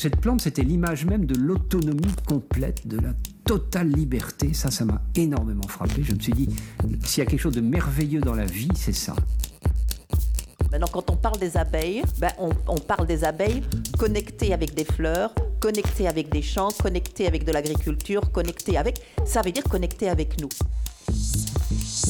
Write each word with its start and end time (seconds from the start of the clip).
Cette 0.00 0.16
plante, 0.16 0.40
c'était 0.40 0.62
l'image 0.62 1.04
même 1.04 1.26
de 1.26 1.34
l'autonomie 1.34 2.14
complète, 2.26 2.86
de 2.86 2.96
la 2.96 3.12
totale 3.44 3.90
liberté. 3.90 4.54
Ça, 4.54 4.70
ça 4.70 4.86
m'a 4.86 5.02
énormément 5.14 5.68
frappé. 5.68 6.02
Je 6.02 6.14
me 6.14 6.18
suis 6.18 6.32
dit, 6.32 6.48
s'il 7.04 7.22
y 7.22 7.26
a 7.26 7.28
quelque 7.28 7.38
chose 7.38 7.54
de 7.54 7.60
merveilleux 7.60 8.22
dans 8.22 8.32
la 8.32 8.46
vie, 8.46 8.70
c'est 8.74 8.94
ça. 8.94 9.14
Maintenant, 10.72 10.86
quand 10.90 11.10
on 11.10 11.16
parle 11.16 11.38
des 11.38 11.54
abeilles, 11.58 12.00
ben, 12.18 12.30
on, 12.38 12.48
on 12.66 12.78
parle 12.78 13.06
des 13.06 13.24
abeilles 13.24 13.60
connectées 13.98 14.54
avec 14.54 14.72
des 14.72 14.86
fleurs, 14.86 15.34
connectées 15.60 16.08
avec 16.08 16.32
des 16.32 16.40
champs, 16.40 16.70
connectées 16.82 17.26
avec 17.26 17.44
de 17.44 17.52
l'agriculture, 17.52 18.32
connectées 18.32 18.78
avec... 18.78 19.02
Ça 19.26 19.42
veut 19.42 19.52
dire 19.52 19.64
connectées 19.64 20.08
avec 20.08 20.40
nous. 20.40 20.48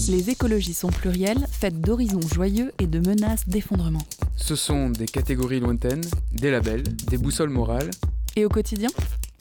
Les 0.09 0.31
écologies 0.31 0.75
sont 0.75 0.91
plurielles, 0.91 1.45
faites 1.51 1.81
d'horizons 1.81 2.21
joyeux 2.33 2.71
et 2.79 2.87
de 2.87 3.01
menaces 3.01 3.49
d'effondrement. 3.49 4.05
Ce 4.43 4.57
sont 4.57 4.91
des 4.91 5.07
catégories 5.07 5.61
lointaines, 5.61 6.05
des 6.33 6.51
labels, 6.51 6.83
des 6.83 7.19
boussoles 7.19 7.51
morales. 7.51 7.91
Et 8.35 8.45
au 8.45 8.49
quotidien 8.49 8.89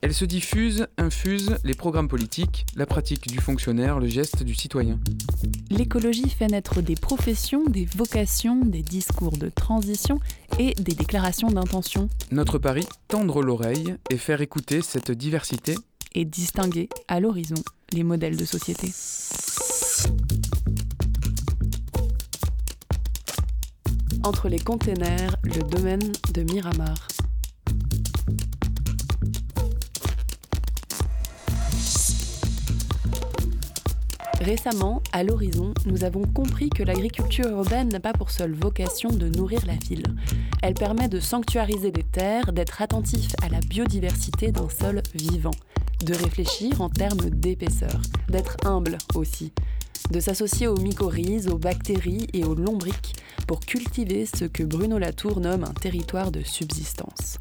Elles 0.02 0.14
se 0.14 0.26
diffusent, 0.26 0.88
infusent 0.98 1.58
les 1.64 1.74
programmes 1.74 2.08
politiques, 2.08 2.66
la 2.76 2.86
pratique 2.86 3.28
du 3.28 3.40
fonctionnaire, 3.40 4.00
le 4.00 4.08
geste 4.08 4.44
du 4.44 4.54
citoyen. 4.54 5.00
L'écologie 5.72 6.30
fait 6.30 6.48
naître 6.48 6.82
des 6.82 6.96
professions, 6.96 7.66
des 7.66 7.86
vocations, 7.86 8.64
des 8.64 8.84
discours 8.84 9.38
de 9.38 9.50
transition 9.50 10.20
et 10.60 10.74
des 10.76 10.94
déclarations 10.94 11.50
d'intention. 11.50 12.10
Notre 12.32 12.60
pari, 12.60 12.86
tendre 13.08 13.42
l'oreille 13.42 13.96
et 14.12 14.18
faire 14.18 14.42
écouter 14.42 14.82
cette 14.82 15.12
diversité 15.12 15.76
et 16.14 16.26
distinguer 16.26 16.90
à 17.08 17.20
l'horizon 17.20 17.56
les 17.94 18.04
modèles 18.04 18.38
de 18.38 18.46
société. 18.46 18.92
Entre 24.30 24.48
les 24.48 24.60
containers, 24.60 25.36
le 25.42 25.64
domaine 25.64 26.12
de 26.36 26.44
Miramar. 26.44 27.08
Récemment, 34.40 35.02
à 35.14 35.24
l'horizon, 35.24 35.74
nous 35.88 36.04
avons 36.04 36.26
compris 36.26 36.70
que 36.70 36.84
l'agriculture 36.84 37.48
urbaine 37.48 37.90
n'a 37.90 38.00
pas 38.00 38.14
pour 38.14 38.30
seule 38.30 38.54
vocation 38.54 39.10
de 39.10 39.30
nourrir 39.30 39.66
la 39.66 39.74
ville. 39.74 40.06
Elle 40.62 40.76
permet 40.76 41.08
de 41.08 41.20
sanctuariser 41.20 41.90
des 41.90 42.04
terres, 42.04 42.54
d'être 42.54 42.84
attentif 42.84 43.32
à 43.42 43.50
la 43.50 43.62
biodiversité 43.62 44.52
d'un 44.52 44.70
sol 44.70 45.02
vivant, 45.16 45.56
de 46.06 46.14
réfléchir 46.14 46.82
en 46.82 46.90
termes 46.90 47.32
d'épaisseur, 47.32 48.00
d'être 48.28 48.58
humble 48.64 49.00
aussi, 49.16 49.54
de 50.10 50.20
s'associer 50.20 50.68
aux 50.68 50.78
mycorhizes, 50.78 51.48
aux 51.48 51.58
bactéries 51.58 52.28
et 52.34 52.44
aux 52.44 52.56
lombriques 52.56 53.16
pour 53.48 53.60
cultiver 53.60 54.26
ce 54.26 54.46
que 54.46 54.64
Bruno 54.64 54.98
Latour 54.98 55.40
nomme 55.40 55.64
un 55.64 55.74
territoire 55.74 56.32
de 56.32 56.44
subsistance. 56.44 57.38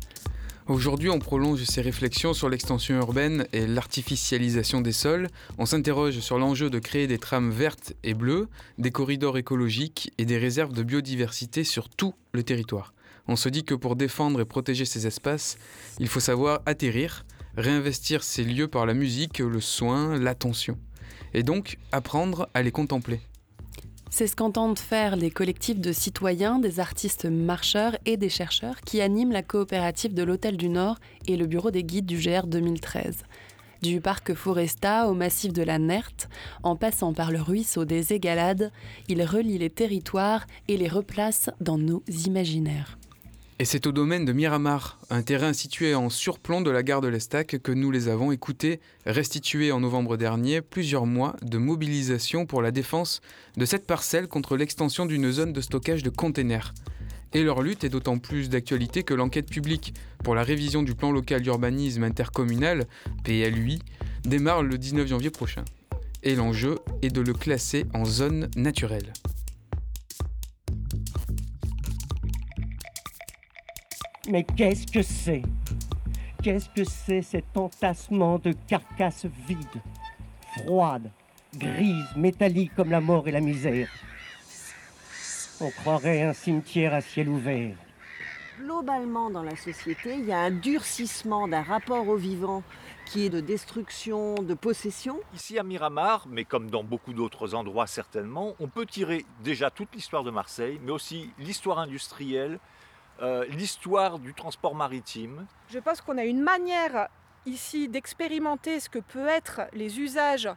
Aujourd'hui, 0.67 1.09
on 1.09 1.19
prolonge 1.19 1.65
ces 1.65 1.81
réflexions 1.81 2.35
sur 2.35 2.51
l'extension 2.51 2.97
urbaine 2.97 3.47
et 3.55 3.67
l'artificialisation 3.67 4.83
des 4.83 4.93
sols. 4.93 5.29
On 5.57 5.65
s'interroge 5.65 6.21
sur 6.21 6.39
l'enjeu 6.39 6.69
de 6.69 6.79
créer 6.79 7.07
des 7.07 7.17
trames 7.17 7.51
vertes 7.51 7.95
et 8.05 8.13
bleues, 8.13 8.49
des 8.77 8.91
corridors 8.91 9.39
écologiques 9.39 10.13
et 10.19 10.27
des 10.27 10.37
réserves 10.37 10.75
de 10.75 10.83
biodiversité 10.83 11.65
sur 11.65 11.89
tout 11.89 12.15
le 12.33 12.43
territoire. 12.43 12.93
On 13.29 13.37
se 13.37 13.49
dit 13.49 13.65
que 13.65 13.75
pour 13.75 13.97
défendre 13.97 14.43
et 14.43 14.45
protéger 14.45 14.85
ces 14.85 15.07
espaces, 15.07 15.57
il 16.01 16.09
faut 16.09 16.21
savoir 16.21 16.61
atterrir, 16.67 17.25
réinvestir 17.57 18.23
ces 18.23 18.45
lieux 18.45 18.69
par 18.69 18.85
la 18.85 18.93
musique, 18.93 19.39
le 19.39 19.61
soin, 19.63 20.19
l'attention. 20.19 20.77
Et 21.34 21.43
donc 21.43 21.79
apprendre 21.93 22.48
à 22.55 22.62
les 22.62 22.71
contempler. 22.71 23.21
C'est 24.11 24.27
ce 24.27 24.34
qu'entendent 24.34 24.79
faire 24.79 25.17
les 25.17 25.31
collectifs 25.31 25.81
de 25.81 25.93
citoyens, 25.93 26.59
des 26.59 26.81
artistes 26.81 27.27
marcheurs 27.27 27.97
et 28.07 28.17
des 28.17 28.31
chercheurs 28.31 28.81
qui 28.81 29.01
animent 29.03 29.33
la 29.33 29.43
coopérative 29.43 30.15
de 30.15 30.23
l'Hôtel 30.23 30.56
du 30.56 30.71
Nord 30.71 30.99
et 31.27 31.37
le 31.37 31.47
bureau 31.47 31.71
des 31.71 31.84
guides 31.84 32.06
du 32.06 32.17
GR 32.19 32.47
2013. 32.47 33.25
Du 33.83 34.01
parc 34.01 34.34
Foresta 34.34 35.09
au 35.09 35.15
massif 35.15 35.53
de 35.53 35.62
la 35.62 35.78
Nerte, 35.78 36.28
en 36.62 36.75
passant 36.75 37.12
par 37.12 37.31
le 37.31 37.41
ruisseau 37.41 37.84
des 37.84 38.12
Égalades, 38.12 38.72
ils 39.09 39.22
relient 39.22 39.59
les 39.59 39.71
territoires 39.71 40.47
et 40.66 40.77
les 40.77 40.89
replacent 40.89 41.50
dans 41.60 41.78
nos 41.78 42.03
imaginaires. 42.27 42.97
Et 43.61 43.65
c'est 43.65 43.89
au 43.89 43.93
domaine 43.93 44.25
de 44.25 44.33
Miramar, 44.33 45.01
un 45.11 45.23
terrain 45.23 45.53
situé 45.53 45.93
en 45.97 46.11
surplomb 46.11 46.61
de 46.61 46.71
la 46.71 46.85
gare 46.85 47.01
de 47.01 47.09
l'Estac, 47.09 47.59
que 47.61 47.73
nous 47.73 47.91
les 47.91 48.07
avons 48.07 48.31
écoutés 48.31 48.79
restituer 49.05 49.73
en 49.73 49.81
novembre 49.81 50.17
dernier 50.17 50.61
plusieurs 50.61 51.07
mois 51.07 51.35
de 51.43 51.59
mobilisation 51.59 52.47
pour 52.47 52.63
la 52.63 52.71
défense 52.71 53.21
de 53.57 53.65
cette 53.65 53.85
parcelle 53.85 54.29
contre 54.29 54.57
l'extension 54.57 55.07
d'une 55.07 55.33
zone 55.33 55.53
de 55.53 55.61
stockage 55.61 56.05
de 56.05 56.11
containers. 56.11 56.73
Et 57.35 57.43
leur 57.43 57.61
lutte 57.63 57.83
est 57.83 57.89
d'autant 57.89 58.19
plus 58.19 58.49
d'actualité 58.49 59.03
que 59.03 59.13
l'enquête 59.13 59.51
publique 59.51 59.93
pour 60.23 60.37
la 60.37 60.45
révision 60.45 60.85
du 60.85 60.95
plan 60.95 61.11
local 61.11 61.43
d'urbanisme 61.43 62.05
intercommunal, 62.05 62.87
PLUI, 63.25 63.81
démarre 64.23 64.63
le 64.63 64.79
19 64.79 65.09
janvier 65.09 65.31
prochain. 65.31 65.65
Et 66.23 66.37
l'enjeu 66.37 66.79
est 67.03 67.11
de 67.11 67.21
le 67.21 67.33
classer 67.33 67.87
en 67.93 68.05
zone 68.05 68.51
naturelle. 68.55 69.13
Mais 74.28 74.44
qu'est-ce 74.44 74.87
que 74.87 75.00
c'est? 75.00 75.41
Qu'est-ce 76.43 76.69
que 76.69 76.84
c'est 76.84 77.22
cet 77.22 77.56
entassement 77.56 78.39
de 78.39 78.53
carcasses 78.66 79.25
vides, 79.47 79.81
froides, 80.59 81.11
grises, 81.55 82.15
métalliques 82.15 82.75
comme 82.75 82.91
la 82.91 83.00
mort 83.00 83.27
et 83.27 83.33
la 83.33 83.41
misère? 83.41 83.89
On 85.62 85.71
croirait 85.71 86.22
un 86.22 86.34
cimetière 86.34 86.93
à 86.93 87.00
ciel 87.00 87.31
ouvert. 87.31 87.75
Globalement, 88.61 89.31
dans 89.31 89.43
la 89.43 89.56
société, 89.56 90.16
il 90.19 90.27
y 90.27 90.33
a 90.33 90.41
un 90.41 90.50
durcissement 90.50 91.49
d'un 91.49 91.62
rapport 91.62 92.06
au 92.06 92.16
vivant 92.16 92.62
qui 93.06 93.25
est 93.25 93.31
de 93.31 93.41
destruction, 93.41 94.34
de 94.34 94.53
possession. 94.53 95.19
Ici 95.34 95.59
à 95.59 95.62
Miramar, 95.62 96.27
mais 96.28 96.45
comme 96.45 96.69
dans 96.69 96.84
beaucoup 96.84 97.15
d'autres 97.15 97.55
endroits 97.55 97.87
certainement, 97.87 98.55
on 98.60 98.69
peut 98.69 98.84
tirer 98.84 99.25
déjà 99.43 99.71
toute 99.71 99.95
l'histoire 99.95 100.22
de 100.22 100.31
Marseille, 100.31 100.78
mais 100.84 100.93
aussi 100.93 101.31
l'histoire 101.39 101.78
industrielle, 101.78 102.59
euh, 103.21 103.45
l'histoire 103.47 104.19
du 104.19 104.34
transport 104.34 104.75
maritime. 104.75 105.47
Je 105.69 105.79
pense 105.79 106.01
qu'on 106.01 106.19
a 106.19 106.25
une 106.25 106.41
manière 106.41 107.09
ici 107.47 107.89
d'expérimenter 107.89 108.81
ce 108.81 108.89
que 108.89 108.99
peut 108.99 109.27
être 109.27 109.62
les 109.73 110.01
usages, 110.01 110.49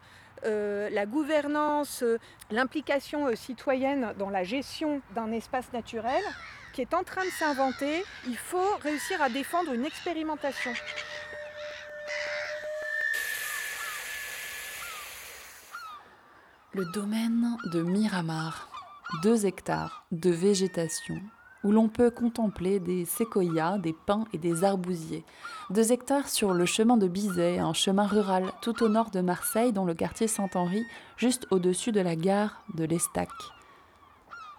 euh, 0.45 0.89
la 0.89 1.05
gouvernance, 1.05 2.03
euh, 2.03 2.17
l'implication 2.49 3.27
euh, 3.27 3.35
citoyenne 3.35 4.13
dans 4.17 4.29
la 4.29 4.43
gestion 4.43 5.01
d'un 5.13 5.31
espace 5.31 5.71
naturel 5.71 6.23
qui 6.73 6.81
est 6.81 6.93
en 6.93 7.03
train 7.03 7.23
de 7.23 7.29
s'inventer. 7.29 8.03
Il 8.27 8.37
faut 8.37 8.75
réussir 8.81 9.21
à 9.21 9.29
défendre 9.29 9.73
une 9.73 9.85
expérimentation. 9.85 10.71
Le 16.73 16.85
domaine 16.93 17.57
de 17.73 17.81
Miramar, 17.81 18.69
2 19.23 19.45
hectares 19.45 20.05
de 20.11 20.29
végétation 20.31 21.21
où 21.63 21.71
l'on 21.71 21.87
peut 21.87 22.09
contempler 22.09 22.79
des 22.79 23.05
séquoias, 23.05 23.77
des 23.77 23.93
pins 23.93 24.25
et 24.33 24.37
des 24.37 24.63
arbousiers. 24.63 25.23
Deux 25.69 25.91
hectares 25.91 26.29
sur 26.29 26.53
le 26.53 26.65
chemin 26.65 26.97
de 26.97 27.07
Bizet, 27.07 27.59
un 27.59 27.73
chemin 27.73 28.07
rural 28.07 28.51
tout 28.61 28.83
au 28.83 28.89
nord 28.89 29.11
de 29.11 29.21
Marseille, 29.21 29.73
dans 29.73 29.85
le 29.85 29.93
quartier 29.93 30.27
Saint-Henri, 30.27 30.83
juste 31.17 31.47
au-dessus 31.51 31.91
de 31.91 32.01
la 32.01 32.15
gare 32.15 32.63
de 32.73 32.83
l'Estac. 32.83 33.29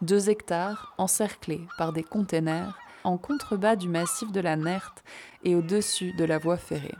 Deux 0.00 0.30
hectares 0.30 0.94
encerclés 0.98 1.66
par 1.78 1.92
des 1.92 2.02
containers 2.02 2.78
en 3.04 3.18
contrebas 3.18 3.76
du 3.76 3.88
massif 3.88 4.30
de 4.32 4.40
la 4.40 4.56
Nerte 4.56 5.02
et 5.44 5.54
au-dessus 5.54 6.12
de 6.14 6.24
la 6.24 6.38
voie 6.38 6.56
ferrée. 6.56 6.94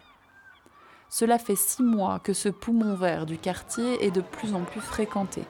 Cela 1.14 1.38
fait 1.38 1.56
six 1.56 1.82
mois 1.82 2.20
que 2.20 2.32
ce 2.32 2.48
poumon 2.48 2.94
vert 2.94 3.26
du 3.26 3.36
quartier 3.36 4.02
est 4.02 4.10
de 4.10 4.22
plus 4.22 4.54
en 4.54 4.60
plus 4.60 4.80
fréquenté. 4.80 5.42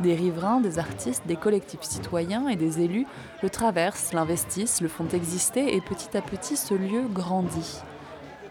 Des 0.00 0.16
riverains, 0.16 0.58
des 0.60 0.80
artistes, 0.80 1.22
des 1.28 1.36
collectifs 1.36 1.84
citoyens 1.84 2.48
et 2.48 2.56
des 2.56 2.80
élus 2.80 3.06
le 3.40 3.48
traversent, 3.48 4.12
l'investissent, 4.12 4.80
le 4.80 4.88
font 4.88 5.06
exister 5.06 5.76
et 5.76 5.80
petit 5.80 6.16
à 6.16 6.20
petit 6.20 6.56
ce 6.56 6.74
lieu 6.74 7.02
grandit. 7.02 7.78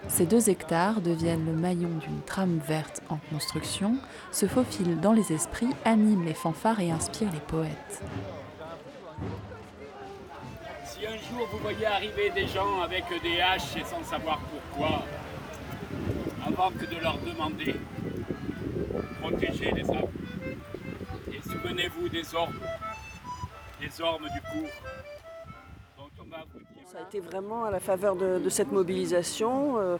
Ces 0.07 0.25
deux 0.25 0.49
hectares 0.49 1.01
deviennent 1.01 1.45
le 1.45 1.51
maillon 1.51 1.97
d'une 1.99 2.21
trame 2.21 2.61
verte 2.65 3.01
en 3.09 3.17
construction, 3.29 3.97
se 4.31 4.45
faufilent 4.45 5.01
dans 5.01 5.11
les 5.11 5.33
esprits, 5.33 5.75
animent 5.83 6.23
les 6.23 6.33
fanfares 6.33 6.79
et 6.79 6.91
inspirent 6.91 7.33
les 7.33 7.41
poètes. 7.41 8.01
Si 10.85 11.05
un 11.05 11.17
jour 11.17 11.45
vous 11.51 11.57
voyez 11.57 11.87
arriver 11.87 12.29
des 12.33 12.47
gens 12.47 12.79
avec 12.81 13.03
des 13.21 13.41
haches 13.41 13.75
et 13.75 13.83
sans 13.83 14.09
savoir 14.09 14.39
pourquoi, 14.39 15.03
que 16.55 16.85
de 16.85 17.01
leur 17.01 17.17
demander, 17.19 17.75
protégez 19.21 19.71
les 19.71 19.89
arbres. 19.89 20.09
Et 21.31 21.41
souvenez-vous 21.41 22.09
des 22.09 22.35
ormes, 22.35 22.59
des 23.81 24.01
ormes 24.01 24.23
du 24.25 24.41
cours. 24.41 24.69
Ça 26.85 26.99
a 26.99 27.01
été 27.01 27.19
vraiment 27.19 27.63
à 27.65 27.71
la 27.71 27.79
faveur 27.79 28.15
de, 28.15 28.37
de 28.37 28.49
cette 28.49 28.71
mobilisation. 28.71 29.79
euh, 29.79 29.97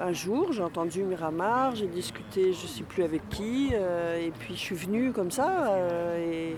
un 0.00 0.12
jour, 0.12 0.52
j'ai 0.52 0.62
entendu 0.62 1.02
Miramar, 1.02 1.74
j'ai 1.74 1.86
discuté, 1.86 2.52
je 2.52 2.62
ne 2.62 2.68
sais 2.68 2.82
plus 2.82 3.02
avec 3.02 3.28
qui, 3.28 3.70
euh, 3.72 4.18
et 4.18 4.30
puis 4.30 4.54
je 4.54 4.60
suis 4.60 4.74
venue 4.74 5.12
comme 5.12 5.30
ça. 5.30 5.66
euh, 5.70 6.52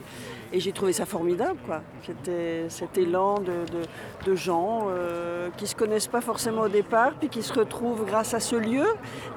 et, 0.53 0.61
j'ai 0.61 0.71
trouvé 0.71 0.93
ça 0.93 1.05
formidable, 1.05 1.59
quoi. 1.67 1.83
C'était 2.07 2.67
cet 2.69 2.97
élan 2.97 3.41
de, 3.41 4.35
gens 4.37 4.87
euh, 4.89 5.49
qui 5.57 5.65
ne 5.65 5.69
se 5.69 5.75
connaissent 5.75 6.07
pas 6.07 6.21
forcément 6.21 6.63
au 6.63 6.69
départ, 6.69 7.13
puis 7.19 7.29
qui 7.29 7.43
se 7.43 7.53
retrouvent 7.53 8.05
grâce 8.07 8.35
à 8.35 8.41
ce 8.41 8.55
lieu, 8.55 8.87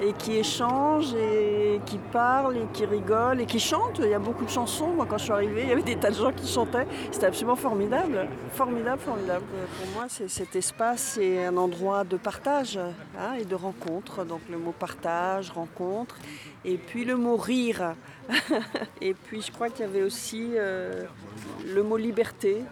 et 0.00 0.12
qui 0.12 0.36
échangent, 0.36 1.14
et 1.14 1.80
qui 1.86 1.98
parlent, 1.98 2.56
et 2.56 2.66
qui 2.72 2.86
rigolent, 2.86 3.40
et 3.40 3.46
qui 3.46 3.58
chantent. 3.58 3.98
Il 3.98 4.10
y 4.10 4.14
a 4.14 4.20
beaucoup 4.20 4.44
de 4.44 4.50
chansons. 4.50 4.88
Moi, 4.88 5.06
quand 5.10 5.18
je 5.18 5.24
suis 5.24 5.32
arrivée, 5.32 5.62
il 5.64 5.68
y 5.70 5.72
avait 5.72 5.82
des 5.82 5.96
tas 5.96 6.10
de 6.10 6.16
gens 6.16 6.30
qui 6.30 6.46
chantaient. 6.46 6.86
C'était 7.10 7.26
absolument 7.26 7.56
formidable. 7.56 8.28
Formidable, 8.52 9.00
formidable. 9.00 9.44
Pour 9.76 9.94
moi, 9.94 10.06
cet 10.08 10.54
espace, 10.54 11.14
c'est 11.14 11.46
un 11.46 11.56
endroit 11.56 12.04
de 12.04 12.16
partage 12.16 12.78
hein, 13.18 13.34
et 13.40 13.44
de 13.44 13.56
rencontre. 13.56 13.87
Donc 14.28 14.40
le 14.50 14.58
mot 14.58 14.72
partage, 14.72 15.50
rencontre, 15.50 16.16
et 16.64 16.76
puis 16.76 17.04
le 17.04 17.16
mot 17.16 17.36
rire. 17.36 17.94
et 19.00 19.14
puis 19.14 19.40
je 19.40 19.50
crois 19.50 19.70
qu'il 19.70 19.86
y 19.86 19.88
avait 19.88 20.02
aussi 20.02 20.50
euh, 20.54 21.04
le 21.66 21.82
mot 21.82 21.96
liberté. 21.96 22.62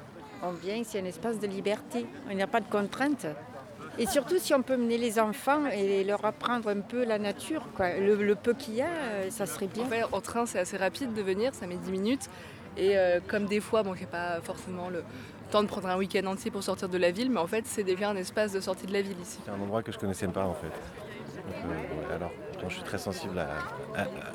On 0.42 0.50
vient, 0.50 0.82
c'est 0.84 1.00
un 1.00 1.04
espace 1.04 1.40
de 1.40 1.46
liberté. 1.46 2.06
Il 2.30 2.36
n'y 2.36 2.42
a 2.42 2.46
pas 2.46 2.60
de 2.60 2.68
contraintes. 2.68 3.26
Et 3.98 4.06
surtout 4.06 4.38
si 4.38 4.52
on 4.52 4.60
peut 4.60 4.76
mener 4.76 4.98
les 4.98 5.18
enfants 5.18 5.66
et 5.72 6.04
leur 6.04 6.22
apprendre 6.26 6.68
un 6.68 6.80
peu 6.80 7.04
la 7.04 7.18
nature, 7.18 7.66
quoi. 7.74 7.94
Le, 7.98 8.34
peu 8.34 8.52
qu'il 8.52 8.74
y 8.74 8.82
a, 8.82 8.86
euh, 8.86 9.30
ça 9.30 9.46
serait 9.46 9.68
bien. 9.68 9.84
En, 10.12 10.20
train, 10.20 10.44
c'est 10.44 10.58
assez 10.58 10.76
rapide 10.76 11.14
de 11.14 11.22
venir, 11.22 11.54
ça 11.54 11.66
met 11.66 11.76
10 11.76 11.90
minutes. 11.90 12.28
Et 12.76 12.98
euh, 12.98 13.20
comme 13.26 13.46
des 13.46 13.60
fois, 13.60 13.82
bon, 13.82 13.94
j'ai 13.94 14.04
pas 14.04 14.42
forcément 14.42 14.90
le 14.90 15.02
temps 15.50 15.62
de 15.62 15.68
prendre 15.68 15.88
un 15.88 15.96
week-end 15.96 16.26
entier 16.26 16.50
pour 16.50 16.62
sortir 16.62 16.90
de 16.90 16.98
la 16.98 17.10
ville, 17.10 17.30
mais 17.30 17.40
en 17.40 17.46
fait, 17.46 17.64
c'est 17.66 17.84
déjà 17.84 18.10
un 18.10 18.16
espace 18.16 18.52
de 18.52 18.60
sortie 18.60 18.86
de 18.86 18.92
la 18.92 19.00
ville 19.00 19.18
ici. 19.22 19.38
C'est 19.42 19.50
un 19.50 19.60
endroit 19.60 19.82
que 19.82 19.92
je 19.92 19.98
connaissais 19.98 20.28
pas 20.28 20.44
en 20.44 20.54
fait. 20.54 20.72
Alors, 22.14 22.30
je 22.68 22.74
suis 22.74 22.82
très 22.82 22.98
sensible 22.98 23.38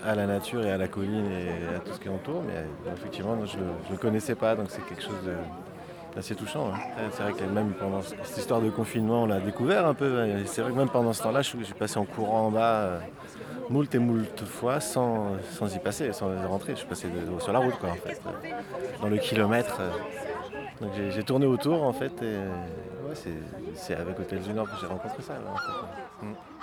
à, 0.03 0.15
la 0.15 0.27
nature 0.27 0.65
et 0.65 0.71
à 0.71 0.77
la 0.77 0.87
colline 0.87 1.25
et 1.31 1.75
à 1.75 1.79
tout 1.79 1.93
ce 1.93 1.99
qui 1.99 2.09
entoure, 2.09 2.43
mais 2.43 2.53
euh, 2.55 2.93
effectivement, 2.93 3.37
je 3.45 3.57
ne 3.57 3.91
le 3.91 3.97
connaissais 3.97 4.35
pas, 4.35 4.55
donc 4.55 4.67
c'est 4.69 4.85
quelque 4.85 5.03
chose 5.03 5.29
d'assez 6.15 6.35
touchant. 6.35 6.71
Hein. 6.73 6.79
C'est 7.11 7.23
vrai 7.23 7.33
que 7.33 7.43
même 7.43 7.73
pendant 7.73 8.01
cette 8.01 8.37
histoire 8.37 8.61
de 8.61 8.69
confinement, 8.69 9.23
on 9.23 9.25
l'a 9.25 9.39
découvert 9.39 9.85
un 9.85 9.93
peu. 9.93 10.27
C'est 10.45 10.61
vrai 10.61 10.71
que 10.71 10.77
même 10.77 10.89
pendant 10.89 11.13
ce 11.13 11.23
temps-là, 11.23 11.41
je, 11.41 11.49
suis 11.63 11.73
passé 11.73 11.97
en 11.97 12.05
courant 12.05 12.47
en 12.47 12.51
bas 12.51 12.81
euh, 12.81 12.99
moult 13.69 13.93
et 13.93 13.99
moult 13.99 14.45
fois 14.45 14.79
sans, 14.79 15.35
y 15.73 15.79
passer, 15.79 16.13
sans 16.13 16.29
rentrer. 16.47 16.73
Je 16.73 16.79
suis 16.79 16.87
passé 16.87 17.07
sur 17.39 17.53
la 17.53 17.59
route, 17.59 17.77
quoi, 17.79 17.89
en 17.89 17.95
fait, 17.95 18.21
dans 19.01 19.09
le 19.09 19.17
kilomètre. 19.17 19.77
Euh. 19.79 19.89
Donc 20.81 20.91
j'ai 21.09 21.23
tourné 21.23 21.45
autour, 21.45 21.83
en 21.83 21.93
fait, 21.93 22.11
et 22.23 22.37
c'est 23.75 23.95
avec 23.95 24.19
Hôtel 24.19 24.41
du 24.41 24.51
Nord 24.51 24.65
que 24.65 24.79
j'ai 24.79 24.87
rencontré 24.87 25.21
ça. 25.21 25.33
Mm 26.23 26.60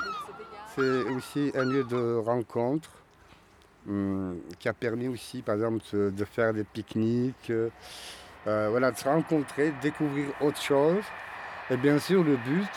c'est 0.78 1.04
aussi 1.10 1.52
un 1.56 1.64
lieu 1.64 1.84
de 1.84 2.16
rencontre 2.16 2.90
hum, 3.88 4.38
qui 4.58 4.68
a 4.68 4.72
permis 4.72 5.08
aussi, 5.08 5.42
par 5.42 5.56
exemple, 5.56 5.82
de 5.92 6.24
faire 6.24 6.52
des 6.52 6.64
pique-niques, 6.64 7.50
euh, 7.50 8.68
voilà, 8.70 8.92
de 8.92 8.96
se 8.96 9.04
rencontrer, 9.04 9.72
découvrir 9.82 10.28
autre 10.40 10.60
chose. 10.60 11.04
Et 11.70 11.76
bien 11.76 11.98
sûr, 11.98 12.22
le 12.22 12.36
but, 12.36 12.70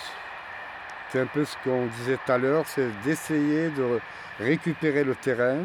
c'est 1.12 1.19
un 1.19 1.27
peu 1.27 1.45
ce 1.45 1.56
qu'on 1.63 1.86
disait 1.98 2.18
tout 2.25 2.31
à 2.31 2.38
l'heure, 2.38 2.65
c'est 2.68 2.89
d'essayer 3.03 3.69
de 3.69 4.00
récupérer 4.39 5.03
le 5.03 5.15
terrain 5.15 5.59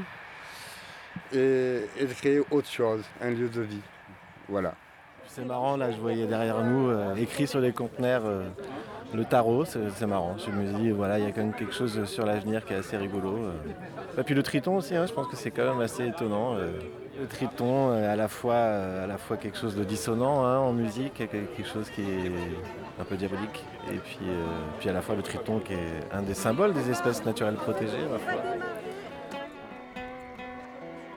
et, 1.32 1.82
de 2.00 2.14
créer 2.14 2.40
autre 2.50 2.68
chose, 2.68 3.02
un 3.20 3.30
lieu 3.30 3.48
de 3.48 3.62
vie. 3.62 3.82
Voilà. 4.48 4.74
C'est 5.28 5.44
marrant, 5.44 5.76
là, 5.76 5.90
je 5.90 5.98
voyais 5.98 6.26
derrière 6.26 6.62
nous, 6.62 6.88
euh, 6.88 7.14
écrit 7.16 7.46
sur 7.46 7.60
les 7.60 7.72
conteneurs, 7.72 8.22
euh, 8.24 8.48
le 9.14 9.24
tarot, 9.24 9.64
c'est 9.64 10.06
marrant. 10.06 10.36
Je 10.38 10.50
me 10.50 10.78
dis, 10.78 10.90
voilà, 10.90 11.18
il 11.18 11.24
y 11.24 11.28
a 11.28 11.32
quand 11.32 11.42
même 11.42 11.54
quelque 11.54 11.74
chose 11.74 12.04
sur 12.04 12.26
l'avenir 12.26 12.64
qui 12.64 12.72
est 12.72 12.76
assez 12.76 12.96
rigolo. 12.96 13.38
Et 14.18 14.22
puis 14.22 14.34
le 14.34 14.42
triton 14.42 14.76
aussi, 14.76 14.94
hein, 14.94 15.06
je 15.06 15.12
pense 15.12 15.28
que 15.28 15.36
c'est 15.36 15.50
quand 15.50 15.64
même 15.64 15.80
assez 15.80 16.06
étonnant. 16.06 16.56
Euh. 16.56 16.70
Le 17.18 17.26
triton, 17.26 17.92
euh, 17.92 18.12
à 18.12 18.16
la 18.16 18.28
fois, 18.28 18.54
euh, 18.54 19.04
à 19.04 19.06
la 19.06 19.16
fois 19.16 19.38
quelque 19.38 19.56
chose 19.56 19.74
de 19.74 19.84
dissonant 19.84 20.44
hein, 20.44 20.58
en 20.58 20.72
musique, 20.74 21.14
quelque 21.14 21.64
chose 21.64 21.88
qui 21.90 22.02
est 22.02 22.30
un 23.00 23.04
peu 23.04 23.16
diabolique. 23.16 23.64
Et 23.90 23.96
puis, 23.96 24.18
puis 24.78 24.88
à 24.90 24.92
la 24.92 25.00
fois 25.00 25.14
le 25.14 25.22
triton 25.22 25.60
qui 25.60 25.72
est 25.72 26.12
un 26.12 26.22
des 26.22 26.34
symboles 26.34 26.74
des 26.74 26.90
espèces 26.90 27.24
naturelles 27.24 27.54
protégées. 27.54 28.04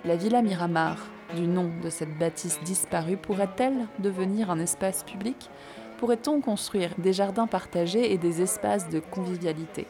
La 0.06 0.16
Villa 0.16 0.42
Miramar, 0.42 0.98
du 1.36 1.48
nom 1.48 1.70
de 1.84 1.90
cette 1.90 2.18
bâtisse 2.18 2.60
disparue, 2.64 3.18
pourrait-elle 3.18 3.88
devenir 4.00 4.50
un 4.52 4.60
espace 4.60 5.04
public? 5.04 5.50
Pourrait-on 6.00 6.40
construire 6.40 6.92
des 6.98 7.12
jardins 7.12 7.46
partagés 7.46 8.14
et 8.14 8.18
des 8.18 8.42
espaces 8.42 8.88
de 8.88 9.02
convivialité? 9.02 9.86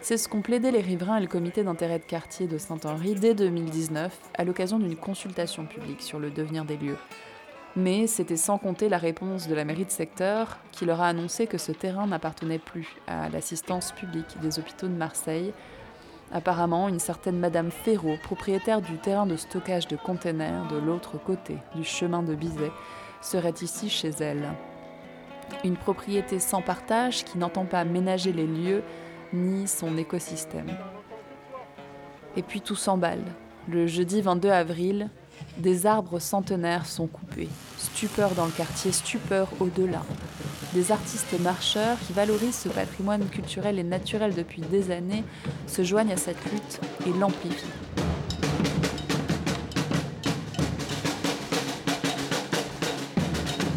C'est 0.00 0.18
ce 0.18 0.28
qu'ont 0.28 0.40
plaidé 0.40 0.70
les 0.70 0.80
riverains 0.80 1.16
et 1.16 1.20
le 1.20 1.26
comité 1.26 1.64
d'intérêt 1.64 1.98
de 1.98 2.04
quartier 2.04 2.46
de 2.46 2.58
Saint-Henri 2.58 3.16
dès 3.16 3.34
2019 3.34 4.16
à 4.38 4.44
l'occasion 4.44 4.78
d'une 4.78 4.94
consultation 4.94 5.66
publique 5.66 6.00
sur 6.00 6.20
le 6.20 6.30
devenir 6.30 6.64
des 6.64 6.76
lieux. 6.76 6.96
Mais 7.74 8.06
c'était 8.06 8.36
sans 8.36 8.56
compter 8.56 8.88
la 8.88 8.98
réponse 8.98 9.48
de 9.48 9.54
la 9.56 9.64
mairie 9.64 9.84
de 9.84 9.90
secteur 9.90 10.58
qui 10.70 10.84
leur 10.84 11.00
a 11.00 11.08
annoncé 11.08 11.48
que 11.48 11.58
ce 11.58 11.72
terrain 11.72 12.06
n'appartenait 12.06 12.60
plus 12.60 12.94
à 13.08 13.28
l'assistance 13.28 13.90
publique 13.90 14.38
des 14.40 14.60
hôpitaux 14.60 14.86
de 14.86 14.92
Marseille. 14.92 15.52
Apparemment, 16.30 16.88
une 16.88 17.00
certaine 17.00 17.40
Madame 17.40 17.72
Ferraud, 17.72 18.16
propriétaire 18.22 18.80
du 18.80 18.96
terrain 18.98 19.26
de 19.26 19.36
stockage 19.36 19.88
de 19.88 19.96
containers 19.96 20.68
de 20.68 20.76
l'autre 20.76 21.18
côté 21.18 21.56
du 21.74 21.82
chemin 21.82 22.22
de 22.22 22.36
Bizet, 22.36 22.70
serait 23.20 23.54
ici 23.60 23.90
chez 23.90 24.10
elle. 24.20 24.52
Une 25.64 25.76
propriété 25.76 26.38
sans 26.38 26.62
partage 26.62 27.24
qui 27.24 27.38
n'entend 27.38 27.64
pas 27.64 27.84
ménager 27.84 28.32
les 28.32 28.46
lieux 28.46 28.82
ni 29.32 29.66
son 29.66 29.96
écosystème. 29.96 30.76
Et 32.36 32.42
puis 32.42 32.60
tout 32.60 32.76
s'emballe. 32.76 33.24
Le 33.68 33.86
jeudi 33.86 34.20
22 34.20 34.50
avril, 34.50 35.10
des 35.58 35.86
arbres 35.86 36.18
centenaires 36.18 36.86
sont 36.86 37.06
coupés. 37.06 37.48
Stupeur 37.78 38.30
dans 38.34 38.46
le 38.46 38.52
quartier, 38.52 38.92
stupeur 38.92 39.48
au-delà. 39.58 40.02
Des 40.72 40.92
artistes 40.92 41.38
marcheurs 41.40 41.98
qui 42.06 42.12
valorisent 42.12 42.58
ce 42.58 42.68
patrimoine 42.68 43.26
culturel 43.28 43.78
et 43.78 43.84
naturel 43.84 44.34
depuis 44.34 44.62
des 44.62 44.90
années 44.90 45.24
se 45.66 45.82
joignent 45.82 46.12
à 46.12 46.16
cette 46.16 46.44
lutte 46.52 46.80
et 47.06 47.18
l'amplifient. 47.18 48.05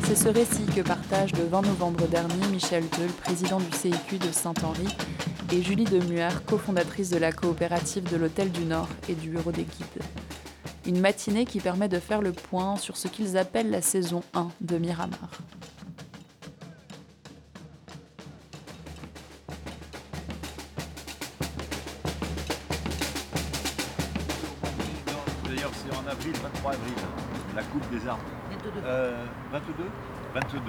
C'est 0.10 0.16
ce 0.16 0.30
récit 0.30 0.66
que 0.66 0.82
partagent 0.82 1.34
le 1.34 1.46
20 1.46 1.62
novembre 1.62 2.08
dernier 2.08 2.48
Michel 2.48 2.84
Teul, 2.88 3.12
président 3.12 3.60
du 3.60 3.72
CIQ 3.72 4.18
de 4.18 4.32
Saint-Henri, 4.32 4.88
et 5.54 5.62
Julie 5.62 5.84
Demuer, 5.84 6.30
cofondatrice 6.48 7.12
de 7.12 7.20
la 7.20 7.32
coopérative 7.32 8.12
de 8.12 8.18
l'Hôtel 8.18 8.52
du 8.52 8.66
Nord 8.66 8.90
et 9.08 9.14
du 9.14 9.30
Bureau 9.30 9.52
des 9.52 9.66
Guides. 9.66 10.02
Une 10.88 11.00
matinée 11.00 11.46
qui 11.46 11.60
permet 11.60 11.90
de 11.90 12.00
faire 12.00 12.24
le 12.24 12.32
point 12.32 12.76
sur 12.78 12.98
ce 12.98 13.08
qu'ils 13.08 13.38
appellent 13.38 13.70
la 13.70 13.84
saison 13.84 14.24
1 14.34 14.48
de 14.62 14.80
Miramar. 14.80 15.30
D'ailleurs, 25.46 25.72
c'est 25.76 25.96
en 25.96 26.12
avril, 26.12 26.34
23 26.34 26.72
avril, 26.72 26.94
la 27.56 27.62
coupe 27.62 27.88
des 27.92 28.08
arbres. 28.08 28.24
22 29.52 29.86
22 30.34 30.60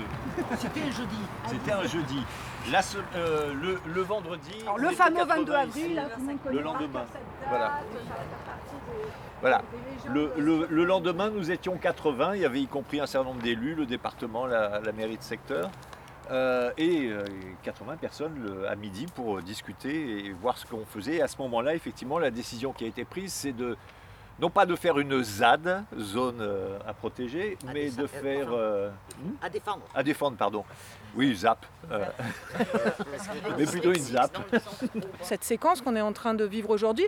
C'était 0.56 0.80
un 0.80 0.90
jeudi. 0.90 1.16
C'était 1.46 1.72
un 1.72 1.82
jeudi. 1.84 2.24
Euh, 3.14 3.52
le, 3.86 4.00
vendredi. 4.02 4.64
le 4.76 4.88
fameux 4.90 5.24
22 5.24 5.52
avril, 5.52 6.02
le 6.50 6.60
lendemain. 6.60 7.04
Voilà. 7.48 7.80
Voilà. 9.40 9.62
Le, 10.12 10.84
lendemain, 10.84 11.30
nous 11.30 11.50
étions 11.50 11.76
80. 11.76 12.36
Il 12.36 12.42
y 12.42 12.44
avait 12.44 12.60
y 12.60 12.66
compris 12.66 13.00
un 13.00 13.06
certain 13.06 13.28
nombre 13.28 13.42
d'élus, 13.42 13.74
le 13.74 13.86
département, 13.86 14.46
la, 14.46 14.80
mairie 14.96 15.18
de 15.18 15.22
secteur. 15.22 15.70
Euh, 16.30 16.70
et 16.78 17.10
80 17.64 17.92
euh, 17.92 17.96
personnes 17.96 18.64
à 18.68 18.76
midi 18.76 19.06
pour 19.12 19.42
discuter 19.42 20.26
et 20.26 20.32
voir 20.32 20.58
ce 20.58 20.64
qu'on 20.64 20.84
faisait. 20.86 21.16
Et 21.16 21.22
à 21.22 21.28
ce 21.28 21.36
moment-là, 21.38 21.74
effectivement, 21.74 22.20
la 22.20 22.30
décision 22.30 22.72
qui 22.72 22.84
a 22.84 22.86
été 22.86 23.04
prise, 23.04 23.32
c'est 23.32 23.52
de 23.52 23.76
non 24.40 24.48
pas 24.50 24.64
de 24.64 24.74
faire 24.74 24.98
une 24.98 25.22
ZAD, 25.22 25.84
zone 25.98 26.40
euh, 26.40 26.78
à 26.86 26.94
protéger, 26.94 27.58
mais 27.72 27.90
de 27.90 28.06
faire... 28.06 28.48
Euh, 28.52 28.90
à 29.42 29.50
défendre. 29.50 29.82
À 29.94 30.02
défendre, 30.02 30.36
pardon. 30.36 30.64
Oui, 31.14 31.34
ZAP. 31.34 31.66
Euh, 31.90 32.04
mais 33.58 33.66
plutôt 33.66 33.92
une 33.92 34.00
ZAP. 34.00 34.38
Cette 35.20 35.44
séquence 35.44 35.82
qu'on 35.82 35.94
est 35.94 36.00
en 36.00 36.12
train 36.12 36.34
de 36.34 36.44
vivre 36.44 36.70
aujourd'hui, 36.70 37.06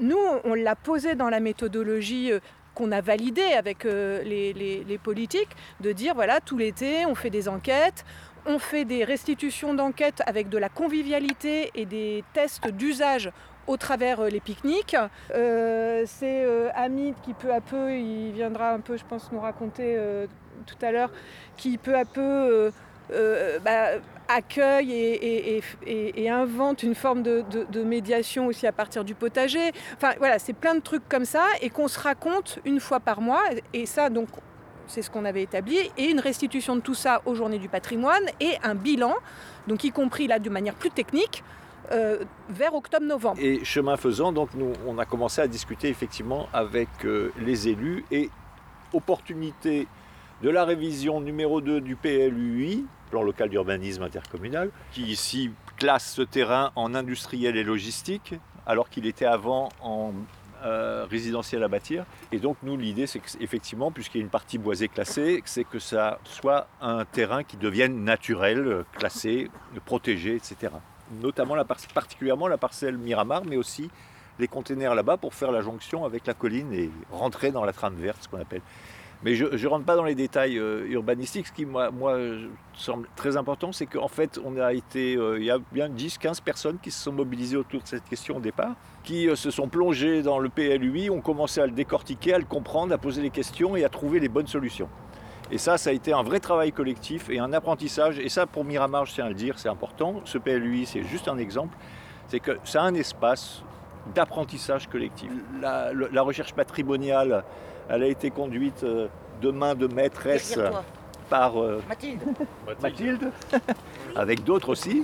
nous, 0.00 0.18
on 0.44 0.54
l'a 0.54 0.74
posée 0.74 1.14
dans 1.14 1.28
la 1.28 1.38
méthodologie 1.38 2.32
qu'on 2.74 2.90
a 2.90 3.00
validée 3.00 3.52
avec 3.56 3.84
les, 3.84 4.52
les, 4.52 4.98
politiques, 4.98 5.56
de 5.80 5.92
dire, 5.92 6.14
voilà, 6.14 6.40
tout 6.40 6.58
l'été, 6.58 7.06
on 7.06 7.14
fait 7.14 7.30
des 7.30 7.48
enquêtes, 7.48 8.04
on 8.44 8.58
fait 8.58 8.84
des 8.84 9.04
restitutions 9.04 9.74
d'enquêtes 9.74 10.22
avec 10.26 10.48
de 10.48 10.58
la 10.58 10.68
convivialité 10.68 11.70
et 11.74 11.86
des 11.86 12.24
tests 12.32 12.68
d'usage 12.68 13.30
au 13.66 13.76
travers 13.76 14.20
euh, 14.20 14.28
les 14.28 14.40
pique-niques. 14.40 14.96
Euh, 15.34 16.04
c'est 16.06 16.44
euh, 16.44 16.68
Hamid 16.74 17.14
qui 17.22 17.34
peu 17.34 17.52
à 17.52 17.60
peu, 17.60 17.92
il 17.92 18.32
viendra 18.32 18.72
un 18.72 18.80
peu, 18.80 18.96
je 18.96 19.04
pense, 19.04 19.30
nous 19.32 19.40
raconter 19.40 19.98
tout 20.66 20.76
à 20.82 20.92
l'heure, 20.92 21.10
qui 21.56 21.78
peu 21.78 21.96
à 21.96 22.04
peu 22.04 22.72
bah, 23.64 23.90
accueille 24.28 24.92
et, 24.92 26.30
invente 26.30 26.82
une 26.82 26.94
forme 26.94 27.22
de, 27.22 27.82
médiation 27.82 28.46
aussi 28.46 28.66
à 28.66 28.72
partir 28.72 29.04
du 29.04 29.14
potager. 29.14 29.72
Enfin 29.94 30.14
voilà, 30.18 30.38
c'est 30.38 30.52
plein 30.52 30.74
de 30.74 30.80
trucs 30.80 31.08
comme 31.08 31.24
ça 31.24 31.44
et 31.60 31.70
qu'on 31.70 31.88
se 31.88 31.98
raconte 31.98 32.58
une 32.64 32.80
fois 32.80 33.00
par 33.00 33.20
mois. 33.20 33.42
Et 33.72 33.86
ça, 33.86 34.10
donc, 34.10 34.28
c'est 34.86 35.02
ce 35.02 35.10
qu'on 35.10 35.24
avait 35.24 35.42
établi, 35.42 35.78
et 35.96 36.04
une 36.10 36.20
restitution 36.20 36.76
de 36.76 36.80
tout 36.80 36.94
ça 36.94 37.20
aux 37.26 37.34
journées 37.34 37.58
du 37.58 37.68
patrimoine 37.68 38.22
et 38.40 38.52
un 38.62 38.76
bilan, 38.76 39.14
donc 39.66 39.82
y 39.82 39.90
compris 39.90 40.28
là 40.28 40.38
de 40.38 40.48
manière 40.48 40.74
plus 40.74 40.90
technique, 40.90 41.42
euh, 41.92 42.24
vers 42.48 42.74
octobre-novembre. 42.74 43.40
Et 43.40 43.64
chemin 43.64 43.96
faisant, 43.96 44.32
donc 44.32 44.50
nous, 44.54 44.72
on 44.86 44.98
a 44.98 45.04
commencé 45.04 45.40
à 45.40 45.48
discuter 45.48 45.88
effectivement 45.88 46.48
avec 46.52 46.88
euh, 47.04 47.32
les 47.38 47.68
élus 47.68 48.04
et 48.10 48.30
opportunité 48.92 49.86
de 50.42 50.50
la 50.50 50.64
révision 50.64 51.20
numéro 51.20 51.60
2 51.60 51.80
du 51.80 51.96
PLUI, 51.96 52.84
plan 53.10 53.22
local 53.22 53.48
d'urbanisme 53.48 54.02
intercommunal, 54.02 54.70
qui 54.92 55.02
ici 55.04 55.50
classe 55.76 56.12
ce 56.12 56.22
terrain 56.22 56.72
en 56.76 56.94
industriel 56.94 57.56
et 57.56 57.64
logistique, 57.64 58.34
alors 58.66 58.88
qu'il 58.88 59.06
était 59.06 59.26
avant 59.26 59.68
en 59.80 60.12
euh, 60.64 61.06
résidentiel 61.08 61.62
à 61.62 61.68
bâtir. 61.68 62.04
Et 62.32 62.38
donc 62.38 62.56
nous, 62.62 62.76
l'idée, 62.76 63.06
c'est 63.06 63.20
qu'effectivement, 63.20 63.90
puisqu'il 63.90 64.18
y 64.18 64.20
a 64.20 64.24
une 64.24 64.30
partie 64.30 64.58
boisée 64.58 64.88
classée, 64.88 65.42
c'est 65.44 65.64
que 65.64 65.78
ça 65.78 66.18
soit 66.24 66.66
un 66.80 67.04
terrain 67.04 67.44
qui 67.44 67.56
devienne 67.56 68.04
naturel, 68.04 68.84
classé, 68.92 69.50
protégé, 69.84 70.34
etc. 70.34 70.72
Notamment, 71.22 71.54
la 71.54 71.64
par- 71.64 71.78
particulièrement 71.94 72.48
la 72.48 72.58
parcelle 72.58 72.96
Miramar, 72.96 73.42
mais 73.44 73.56
aussi 73.56 73.90
les 74.38 74.48
containers 74.48 74.94
là-bas 74.94 75.16
pour 75.16 75.34
faire 75.34 75.52
la 75.52 75.62
jonction 75.62 76.04
avec 76.04 76.26
la 76.26 76.34
colline 76.34 76.72
et 76.72 76.90
rentrer 77.10 77.50
dans 77.52 77.64
la 77.64 77.72
trame 77.72 77.94
verte, 77.94 78.18
ce 78.22 78.28
qu'on 78.28 78.40
appelle. 78.40 78.60
Mais 79.22 79.34
je 79.34 79.46
ne 79.46 79.66
rentre 79.66 79.86
pas 79.86 79.96
dans 79.96 80.04
les 80.04 80.14
détails 80.14 80.58
euh, 80.58 80.86
urbanistiques. 80.90 81.46
Ce 81.46 81.52
qui, 81.52 81.64
moi, 81.64 81.90
moi, 81.90 82.18
semble 82.74 83.08
très 83.16 83.38
important, 83.38 83.72
c'est 83.72 83.86
qu'en 83.86 84.08
fait, 84.08 84.38
on 84.44 84.58
a 84.58 84.74
été, 84.74 85.16
euh, 85.16 85.38
il 85.38 85.44
y 85.46 85.50
a 85.50 85.58
bien 85.72 85.88
10-15 85.88 86.42
personnes 86.42 86.76
qui 86.82 86.90
se 86.90 87.02
sont 87.02 87.12
mobilisées 87.12 87.56
autour 87.56 87.80
de 87.80 87.86
cette 87.88 88.04
question 88.04 88.36
au 88.36 88.40
départ, 88.40 88.74
qui 89.04 89.26
euh, 89.28 89.34
se 89.34 89.50
sont 89.50 89.68
plongées 89.68 90.22
dans 90.22 90.38
le 90.38 90.50
PLUI, 90.50 91.08
ont 91.08 91.22
commencé 91.22 91.62
à 91.62 91.66
le 91.66 91.72
décortiquer, 91.72 92.34
à 92.34 92.38
le 92.38 92.44
comprendre, 92.44 92.92
à 92.92 92.98
poser 92.98 93.22
les 93.22 93.30
questions 93.30 93.74
et 93.74 93.84
à 93.84 93.88
trouver 93.88 94.20
les 94.20 94.28
bonnes 94.28 94.46
solutions. 94.48 94.88
Et 95.50 95.58
ça, 95.58 95.78
ça 95.78 95.90
a 95.90 95.92
été 95.92 96.12
un 96.12 96.22
vrai 96.22 96.40
travail 96.40 96.72
collectif 96.72 97.30
et 97.30 97.38
un 97.38 97.52
apprentissage. 97.52 98.18
Et 98.18 98.28
ça, 98.28 98.46
pour 98.46 98.64
Miramar, 98.64 99.06
je 99.06 99.14
tiens 99.14 99.26
à 99.26 99.28
le 99.28 99.34
dire, 99.34 99.58
c'est 99.58 99.68
important. 99.68 100.20
Ce 100.24 100.38
PLUI, 100.38 100.86
c'est 100.86 101.02
juste 101.04 101.28
un 101.28 101.38
exemple. 101.38 101.76
C'est 102.28 102.40
que 102.40 102.58
c'est 102.64 102.78
un 102.78 102.94
espace 102.94 103.62
d'apprentissage 104.14 104.88
collectif. 104.88 105.30
La, 105.60 106.22
recherche 106.22 106.52
patrimoniale, 106.52 107.44
elle 107.88 108.02
a 108.02 108.06
été 108.06 108.30
conduite 108.30 108.82
euh, 108.82 109.06
de 109.40 109.50
main 109.50 109.74
de 109.74 109.86
maîtresse. 109.86 110.58
Par 111.28 111.60
euh, 111.60 111.82
Mathilde. 111.88 112.22
Mathilde, 112.82 113.30
avec 114.16 114.44
d'autres 114.44 114.70
aussi, 114.70 115.02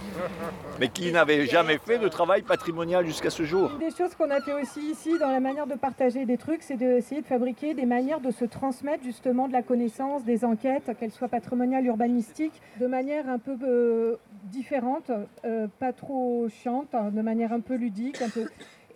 mais 0.80 0.88
qui 0.88 1.12
n'avaient 1.12 1.46
jamais 1.46 1.78
fait 1.78 1.98
de 1.98 2.08
travail 2.08 2.42
patrimonial 2.42 3.06
jusqu'à 3.06 3.30
ce 3.30 3.44
jour. 3.44 3.70
Une 3.72 3.88
des 3.88 3.94
choses 3.94 4.14
qu'on 4.14 4.30
a 4.30 4.40
fait 4.40 4.54
aussi 4.54 4.80
ici 4.80 5.18
dans 5.18 5.30
la 5.30 5.40
manière 5.40 5.66
de 5.66 5.74
partager 5.74 6.24
des 6.24 6.36
trucs, 6.36 6.62
c'est 6.62 6.76
d'essayer 6.76 7.20
de 7.20 7.26
fabriquer 7.26 7.74
des 7.74 7.86
manières 7.86 8.20
de 8.20 8.30
se 8.30 8.44
transmettre 8.44 9.04
justement 9.04 9.48
de 9.48 9.52
la 9.52 9.62
connaissance, 9.62 10.24
des 10.24 10.44
enquêtes, 10.44 10.90
qu'elles 10.98 11.12
soient 11.12 11.28
patrimoniales, 11.28 11.86
urbanistiques, 11.86 12.60
de 12.80 12.86
manière 12.86 13.28
un 13.28 13.38
peu 13.38 13.56
euh, 13.62 14.16
différente, 14.44 15.10
euh, 15.44 15.66
pas 15.78 15.92
trop 15.92 16.48
chiante, 16.48 16.94
hein, 16.94 17.10
de 17.12 17.22
manière 17.22 17.52
un 17.52 17.60
peu 17.60 17.74
ludique, 17.74 18.20
un 18.22 18.28
peu. 18.28 18.46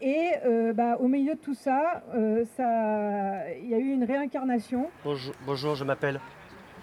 Et 0.02 0.32
euh, 0.44 0.72
bah, 0.74 0.96
au 1.00 1.08
milieu 1.08 1.34
de 1.34 1.40
tout 1.40 1.54
ça, 1.54 2.02
euh, 2.14 2.44
ça, 2.56 3.50
il 3.62 3.68
y 3.68 3.74
a 3.74 3.78
eu 3.78 3.92
une 3.92 4.04
réincarnation. 4.04 4.90
Bonjour, 5.04 5.34
bonjour, 5.46 5.74
je 5.74 5.84
m'appelle. 5.84 6.20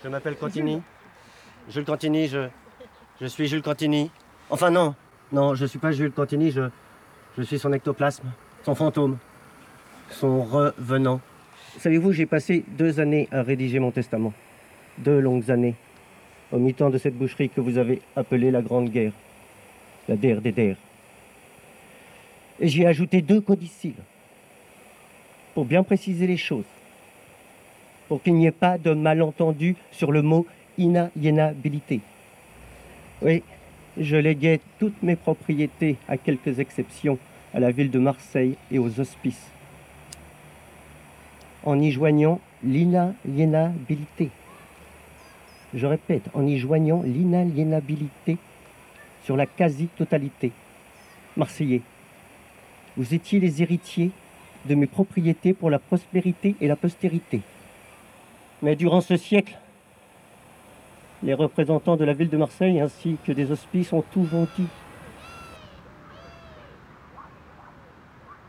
Je 0.03 0.09
m'appelle 0.09 0.35
Cantini. 0.35 0.81
Jules 1.69 1.85
Cantini, 1.85 2.27
je, 2.27 2.49
je 3.21 3.25
suis 3.25 3.47
Jules 3.47 3.61
Cantini. 3.61 4.11
Enfin 4.49 4.69
non, 4.69 4.95
non, 5.31 5.55
je 5.55 5.65
suis 5.65 5.79
pas 5.79 5.93
Jules 5.93 6.11
Cantini, 6.11 6.51
je, 6.51 7.41
suis 7.41 7.57
son 7.57 7.71
ectoplasme, 7.71 8.29
son 8.65 8.75
fantôme, 8.75 9.17
son 10.09 10.41
revenant. 10.43 11.21
Savez-vous, 11.79 12.11
j'ai 12.11 12.25
passé 12.25 12.65
deux 12.67 12.99
années 12.99 13.29
à 13.31 13.43
rédiger 13.43 13.79
mon 13.79 13.91
testament. 13.91 14.33
Deux 14.97 15.21
longues 15.21 15.49
années. 15.49 15.75
Au 16.51 16.57
mi-temps 16.57 16.89
de 16.89 16.97
cette 16.97 17.17
boucherie 17.17 17.49
que 17.49 17.61
vous 17.61 17.77
avez 17.77 18.01
appelée 18.17 18.51
la 18.51 18.61
Grande 18.61 18.89
Guerre. 18.89 19.13
La 20.09 20.17
der 20.17 20.41
des 20.41 20.51
der. 20.51 20.75
Et 22.59 22.67
j'y 22.67 22.83
ai 22.83 22.87
ajouté 22.87 23.21
deux 23.21 23.39
codicilles. 23.39 23.95
Pour 25.53 25.63
bien 25.63 25.81
préciser 25.81 26.27
les 26.27 26.37
choses 26.37 26.65
pour 28.07 28.21
qu'il 28.21 28.35
n'y 28.35 28.47
ait 28.47 28.51
pas 28.51 28.77
de 28.77 28.93
malentendu 28.93 29.75
sur 29.91 30.11
le 30.11 30.21
mot 30.21 30.45
inaliénabilité. 30.77 32.01
Oui, 33.21 33.43
je 33.97 34.15
léguais 34.15 34.59
toutes 34.79 35.01
mes 35.03 35.15
propriétés, 35.15 35.97
à 36.07 36.17
quelques 36.17 36.59
exceptions, 36.59 37.17
à 37.53 37.59
la 37.59 37.71
ville 37.71 37.91
de 37.91 37.99
Marseille 37.99 38.55
et 38.71 38.79
aux 38.79 38.99
hospices, 38.99 39.51
en 41.63 41.79
y 41.79 41.91
joignant 41.91 42.39
l'inaliénabilité. 42.63 44.29
Je 45.73 45.85
répète, 45.85 46.29
en 46.33 46.45
y 46.45 46.57
joignant 46.57 47.01
l'inaliénabilité 47.03 48.37
sur 49.23 49.37
la 49.37 49.45
quasi-totalité. 49.45 50.51
Marseillais, 51.37 51.81
vous 52.97 53.13
étiez 53.13 53.39
les 53.39 53.61
héritiers 53.61 54.11
de 54.65 54.75
mes 54.75 54.87
propriétés 54.87 55.53
pour 55.53 55.69
la 55.69 55.79
prospérité 55.79 56.55
et 56.61 56.67
la 56.67 56.75
postérité. 56.75 57.41
Mais 58.63 58.77
durant 58.77 59.01
ce 59.01 59.17
siècle, 59.17 59.57
les 61.21 61.33
représentants 61.33 61.97
de 61.97 62.05
la 62.05 62.13
ville 62.13 62.29
de 62.29 62.37
Marseille 62.37 62.79
ainsi 62.79 63.17
que 63.25 63.33
des 63.33 63.51
hospices 63.51 63.91
ont 63.91 64.05
tout 64.13 64.23
vendu. 64.23 64.67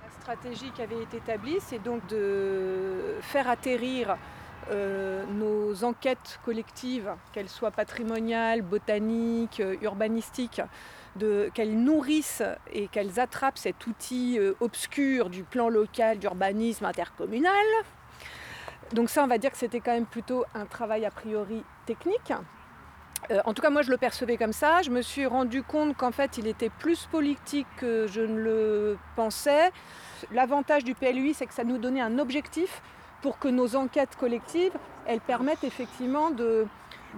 La 0.04 0.10
stratégie 0.20 0.70
qui 0.70 0.82
avait 0.82 1.02
été 1.02 1.16
établie, 1.16 1.56
c'est 1.58 1.82
donc 1.82 2.06
de 2.06 3.16
faire 3.22 3.48
atterrir 3.48 4.16
euh, 4.70 5.24
nos 5.32 5.82
enquêtes 5.82 6.38
collectives, 6.44 7.10
qu'elles 7.32 7.48
soient 7.48 7.72
patrimoniales, 7.72 8.62
botaniques, 8.62 9.58
euh, 9.58 9.74
urbanistiques, 9.82 10.62
qu'elles 11.54 11.76
nourrissent 11.76 12.44
et 12.72 12.86
qu'elles 12.86 13.18
attrapent 13.18 13.58
cet 13.58 13.84
outil 13.88 14.38
euh, 14.38 14.54
obscur 14.60 15.28
du 15.28 15.42
plan 15.42 15.68
local 15.68 16.20
d'urbanisme 16.20 16.84
intercommunal. 16.84 17.66
Donc 18.92 19.10
ça, 19.10 19.24
on 19.24 19.26
va 19.26 19.38
dire 19.38 19.50
que 19.50 19.56
c'était 19.56 19.80
quand 19.80 19.92
même 19.92 20.06
plutôt 20.06 20.44
un 20.54 20.66
travail 20.66 21.04
a 21.04 21.10
priori 21.10 21.64
technique. 21.86 22.32
Euh, 23.30 23.40
en 23.46 23.54
tout 23.54 23.62
cas, 23.62 23.70
moi, 23.70 23.82
je 23.82 23.90
le 23.90 23.96
percevais 23.96 24.36
comme 24.36 24.52
ça. 24.52 24.82
Je 24.82 24.90
me 24.90 25.00
suis 25.00 25.24
rendu 25.26 25.62
compte 25.62 25.96
qu'en 25.96 26.12
fait, 26.12 26.36
il 26.38 26.46
était 26.46 26.68
plus 26.68 27.06
politique 27.06 27.66
que 27.78 28.06
je 28.06 28.20
ne 28.20 28.38
le 28.38 28.98
pensais. 29.16 29.72
L'avantage 30.30 30.84
du 30.84 30.94
PLUI, 30.94 31.32
c'est 31.34 31.46
que 31.46 31.54
ça 31.54 31.64
nous 31.64 31.78
donnait 31.78 32.02
un 32.02 32.18
objectif 32.18 32.82
pour 33.22 33.38
que 33.38 33.48
nos 33.48 33.76
enquêtes 33.76 34.16
collectives, 34.16 34.72
elles 35.06 35.20
permettent 35.22 35.64
effectivement 35.64 36.30
de, 36.30 36.66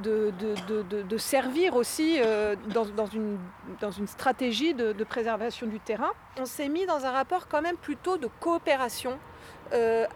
de, 0.04 0.30
de- 0.68 1.02
de- 1.02 1.18
servir 1.18 1.75
aussi 1.75 2.18
euh, 2.20 2.54
dans, 2.68 2.85
dans 2.85 3.06
une, 3.06 3.38
dans 3.80 3.90
une 3.90 4.06
stratégie 4.06 4.75
de, 4.75 4.92
préservation 5.04 5.66
du 5.66 5.80
terrain. 5.80 6.11
On 6.38 6.46
s'est 6.46 6.68
mis 6.68 6.87
dans 6.87 7.04
un 7.04 7.11
rapport 7.11 7.49
quand 7.49 7.62
même 7.62 7.76
plutôt 7.76 8.16
de 8.18 8.28
coopération 8.38 9.18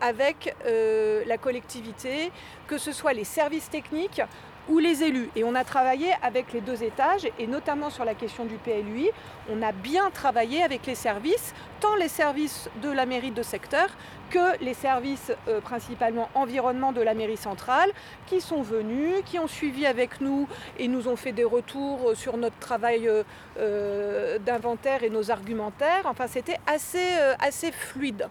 avec 0.00 0.54
euh, 0.66 1.22
la 1.26 1.38
collectivité, 1.38 2.32
que 2.66 2.78
ce 2.78 2.92
soit 2.92 3.12
les 3.12 3.24
services 3.24 3.70
techniques 3.70 4.22
ou 4.68 4.78
les 4.78 5.02
élus. 5.02 5.30
Et 5.34 5.42
on 5.44 5.54
a 5.54 5.64
travaillé 5.64 6.12
avec 6.22 6.52
les 6.52 6.60
deux 6.60 6.82
étages, 6.82 7.28
et 7.38 7.46
notamment 7.46 7.90
sur 7.90 8.04
la 8.04 8.14
question 8.14 8.44
du 8.44 8.54
PLUI, 8.56 9.10
on 9.50 9.62
a 9.62 9.72
bien 9.72 10.10
travaillé 10.10 10.62
avec 10.62 10.86
les 10.86 10.94
services, 10.94 11.54
tant 11.80 11.96
les 11.96 12.08
services 12.08 12.68
de 12.82 12.90
la 12.90 13.06
mairie 13.06 13.32
de 13.32 13.42
secteur 13.42 13.88
que 14.30 14.62
les 14.62 14.74
services 14.74 15.32
euh, 15.48 15.60
principalement 15.60 16.28
environnement 16.34 16.92
de 16.92 17.00
la 17.00 17.14
mairie 17.14 17.36
centrale, 17.36 17.90
qui 18.26 18.40
sont 18.40 18.62
venus, 18.62 19.16
qui 19.26 19.40
ont 19.40 19.48
suivi 19.48 19.86
avec 19.86 20.20
nous 20.20 20.46
et 20.78 20.86
nous 20.86 21.08
ont 21.08 21.16
fait 21.16 21.32
des 21.32 21.44
retours 21.44 22.12
sur 22.14 22.36
notre 22.36 22.58
travail 22.58 23.08
euh, 23.08 23.24
euh, 23.58 24.38
d'inventaire 24.38 25.02
et 25.02 25.10
nos 25.10 25.30
argumentaires. 25.32 26.02
Enfin, 26.04 26.28
c'était 26.28 26.58
assez, 26.66 26.98
euh, 27.18 27.34
assez 27.40 27.72
fluide. 27.72 28.28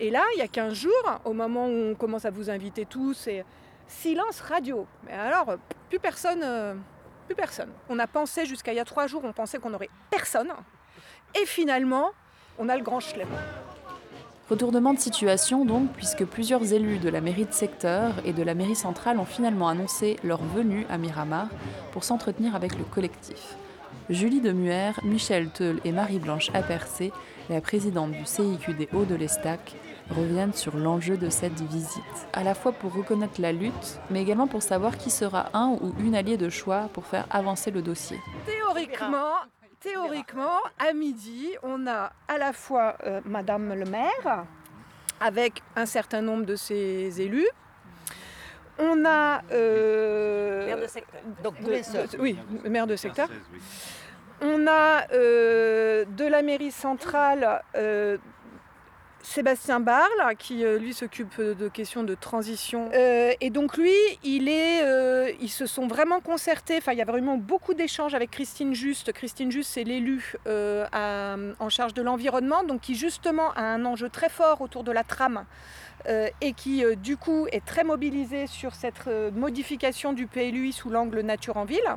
Et 0.00 0.10
là, 0.10 0.22
il 0.34 0.38
y 0.38 0.42
a 0.42 0.48
15 0.48 0.74
jours, 0.74 1.20
au 1.24 1.32
moment 1.32 1.66
où 1.66 1.90
on 1.90 1.94
commence 1.94 2.24
à 2.24 2.30
vous 2.30 2.50
inviter 2.50 2.84
tous, 2.84 3.26
et 3.28 3.44
silence 3.88 4.40
radio. 4.40 4.86
Mais 5.04 5.12
alors, 5.12 5.56
plus 5.88 5.98
personne, 5.98 6.40
euh, 6.42 6.74
plus 7.26 7.34
personne. 7.34 7.70
On 7.88 7.98
a 7.98 8.06
pensé 8.06 8.44
jusqu'à 8.46 8.72
il 8.72 8.76
y 8.76 8.80
a 8.80 8.84
trois 8.84 9.06
jours, 9.06 9.22
on 9.24 9.32
pensait 9.32 9.58
qu'on 9.58 9.70
n'aurait 9.70 9.90
personne. 10.10 10.52
Et 11.40 11.46
finalement, 11.46 12.10
on 12.58 12.68
a 12.68 12.76
le 12.76 12.82
grand 12.82 13.00
chelem. 13.00 13.28
Retournement 14.48 14.94
de 14.94 15.00
situation 15.00 15.64
donc, 15.64 15.90
puisque 15.94 16.24
plusieurs 16.24 16.72
élus 16.72 16.98
de 16.98 17.08
la 17.08 17.20
mairie 17.20 17.46
de 17.46 17.52
secteur 17.52 18.12
et 18.24 18.32
de 18.32 18.42
la 18.44 18.54
mairie 18.54 18.76
centrale 18.76 19.18
ont 19.18 19.24
finalement 19.24 19.68
annoncé 19.68 20.18
leur 20.22 20.40
venue 20.40 20.86
à 20.88 20.98
Miramar 20.98 21.48
pour 21.92 22.04
s'entretenir 22.04 22.54
avec 22.54 22.78
le 22.78 22.84
collectif. 22.84 23.56
Julie 24.08 24.40
Demuer, 24.40 24.92
Michel 25.02 25.48
Teul 25.50 25.80
et 25.84 25.90
Marie-Blanche 25.90 26.50
Apercé, 26.54 27.12
la 27.50 27.60
présidente 27.60 28.12
du 28.12 28.24
CIQ 28.24 28.74
des 28.74 28.88
Hauts 28.92 29.04
de 29.04 29.16
l'Estac, 29.16 29.74
reviennent 30.10 30.52
sur 30.52 30.76
l'enjeu 30.76 31.16
de 31.16 31.28
cette 31.30 31.60
visite, 31.60 32.00
à 32.32 32.42
la 32.44 32.54
fois 32.54 32.72
pour 32.72 32.94
reconnaître 32.94 33.40
la 33.40 33.52
lutte, 33.52 34.00
mais 34.10 34.22
également 34.22 34.46
pour 34.46 34.62
savoir 34.62 34.96
qui 34.96 35.10
sera 35.10 35.46
un 35.52 35.76
ou 35.80 35.94
une 35.98 36.14
allié 36.14 36.36
de 36.36 36.48
choix 36.48 36.88
pour 36.92 37.06
faire 37.06 37.26
avancer 37.30 37.70
le 37.70 37.82
dossier. 37.82 38.18
Théoriquement, 38.46 39.32
théoriquement, 39.80 40.58
à 40.78 40.92
midi, 40.92 41.50
on 41.62 41.86
a 41.86 42.12
à 42.28 42.38
la 42.38 42.52
fois 42.52 42.96
euh, 43.04 43.20
Madame 43.24 43.74
le 43.74 43.84
maire, 43.84 44.44
avec 45.20 45.62
un 45.74 45.86
certain 45.86 46.20
nombre 46.22 46.44
de 46.44 46.56
ses 46.56 47.20
élus. 47.20 47.48
On 48.78 49.04
a. 49.06 49.40
euh, 49.52 50.66
Maire 50.66 50.80
de 50.80 50.86
secteur. 50.86 51.20
Donc, 51.42 51.58
de- 51.58 51.64
Boulay-Sœur. 51.64 52.08
de- 52.08 52.18
oui, 52.18 52.38
maire 52.68 52.86
de 52.86 52.94
secteur. 52.96 53.28
On 54.42 54.66
a 54.66 55.06
euh, 55.14 56.04
de 56.04 56.26
la 56.26 56.42
mairie 56.42 56.70
centrale 56.70 57.62
euh, 57.74 58.18
Sébastien 59.26 59.80
Barle, 59.80 60.36
qui 60.38 60.64
euh, 60.64 60.78
lui 60.78 60.94
s'occupe 60.94 61.40
de 61.40 61.68
questions 61.68 62.04
de 62.04 62.14
transition. 62.14 62.88
Euh, 62.94 63.32
et 63.40 63.50
donc 63.50 63.76
lui, 63.76 63.92
il 64.22 64.48
est, 64.48 64.82
euh, 64.84 65.30
ils 65.40 65.50
se 65.50 65.66
sont 65.66 65.86
vraiment 65.88 66.20
concertés. 66.20 66.76
Enfin, 66.78 66.92
il 66.92 66.98
y 66.98 67.02
a 67.02 67.04
vraiment 67.04 67.36
beaucoup 67.36 67.74
d'échanges 67.74 68.14
avec 68.14 68.30
Christine 68.30 68.72
Juste. 68.72 69.12
Christine 69.12 69.50
Juste, 69.50 69.72
c'est 69.72 69.84
l'élu 69.84 70.34
euh, 70.46 70.86
en 71.58 71.68
charge 71.68 71.92
de 71.92 72.02
l'environnement, 72.02 72.62
donc 72.62 72.82
qui 72.82 72.94
justement 72.94 73.50
a 73.56 73.62
un 73.62 73.84
enjeu 73.84 74.08
très 74.08 74.28
fort 74.28 74.60
autour 74.60 74.84
de 74.84 74.92
la 74.92 75.02
trame. 75.02 75.44
euh, 76.08 76.28
et 76.40 76.52
qui 76.52 76.84
euh, 76.84 76.94
du 76.94 77.16
coup 77.16 77.48
est 77.50 77.64
très 77.64 77.82
mobilisée 77.82 78.46
sur 78.46 78.74
cette 78.74 79.08
euh, 79.08 79.30
modification 79.32 80.12
du 80.12 80.26
PLUI 80.28 80.72
sous 80.72 80.88
l'angle 80.88 81.20
nature 81.20 81.56
en 81.56 81.64
ville. 81.64 81.90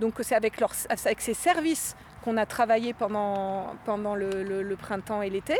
Donc 0.00 0.14
c'est 0.22 0.34
avec, 0.34 0.58
leur, 0.60 0.72
avec 0.88 1.20
ces 1.20 1.34
services 1.34 1.94
qu'on 2.24 2.36
a 2.38 2.46
travaillé 2.46 2.94
pendant, 2.94 3.74
pendant 3.84 4.14
le, 4.14 4.30
le- 4.44 4.62
le 4.62 4.76
printemps 4.76 5.20
et 5.20 5.28
l'été. 5.30 5.58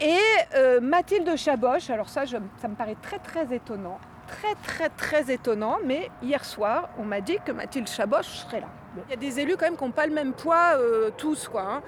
Et 0.00 0.18
euh, 0.54 0.80
Mathilde 0.80 1.36
Chaboche, 1.36 1.88
alors 1.90 2.08
ça, 2.08 2.24
je- 2.24 2.36
ça 2.60 2.68
me 2.68 2.74
paraît 2.74 2.96
très 3.00 3.18
très 3.18 3.54
étonnant, 3.54 3.98
très 4.26 4.54
très 4.62 4.88
très 4.90 5.32
étonnant, 5.32 5.78
mais 5.84 6.10
hier 6.22 6.44
soir, 6.44 6.90
on 6.98 7.04
m'a 7.04 7.20
dit 7.22 7.38
que 7.44 7.52
Mathilde 7.52 7.88
Chaboche 7.88 8.26
serait 8.26 8.60
là. 8.60 8.68
Il 9.08 9.10
y 9.10 9.14
a 9.14 9.16
des 9.16 9.40
élus 9.40 9.56
quand 9.58 9.66
même 9.66 9.76
qui 9.76 9.84
n'ont 9.84 9.90
pas 9.90 10.06
le 10.06 10.14
même 10.14 10.32
poids 10.32 10.72
euh, 10.76 11.10
tous, 11.18 11.48
quoi. 11.48 11.62
hein. 11.62 11.82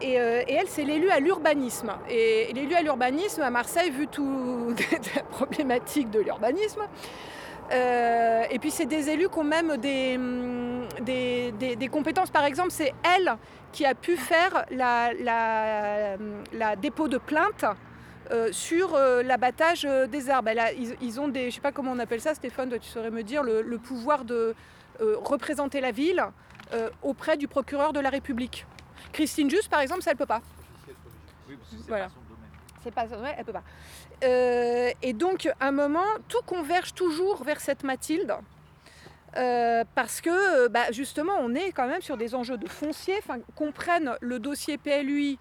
Et, 0.00 0.20
euh, 0.20 0.42
et 0.46 0.54
elle, 0.54 0.68
c'est 0.68 0.84
l'élu 0.84 1.10
à 1.10 1.18
l'urbanisme. 1.18 1.92
Et, 2.08 2.50
et 2.50 2.52
l'élu 2.52 2.74
à 2.74 2.82
l'urbanisme 2.82 3.42
à 3.42 3.50
Marseille, 3.50 3.90
vu 3.90 4.06
toute 4.06 4.78
la 5.16 5.22
problématique 5.24 6.10
de 6.10 6.20
l'urbanisme, 6.20 6.82
euh, 7.72 8.42
et 8.50 8.58
puis 8.58 8.70
c'est 8.70 8.86
des 8.86 9.08
élus 9.08 9.28
qui 9.28 9.38
ont 9.38 9.44
même 9.44 9.76
des, 9.78 10.16
hum, 10.16 10.86
des, 11.00 11.52
des- 11.52 11.76
des 11.76 11.88
compétences. 11.88 12.30
Par 12.30 12.44
exemple, 12.44 12.70
c'est 12.70 12.92
elle 13.16 13.36
qui 13.72 13.86
a 13.86 13.94
pu 13.94 14.16
faire 14.16 14.64
la, 14.70 15.12
la- 15.14 16.16
la 16.52 16.76
dépôt 16.76 17.08
de 17.08 17.18
plainte 17.18 17.64
euh, 18.30 18.52
sur 18.52 18.94
euh, 18.94 19.22
l'abattage 19.22 19.82
des 20.10 20.30
arbres. 20.30 20.48
Elle 20.50 20.58
a- 20.58 20.72
ils, 20.72 20.94
ils 21.00 21.20
ont 21.20 21.28
des, 21.28 21.50
je 21.50 21.56
sais 21.56 21.60
pas 21.60 21.72
comment 21.72 21.92
on 21.92 21.98
appelle 21.98 22.20
ça, 22.20 22.34
Stéphane, 22.34 22.68
toi 22.68 22.78
tu 22.78 22.88
saurais 22.88 23.10
me 23.10 23.22
dire, 23.22 23.42
le, 23.42 23.62
le 23.62 23.78
pouvoir 23.78 24.24
de 24.24 24.54
représenter 25.24 25.80
la 25.80 25.90
ville 25.90 26.22
auprès 27.02 27.36
du 27.36 27.48
procureur 27.48 27.92
de 27.92 27.98
la 28.00 28.08
République. 28.08 28.66
Christine 29.12 29.50
Just, 29.50 29.68
par 29.68 29.80
exemple, 29.80 30.02
ça 30.02 30.12
elle 30.12 30.16
peut 30.16 30.26
pas. 30.26 30.40
Voilà. 31.88 32.08
C'est 32.84 32.90
pas 32.94 33.04
ouais, 33.06 33.34
elle 33.36 33.44
peut 33.44 33.52
pas. 33.52 33.62
Euh, 34.22 34.90
et 35.02 35.12
donc, 35.12 35.48
à 35.60 35.68
un 35.68 35.72
moment, 35.72 36.04
tout 36.28 36.42
converge 36.46 36.94
toujours 36.94 37.42
vers 37.42 37.60
cette 37.60 37.84
Mathilde. 37.84 38.34
Euh, 39.36 39.84
parce 39.94 40.20
que 40.20 40.64
euh, 40.64 40.68
bah, 40.68 40.92
justement, 40.92 41.32
on 41.40 41.54
est 41.54 41.72
quand 41.72 41.88
même 41.88 42.02
sur 42.02 42.16
des 42.16 42.34
enjeux 42.34 42.58
de 42.58 42.68
foncier, 42.68 43.14
qu'on 43.56 43.72
prenne 43.72 44.14
le 44.20 44.38
dossier 44.38 44.78
PLUI 44.78 45.38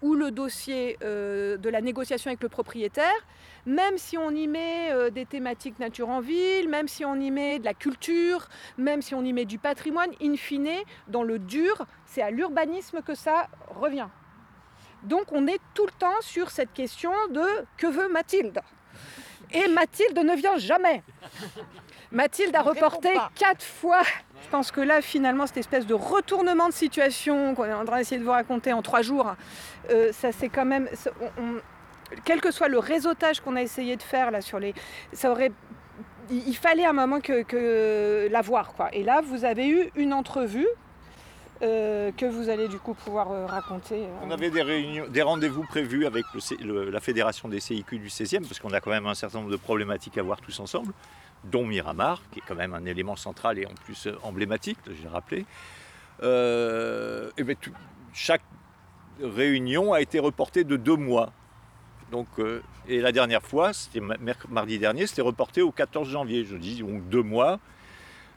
ou 0.00 0.14
le 0.14 0.30
dossier 0.30 0.96
de 1.02 1.68
la 1.68 1.82
négociation 1.82 2.30
avec 2.30 2.42
le 2.42 2.48
propriétaire, 2.48 3.26
même 3.66 3.98
si 3.98 4.16
on 4.16 4.30
y 4.30 4.46
met 4.46 5.10
des 5.10 5.26
thématiques 5.26 5.78
nature 5.78 6.08
en 6.08 6.20
ville, 6.20 6.70
même 6.70 6.88
si 6.88 7.04
on 7.04 7.16
y 7.16 7.30
met 7.30 7.58
de 7.58 7.66
la 7.66 7.74
culture, 7.74 8.48
même 8.78 9.02
si 9.02 9.14
on 9.14 9.22
y 9.22 9.34
met 9.34 9.44
du 9.44 9.58
patrimoine, 9.58 10.10
in 10.22 10.36
fine, 10.36 10.70
dans 11.08 11.22
le 11.22 11.38
dur, 11.38 11.84
c'est 12.06 12.22
à 12.22 12.30
l'urbanisme 12.30 13.02
que 13.02 13.14
ça 13.14 13.48
revient. 13.78 14.08
Donc 15.04 15.32
on 15.32 15.46
est 15.46 15.60
tout 15.74 15.86
le 15.86 15.92
temps 15.92 16.20
sur 16.20 16.50
cette 16.50 16.72
question 16.72 17.12
de 17.30 17.44
que 17.76 17.86
veut 17.86 18.08
Mathilde 18.08 18.60
Et 19.52 19.68
Mathilde 19.68 20.18
ne 20.18 20.34
vient 20.34 20.58
jamais. 20.58 21.02
Mathilde 22.10 22.54
a 22.56 22.62
reporté 22.62 23.10
quatre 23.34 23.62
fois. 23.64 24.02
Je 24.42 24.48
pense 24.50 24.70
que 24.70 24.80
là, 24.80 25.02
finalement, 25.02 25.46
cette 25.46 25.58
espèce 25.58 25.86
de 25.86 25.94
retournement 25.94 26.68
de 26.68 26.72
situation 26.72 27.54
qu'on 27.54 27.64
est 27.64 27.72
en 27.72 27.84
train 27.84 27.98
d'essayer 27.98 28.18
de 28.18 28.24
vous 28.24 28.30
raconter 28.30 28.72
en 28.72 28.82
trois 28.82 29.02
jours, 29.02 29.34
euh, 29.90 30.12
ça 30.12 30.32
c'est 30.32 30.48
quand 30.48 30.64
même. 30.64 30.88
ça- 30.94 31.10
on- 31.20 31.42
on- 31.42 31.60
quel 32.24 32.40
que 32.40 32.50
soit 32.50 32.68
le 32.68 32.78
réseautage 32.78 33.40
qu'on 33.40 33.56
a 33.56 33.62
essayé 33.62 33.96
de 33.96 34.02
faire 34.02 34.30
là 34.30 34.40
sur 34.40 34.58
les. 34.58 34.72
Ça 35.12 35.30
aurait. 35.30 35.52
Il 36.30 36.48
il 36.48 36.56
fallait 36.56 36.84
un 36.86 36.92
moment 36.94 37.20
que, 37.20 37.42
que 37.42 38.28
la 38.30 38.40
voir, 38.42 38.72
quoi. 38.74 38.88
Et 38.94 39.02
là, 39.02 39.20
vous 39.22 39.44
avez 39.44 39.68
eu 39.68 39.90
une 39.96 40.12
entrevue 40.14 40.66
euh, 41.60 42.12
que 42.12 42.26
vous 42.26 42.48
allez 42.48 42.68
du 42.68 42.78
coup 42.78 42.94
pouvoir 42.94 43.32
euh, 43.32 43.46
raconter. 43.46 44.04
euh. 44.04 44.24
On 44.24 44.30
avait 44.30 44.50
des, 44.50 44.62
réunions, 44.62 45.08
des 45.08 45.22
rendez-vous 45.22 45.64
prévus 45.64 46.06
avec 46.06 46.24
la 46.60 47.00
fédération 47.00 47.48
des 47.48 47.58
CIQ 47.58 47.98
du 47.98 48.08
16e, 48.08 48.42
parce 48.42 48.60
qu'on 48.60 48.72
a 48.72 48.80
quand 48.80 48.90
même 48.90 49.06
un 49.06 49.14
certain 49.14 49.38
nombre 49.38 49.50
de 49.50 49.56
problématiques 49.56 50.18
à 50.18 50.22
voir 50.22 50.40
tous 50.40 50.60
ensemble, 50.60 50.92
dont 51.44 51.66
Miramar, 51.66 52.22
qui 52.30 52.38
est 52.38 52.42
quand 52.46 52.54
même 52.54 52.74
un 52.74 52.84
élément 52.84 53.16
central 53.16 53.58
et 53.58 53.66
en 53.66 53.74
plus 53.84 54.08
emblématique, 54.22 54.78
j'ai 54.86 55.08
rappelé. 55.08 55.46
Et 56.22 57.42
ben, 57.44 57.56
chaque 58.12 58.42
réunion 59.22 59.92
a 59.92 60.00
été 60.00 60.20
reportée 60.20 60.64
de 60.64 60.76
deux 60.76 60.96
mois. 60.96 61.32
Donc, 62.12 62.28
et 62.88 63.00
la 63.00 63.12
dernière 63.12 63.42
fois, 63.42 63.72
c'était 63.72 64.00
mardi 64.48 64.78
dernier, 64.78 65.06
c'était 65.06 65.22
reporté 65.22 65.60
au 65.62 65.72
14 65.72 66.08
janvier. 66.08 66.44
Je 66.44 66.56
dis 66.56 66.80
donc 66.80 67.08
deux 67.08 67.22
mois. 67.22 67.58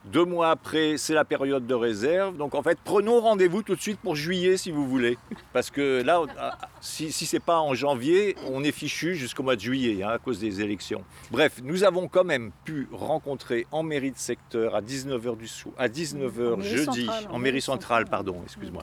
Deux 0.04 0.24
mois 0.24 0.50
après, 0.50 0.96
c'est 0.96 1.14
la 1.14 1.24
période 1.24 1.66
de 1.66 1.74
réserve. 1.74 2.36
Donc 2.36 2.54
en 2.54 2.62
fait, 2.62 2.76
prenons 2.82 3.20
rendez-vous 3.20 3.62
tout 3.62 3.76
de 3.76 3.80
suite 3.80 4.00
pour 4.00 4.16
juillet 4.16 4.56
si 4.56 4.72
vous 4.72 4.86
voulez. 4.86 5.16
Parce 5.52 5.70
que 5.70 6.02
là, 6.02 6.22
ah, 6.38 6.58
si, 6.80 7.12
si 7.12 7.24
ce 7.24 7.36
n'est 7.36 7.40
pas 7.40 7.60
en 7.60 7.74
janvier, 7.74 8.34
on 8.50 8.64
est 8.64 8.72
fichu 8.72 9.14
jusqu'au 9.14 9.42
mois 9.44 9.54
de 9.54 9.60
juillet 9.60 10.02
hein, 10.02 10.08
à 10.10 10.18
cause 10.18 10.40
des 10.40 10.60
élections. 10.60 11.04
Bref, 11.30 11.60
nous 11.62 11.84
avons 11.84 12.08
quand 12.08 12.24
même 12.24 12.50
pu 12.64 12.88
rencontrer 12.92 13.66
en 13.70 13.82
mairie 13.84 14.10
de 14.10 14.18
secteur 14.18 14.74
à 14.74 14.80
19h 14.82 15.36
du 15.36 15.46
soir, 15.46 15.74
à 15.78 15.88
19h 15.88 16.54
En 16.54 16.56
mairie 16.56 16.68
jeudi, 16.68 17.04
centrale, 17.06 17.24
en 17.30 17.38
mairie 17.38 17.60
centrale, 17.62 18.04
pardon, 18.06 18.40
excuse-moi, 18.44 18.82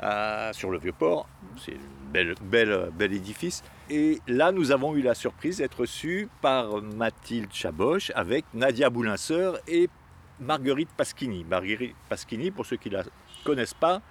à- 0.00 0.50
sur 0.54 0.70
le 0.70 0.78
Vieux-Port. 0.78 1.28
C'est 1.62 1.72
un 1.74 2.12
bel, 2.12 2.34
bel, 2.42 2.90
bel 2.98 3.12
édifice. 3.12 3.62
Et 3.90 4.20
là, 4.26 4.52
nous 4.52 4.72
avons 4.72 4.94
eu 4.96 5.02
la 5.02 5.14
surprise 5.14 5.58
d'être 5.58 5.80
reçus 5.80 6.28
par 6.40 6.80
Mathilde 6.82 7.52
Chaboche 7.52 8.10
avec 8.14 8.44
Nadia 8.54 8.88
Boulinseur 8.90 9.58
et 9.68 9.88
Marguerite 10.40 10.90
Pasquini. 10.96 11.44
Marguerite 11.44 11.94
Pasquini, 12.08 12.50
pour 12.50 12.66
ceux 12.66 12.76
qui 12.76 12.90
ne 12.90 12.96
la 12.96 13.04
connaissent 13.44 13.74
pas, 13.74 14.02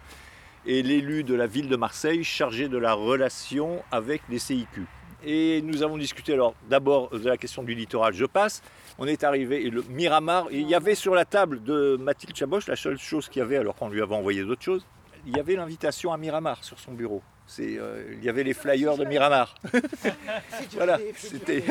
est 0.68 0.82
l'élu 0.82 1.24
de 1.24 1.36
la 1.36 1.48
ville 1.48 1.70
de 1.70 1.76
Marseille 1.76 2.24
chargé 2.24 2.68
de 2.68 2.78
la 2.78 2.94
relation 2.94 3.84
avec 3.92 4.22
les 4.30 4.40
CIQ. 4.40 4.86
Et 5.24 5.62
nous 5.64 5.82
avons 5.82 5.98
discuté 5.98 6.34
alors 6.34 6.54
d'abord 6.70 7.10
de 7.10 7.28
la 7.28 7.38
question 7.38 7.64
du 7.64 7.74
littoral, 7.74 8.14
je 8.14 8.26
passe. 8.26 8.62
On 8.98 9.08
est 9.08 9.24
arrivé, 9.24 9.66
et 9.66 9.70
le 9.70 9.84
Miramar, 9.90 10.48
il 10.52 10.68
y 10.68 10.76
avait 10.76 10.96
sur 10.96 11.16
la 11.16 11.26
table 11.26 11.64
de 11.64 11.98
Mathilde 12.00 12.36
Chaboche, 12.36 12.68
la 12.68 12.76
seule 12.76 13.00
chose 13.00 13.28
qu'il 13.28 13.40
y 13.40 13.44
avait, 13.44 13.58
alors 13.58 13.76
qu'on 13.76 13.90
lui 13.90 14.02
avait 14.02 14.16
envoyé 14.16 14.44
d'autres 14.44 14.62
choses, 14.62 14.86
il 15.26 15.36
y 15.36 15.40
avait 15.40 15.56
l'invitation 15.56 16.14
à 16.14 16.18
Miramar 16.18 16.64
sur 16.64 16.80
son 16.80 16.94
bureau. 16.94 17.22
Euh, 17.60 18.16
il 18.18 18.24
y 18.24 18.30
avait 18.30 18.44
les 18.44 18.54
flyers 18.54 18.98
de 18.98 19.06
Miramar. 19.06 19.56
voilà, 20.74 21.00
c'était... 21.16 21.64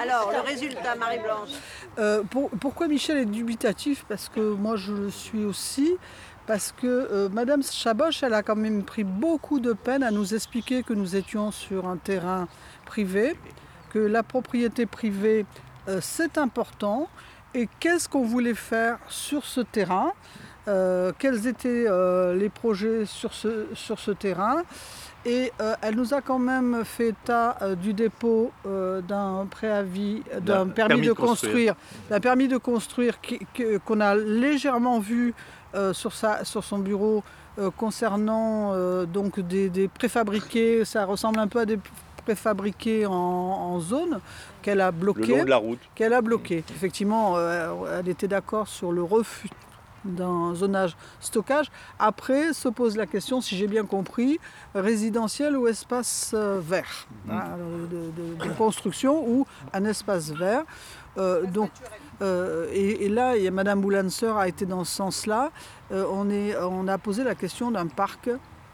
Alors, 0.00 0.32
le 0.32 0.40
résultat, 0.40 0.94
Marie-Blanche 0.96 1.50
Euh, 1.98 2.22
pour- 2.24 2.50
pourquoi 2.50 2.88
Michel 2.88 3.18
est 3.18 3.24
dubitatif? 3.26 4.04
Parce 4.08 4.28
que 4.28 4.40
moi 4.40 4.74
je 4.76 4.92
le 4.92 5.10
suis 5.10 5.44
aussi. 5.44 5.96
Parce 6.46 6.72
que 6.72 6.86
euh, 6.86 7.28
Madame 7.30 7.62
Chaboche, 7.62 8.22
elle 8.22 8.34
a 8.34 8.42
quand 8.42 8.56
même 8.56 8.82
pris 8.82 9.04
beaucoup 9.04 9.60
de 9.60 9.72
peine 9.72 10.02
à 10.02 10.10
nous 10.10 10.34
expliquer 10.34 10.82
que 10.82 10.92
nous 10.92 11.14
étions 11.16 11.52
sur 11.52 11.86
un 11.86 11.96
terrain 11.96 12.48
privé, 12.84 13.36
que 13.90 13.98
la 14.00 14.22
propriété 14.22 14.84
privée 14.86 15.46
euh, 15.88 16.00
c'est 16.02 16.36
important 16.36 17.08
et 17.54 17.68
qu'est-ce 17.80 18.08
qu'on 18.08 18.24
voulait 18.24 18.54
faire 18.54 18.98
sur 19.08 19.44
ce 19.44 19.60
terrain, 19.60 20.12
euh, 20.66 21.12
quels 21.18 21.46
étaient 21.46 21.86
les 22.34 22.48
projets 22.48 23.04
sur 23.06 23.32
ce, 23.32 23.66
sur 23.74 23.98
ce 24.00 24.10
terrain? 24.10 24.64
Et 25.26 25.52
euh, 25.60 25.74
elle 25.80 25.94
nous 25.94 26.12
a 26.12 26.20
quand 26.20 26.38
même 26.38 26.84
fait 26.84 27.08
état 27.08 27.56
euh, 27.62 27.74
du 27.74 27.94
dépôt 27.94 28.52
euh, 28.66 29.00
d'un 29.00 29.46
préavis, 29.50 30.22
d'un 30.42 30.66
permis, 30.66 31.06
de 31.06 31.12
construire, 31.12 31.74
d'un 32.10 32.20
permis 32.20 32.46
de 32.46 32.58
construire 32.58 33.18
qu'on 33.86 34.00
a 34.00 34.14
légèrement 34.14 34.98
vu 34.98 35.34
sur, 35.92 36.12
sa, 36.12 36.44
sur 36.44 36.62
son 36.62 36.78
bureau 36.78 37.24
concernant 37.76 38.74
donc 39.06 39.40
des, 39.40 39.68
des 39.68 39.88
préfabriqués. 39.88 40.84
Ça 40.84 41.04
ressemble 41.04 41.40
un 41.40 41.48
peu 41.48 41.60
à 41.60 41.64
des 41.66 41.80
préfabriqués 42.24 43.06
en, 43.06 43.12
en 43.12 43.80
zone 43.80 44.20
qu'elle 44.62 44.80
a 44.80 44.92
bloqué. 44.92 45.26
Le 45.26 45.36
long 45.38 45.44
de 45.44 45.50
la 45.50 45.56
route. 45.56 45.80
Qu'elle 45.96 46.12
a 46.12 46.20
bloqué. 46.20 46.62
Effectivement, 46.70 47.36
elle 47.98 48.08
était 48.08 48.28
d'accord 48.28 48.68
sur 48.68 48.92
le 48.92 49.02
refus 49.02 49.50
d'un 50.04 50.54
zonage 50.54 50.96
stockage. 51.20 51.70
Après, 51.98 52.52
se 52.52 52.68
pose 52.68 52.96
la 52.96 53.06
question, 53.06 53.40
si 53.40 53.56
j'ai 53.56 53.66
bien 53.66 53.84
compris, 53.84 54.38
résidentiel 54.74 55.56
ou 55.56 55.66
espace 55.66 56.32
euh, 56.34 56.60
vert, 56.62 57.06
hein, 57.30 57.42
de, 57.90 57.96
de- 58.44 58.44
de 58.48 58.52
construction 58.54 59.26
ou 59.26 59.46
un 59.72 59.84
espace 59.84 60.30
vert. 60.30 60.64
Euh, 61.16 61.46
donc, 61.46 61.70
euh, 62.22 62.68
et, 62.72 63.06
et 63.06 63.08
là, 63.08 63.34
a 63.36 63.50
Madame 63.50 63.80
Boulancer 63.80 64.32
a 64.36 64.46
été 64.48 64.66
dans 64.66 64.84
ce 64.84 64.94
sens-là. 64.94 65.50
Euh, 65.92 66.04
on, 66.10 66.28
est, 66.30 66.56
on 66.58 66.86
a 66.88 66.98
posé 66.98 67.24
la 67.24 67.34
question 67.34 67.70
d'un 67.70 67.86
parc 67.86 68.28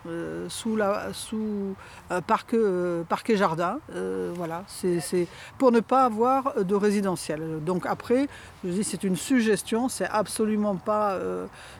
euh, 0.06 0.48
sous, 0.48 0.76
la, 0.76 1.12
sous 1.12 1.74
euh, 2.10 2.20
parc, 2.20 2.54
euh, 2.54 3.02
parc 3.04 3.30
et 3.30 3.36
jardin. 3.36 3.78
Euh, 3.94 4.32
voilà, 4.34 4.64
c'est 4.66 5.26
pour 5.58 5.72
ne 5.72 5.80
pas 5.80 6.04
avoir 6.04 6.64
de 6.64 6.74
résidentiel. 6.74 7.62
Donc 7.64 7.86
après, 7.86 8.28
je 8.64 8.70
dis 8.70 8.84
c'est 8.84 9.04
une 9.04 9.16
suggestion, 9.16 9.88
c'est 9.88 10.08
absolument 10.08 10.76
pas 10.76 11.18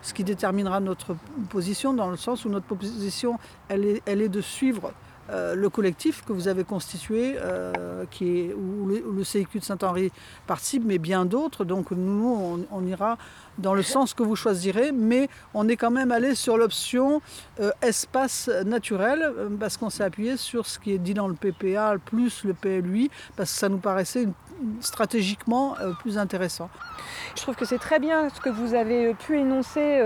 ce 0.02 0.12
qui 0.14 0.24
déterminera 0.24 0.80
notre 0.80 1.16
position, 1.48 1.92
dans 1.92 2.10
le 2.10 2.16
sens 2.16 2.44
où 2.44 2.48
notre 2.48 2.66
position, 2.66 3.38
elle 3.68 3.84
est, 3.84 4.02
elle 4.06 4.22
est 4.22 4.28
de 4.28 4.40
suivre 4.40 4.92
euh, 5.30 5.54
le 5.54 5.68
collectif 5.68 6.24
que 6.24 6.32
vous 6.32 6.48
avez 6.48 6.64
constitué, 6.64 7.36
euh, 7.36 8.04
qui 8.10 8.40
est, 8.40 8.54
où, 8.54 8.86
le, 8.86 9.06
où 9.06 9.24
CIQ 9.24 9.60
de 9.60 9.64
Saint-Henri 9.64 10.10
participe, 10.46 10.82
mais 10.84 10.98
bien 10.98 11.24
d'autres. 11.24 11.64
Donc 11.64 11.90
nous, 11.90 12.66
on, 12.70 12.86
ira 12.86 13.16
dans 13.58 13.74
le 13.74 13.82
sens 13.82 14.14
que 14.14 14.22
vous 14.22 14.36
choisirez, 14.36 14.90
mais 14.92 15.28
on 15.54 15.68
est 15.68 15.76
quand 15.76 15.90
même 15.90 16.10
allé 16.10 16.34
sur 16.34 16.56
l'option 16.56 17.20
euh, 17.60 17.70
espace 17.82 18.48
naturel, 18.64 19.22
euh, 19.22 19.48
parce 19.58 19.76
qu'on 19.76 19.90
s'est 19.90 20.04
appuyé 20.04 20.36
sur 20.36 20.66
ce 20.66 20.78
qui 20.78 20.92
est 20.92 20.98
dit 20.98 21.14
dans 21.14 21.28
le 21.28 21.34
PPA, 21.34 21.96
plus 22.04 22.44
le 22.44 22.54
PLUI, 22.54 23.10
parce 23.36 23.52
que 23.52 23.58
ça 23.58 23.68
nous 23.68 23.78
paraissait 23.78 24.26
stratégiquement 24.80 25.74
plus 26.00 26.18
intéressant. 26.18 26.68
Je 27.34 27.40
trouve 27.40 27.54
que 27.54 27.64
c'est 27.64 27.78
très 27.78 27.98
bien 27.98 28.28
ce 28.28 28.40
que 28.40 28.50
vous 28.50 28.74
avez 28.74 29.14
pu 29.14 29.38
énoncer, 29.38 30.02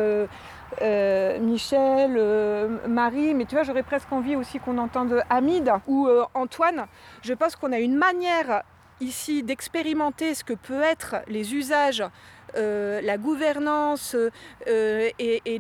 euh, 0.82 1.38
Michel, 1.38 2.14
euh, 2.16 2.78
Marie, 2.88 3.34
mais 3.34 3.44
tu 3.44 3.54
vois, 3.54 3.64
j'aurais 3.64 3.82
presque 3.82 4.12
envie 4.12 4.37
aussi 4.37 4.58
qu'on 4.58 4.78
entende 4.78 5.22
Hamid 5.30 5.70
ou 5.87 6.06
euh, 6.06 6.24
Antoine. 6.34 6.87
Je 7.22 7.32
pense 7.34 7.56
qu'on 7.56 7.72
a 7.72 7.78
une 7.78 7.96
manière 7.96 8.62
ici 9.00 9.42
d'expérimenter 9.42 10.34
ce 10.34 10.44
que 10.44 10.54
peut 10.54 10.82
être 10.82 11.16
les 11.26 11.54
usages, 11.54 12.04
la 12.56 13.18
gouvernance 13.18 14.16
et, 14.66 15.58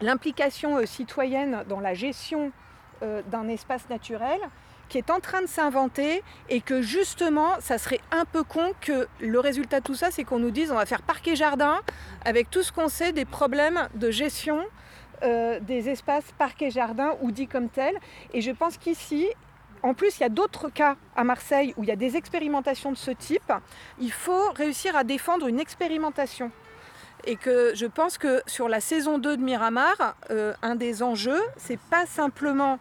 l'implication 0.00 0.84
citoyenne 0.84 1.64
dans 1.68 1.78
la 1.78 1.94
gestion 1.94 2.50
d'un 3.00 3.46
espace 3.48 3.88
naturel 3.88 4.40
qui 4.88 4.98
est 4.98 5.10
en 5.10 5.20
train 5.20 5.42
de 5.42 5.46
s'inventer 5.46 6.22
et 6.48 6.60
que 6.60 6.82
justement, 6.82 7.52
ça 7.60 7.78
serait 7.78 8.00
un 8.10 8.24
peu 8.24 8.42
con 8.42 8.72
que 8.80 9.06
le 9.20 9.40
résultat 9.40 9.80
de 9.80 9.84
tout 9.84 9.94
ça, 9.94 10.10
c'est 10.10 10.24
qu'on 10.24 10.38
nous 10.38 10.50
dise 10.50 10.70
on 10.70 10.76
va 10.76 10.86
faire 10.86 11.02
parquet 11.02 11.36
jardin 11.36 11.80
avec 12.24 12.50
tout 12.50 12.62
ce 12.62 12.72
qu'on 12.72 12.88
sait 12.88 13.12
des 13.12 13.24
problèmes 13.24 13.88
de 13.94 14.10
gestion 14.10 14.64
euh, 15.24 15.58
des 15.58 15.88
espaces 15.88 16.32
parquet 16.38 16.70
jardin 16.70 17.16
ou 17.22 17.32
dits 17.32 17.48
comme 17.48 17.68
tels. 17.68 17.98
Et 18.32 18.40
je 18.40 18.52
pense 18.52 18.76
qu'ici, 18.76 19.26
en 19.82 19.92
plus, 19.92 20.18
il 20.18 20.20
y 20.20 20.26
a 20.26 20.28
d'autres 20.28 20.68
cas 20.68 20.96
à 21.16 21.24
Marseille 21.24 21.74
où 21.76 21.82
il 21.82 21.88
y 21.88 21.92
a 21.92 21.96
des 21.96 22.16
expérimentations 22.16 22.92
de 22.92 22.96
ce 22.96 23.10
type. 23.10 23.52
Il 23.98 24.12
faut 24.12 24.50
réussir 24.52 24.96
à 24.96 25.02
défendre 25.02 25.48
une 25.48 25.58
expérimentation. 25.58 26.52
Et 27.24 27.34
que 27.34 27.72
je 27.74 27.86
pense 27.86 28.16
que 28.16 28.42
sur 28.46 28.68
la 28.68 28.80
saison 28.80 29.18
2 29.18 29.38
de 29.38 29.42
Miramar, 29.42 30.14
euh, 30.30 30.54
un 30.62 30.76
des 30.76 31.02
enjeux, 31.02 31.42
c'est 31.56 31.80
pas 31.90 32.06
simplement 32.06 32.78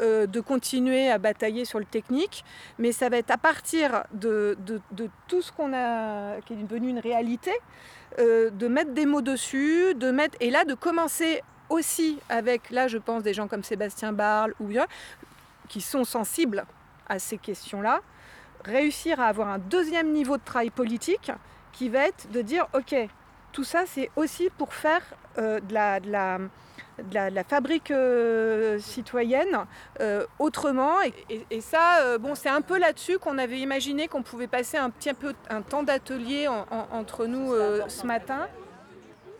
euh, 0.00 0.26
de 0.26 0.40
continuer 0.40 1.10
à 1.10 1.18
batailler 1.18 1.64
sur 1.64 1.78
le 1.78 1.84
technique, 1.84 2.44
mais 2.78 2.92
ça 2.92 3.08
va 3.08 3.16
être 3.16 3.30
à 3.32 3.36
partir 3.36 4.04
de, 4.12 4.56
tout 5.26 5.42
ce 5.42 5.50
qu'on 5.50 5.72
a, 5.72 6.40
qui 6.42 6.52
est 6.52 6.56
devenu 6.56 6.88
une 6.88 7.00
réalité, 7.00 7.52
euh, 8.20 8.50
de 8.50 8.68
mettre 8.68 8.92
des 8.92 9.06
mots 9.06 9.22
dessus, 9.22 9.94
de 9.96 10.10
mettre, 10.10 10.36
et 10.40 10.50
là 10.50 10.64
de 10.64 10.74
commencer 10.74 11.42
aussi 11.68 12.18
avec, 12.28 12.70
là 12.70 12.86
je 12.86 12.98
pense 12.98 13.22
des 13.22 13.34
gens 13.34 13.48
comme 13.48 13.64
Sébastien 13.64 14.12
Barle 14.12 14.54
ou 14.60 14.66
bien, 14.66 14.86
qui 15.68 15.80
sont 15.80 16.04
sensibles 16.04 16.64
à 17.08 17.18
ces 17.18 17.36
questions-là, 17.38 18.00
réussir 18.64 19.20
à 19.20 19.26
avoir 19.26 19.48
un 19.48 19.58
deuxième 19.58 20.12
niveau 20.12 20.36
de 20.36 20.44
travail 20.44 20.70
politique 20.70 21.32
qui 21.72 21.88
va 21.88 22.06
être 22.06 22.30
de 22.30 22.40
dire, 22.40 22.68
ok, 22.72 22.94
tout 23.52 23.64
ça 23.64 23.84
c'est 23.86 24.10
aussi 24.14 24.48
pour 24.56 24.74
faire 24.74 25.02
euh, 25.38 25.58
de 25.60 25.74
la 25.74 26.38
de 26.98 27.14
la, 27.14 27.30
de 27.30 27.34
la 27.34 27.44
fabrique 27.44 27.90
euh, 27.90 28.78
citoyenne 28.78 29.58
euh, 30.00 30.24
autrement. 30.38 31.00
Et, 31.02 31.12
et- 31.30 31.46
et 31.50 31.60
ça, 31.60 32.00
euh, 32.02 32.18
bon, 32.18 32.34
c'est 32.34 32.48
un 32.48 32.60
peu 32.60 32.78
là-dessus 32.78 33.18
qu'on 33.18 33.38
avait 33.38 33.60
imaginé 33.60 34.08
qu'on 34.08 34.22
pouvait 34.22 34.46
passer 34.48 34.76
un 34.76 34.90
petit 34.90 35.12
peu 35.14 35.34
un 35.50 35.62
temps 35.62 35.82
d'atelier 35.82 36.48
en- 36.48 36.66
en- 36.70 36.98
entre 36.98 37.26
nous 37.26 37.52
euh, 37.52 37.82
ce 37.88 38.06
matin. 38.06 38.48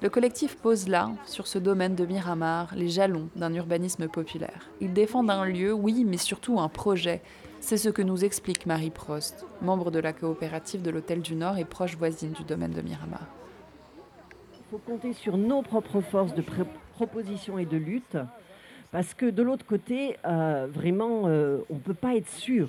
Le 0.00 0.08
collectif 0.10 0.56
pose 0.56 0.86
là, 0.88 1.10
sur 1.26 1.48
ce 1.48 1.58
domaine 1.58 1.96
de 1.96 2.06
Miramar, 2.06 2.72
les 2.76 2.88
jalons 2.88 3.28
d'un 3.34 3.52
urbanisme 3.52 4.06
populaire. 4.06 4.68
Ils 4.80 4.92
défendent 4.92 5.30
un 5.30 5.44
lieu, 5.44 5.72
oui, 5.72 6.04
mais 6.06 6.18
surtout 6.18 6.60
un 6.60 6.68
projet. 6.68 7.20
C'est 7.60 7.76
ce 7.76 7.88
que 7.88 8.02
nous 8.02 8.24
explique 8.24 8.66
Marie 8.66 8.90
Prost, 8.90 9.44
membre 9.60 9.90
de 9.90 9.98
la 9.98 10.12
coopérative 10.12 10.82
de 10.82 10.90
l'Hôtel 10.90 11.20
du 11.20 11.34
Nord 11.34 11.58
et 11.58 11.64
proche 11.64 11.96
voisine 11.96 12.30
du 12.30 12.44
domaine 12.44 12.70
de 12.70 12.80
Miramar. 12.80 13.26
Il 14.54 14.64
faut 14.70 14.78
compter 14.78 15.12
sur 15.14 15.36
nos 15.36 15.62
propres 15.62 16.00
forces 16.00 16.32
de 16.34 16.42
pré- 16.42 16.62
proposition 17.02 17.58
et 17.58 17.64
de 17.64 17.76
lutte, 17.76 18.16
parce 18.90 19.14
que 19.14 19.26
de 19.38 19.42
l'autre 19.42 19.64
côté, 19.64 20.16
euh, 20.26 20.66
vraiment, 20.78 21.22
euh, 21.26 21.58
on 21.70 21.74
ne 21.74 21.80
peut 21.88 21.94
pas 22.06 22.14
être 22.16 22.28
sûr. 22.28 22.68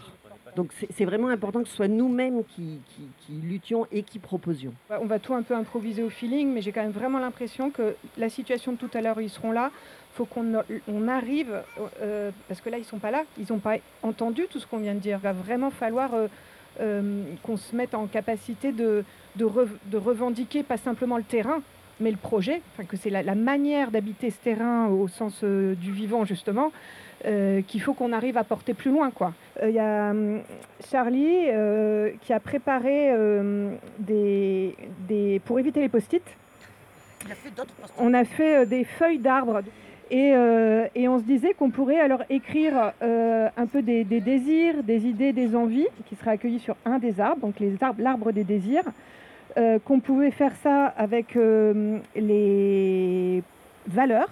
Donc 0.55 0.71
c'est 0.97 1.05
vraiment 1.05 1.29
important 1.29 1.61
que 1.63 1.69
ce 1.69 1.75
soit 1.75 1.87
nous-mêmes 1.87 2.43
qui, 2.43 2.79
qui- 3.25 3.33
luttions 3.51 3.85
et 3.91 4.01
qui 4.03 4.19
proposions. 4.19 4.73
On 4.89 5.05
va 5.05 5.19
tout 5.19 5.33
un 5.33 5.43
peu 5.43 5.55
improviser 5.55 6.03
au 6.03 6.09
feeling, 6.09 6.51
mais 6.53 6.61
j'ai 6.61 6.71
quand 6.71 6.81
même 6.81 6.91
vraiment 7.01 7.19
l'impression 7.19 7.69
que 7.71 7.95
la 8.17 8.29
situation 8.29 8.73
de 8.73 8.77
tout 8.77 8.89
à 8.93 9.01
l'heure, 9.01 9.21
ils 9.21 9.29
seront 9.29 9.51
là. 9.51 9.71
Il 10.11 10.15
faut 10.17 10.25
qu'on 10.25 10.47
on 10.87 11.07
arrive, 11.07 11.53
euh, 12.01 12.31
parce 12.47 12.61
que 12.61 12.69
là, 12.69 12.77
ils 12.77 12.83
sont 12.93 12.97
pas 12.99 13.11
là, 13.11 13.23
ils 13.37 13.45
n'ont 13.51 13.59
pas 13.59 13.77
entendu 14.03 14.43
tout 14.51 14.59
ce 14.59 14.67
qu'on 14.67 14.79
vient 14.79 14.95
de 14.95 14.99
dire. 14.99 15.17
Il 15.21 15.23
va 15.23 15.33
vraiment 15.33 15.69
falloir 15.71 16.09
qu'on 17.43 17.57
se 17.57 17.75
mette 17.75 17.93
en 17.93 18.07
capacité 18.07 18.71
de 18.71 19.03
revendiquer 19.95 20.63
pas 20.63 20.77
simplement 20.77 21.17
le 21.17 21.23
terrain, 21.35 21.61
mais 21.99 22.11
le 22.11 22.17
projet, 22.17 22.61
enfin, 22.73 22.85
que 22.85 22.97
c'est 22.97 23.09
la, 23.09 23.23
la 23.23 23.35
manière 23.35 23.91
d'habiter 23.91 24.29
ce 24.29 24.37
terrain 24.37 24.87
au 24.87 25.07
sens 25.07 25.41
euh, 25.43 25.75
du 25.75 25.91
vivant, 25.91 26.25
justement, 26.25 26.71
euh, 27.25 27.61
qu'il 27.61 27.81
faut 27.81 27.93
qu'on 27.93 28.13
arrive 28.13 28.37
à 28.37 28.43
porter 28.43 28.73
plus 28.73 28.91
loin. 28.91 29.11
Euh, 29.61 29.69
Il 29.69 29.75
y 29.75 29.79
a 29.79 30.11
hum, 30.11 30.41
Charlie 30.89 31.45
qui 32.21 32.33
a 32.33 32.39
préparé 32.39 33.11
des, 33.99 34.75
des, 35.07 35.41
pour 35.45 35.59
éviter 35.59 35.81
les 35.81 35.89
post-it. 35.89 36.23
On 37.97 38.13
a 38.13 38.23
fait 38.23 38.65
des 38.65 38.85
feuilles 38.85 39.19
d'arbres 39.19 39.61
et, 40.09 40.31
euh, 40.33 40.87
et 40.95 41.07
on 41.07 41.19
se 41.19 41.23
disait 41.23 41.53
qu'on 41.53 41.69
pourrait 41.69 41.99
alors 41.99 42.23
écrire 42.29 42.93
euh, 43.03 43.49
un 43.57 43.67
peu 43.67 43.81
des, 43.81 44.03
des 44.03 44.21
désirs, 44.21 44.81
des 44.83 45.05
idées, 45.05 45.33
des 45.33 45.55
envies 45.55 45.87
qui 46.07 46.15
seraient 46.15 46.31
accueillis 46.31 46.59
sur 46.59 46.75
un 46.85 46.97
des 46.97 47.19
arbres, 47.19 47.41
donc 47.41 47.59
les 47.59 47.75
arbres, 47.83 48.01
l'arbre 48.01 48.31
des 48.31 48.43
désirs. 48.43 48.85
Euh, 49.57 49.79
qu'on 49.79 49.99
pouvait 49.99 50.29
faire 50.29 50.55
ça 50.57 50.85
avec 50.85 51.35
euh, 51.35 51.99
les 52.15 53.41
valeurs, 53.87 54.29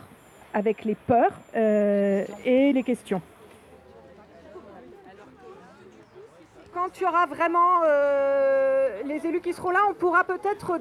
avec 0.53 0.86
les 0.86 0.93
peurs 0.93 1.32
euh, 1.56 2.23
et 2.45 2.71
les 2.71 2.84
questions. 2.84 3.21
Quand 6.71 6.89
tu 6.93 7.03
auras 7.03 7.25
vraiment 7.25 7.82
euh, 7.84 9.01
les 9.06 9.25
élus 9.25 9.41
qui 9.41 9.53
seront 9.53 9.71
là, 9.71 9.80
on 9.89 9.95
pourra 9.95 10.23
peut-être 10.23 10.80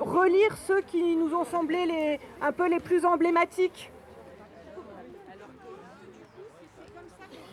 relire 0.00 0.56
ceux 0.66 0.80
qui 0.80 1.16
nous 1.16 1.32
ont 1.32 1.44
semblé 1.44 1.86
les, 1.86 2.18
un 2.42 2.50
peu 2.50 2.68
les 2.68 2.80
plus 2.80 3.04
emblématiques. 3.04 3.92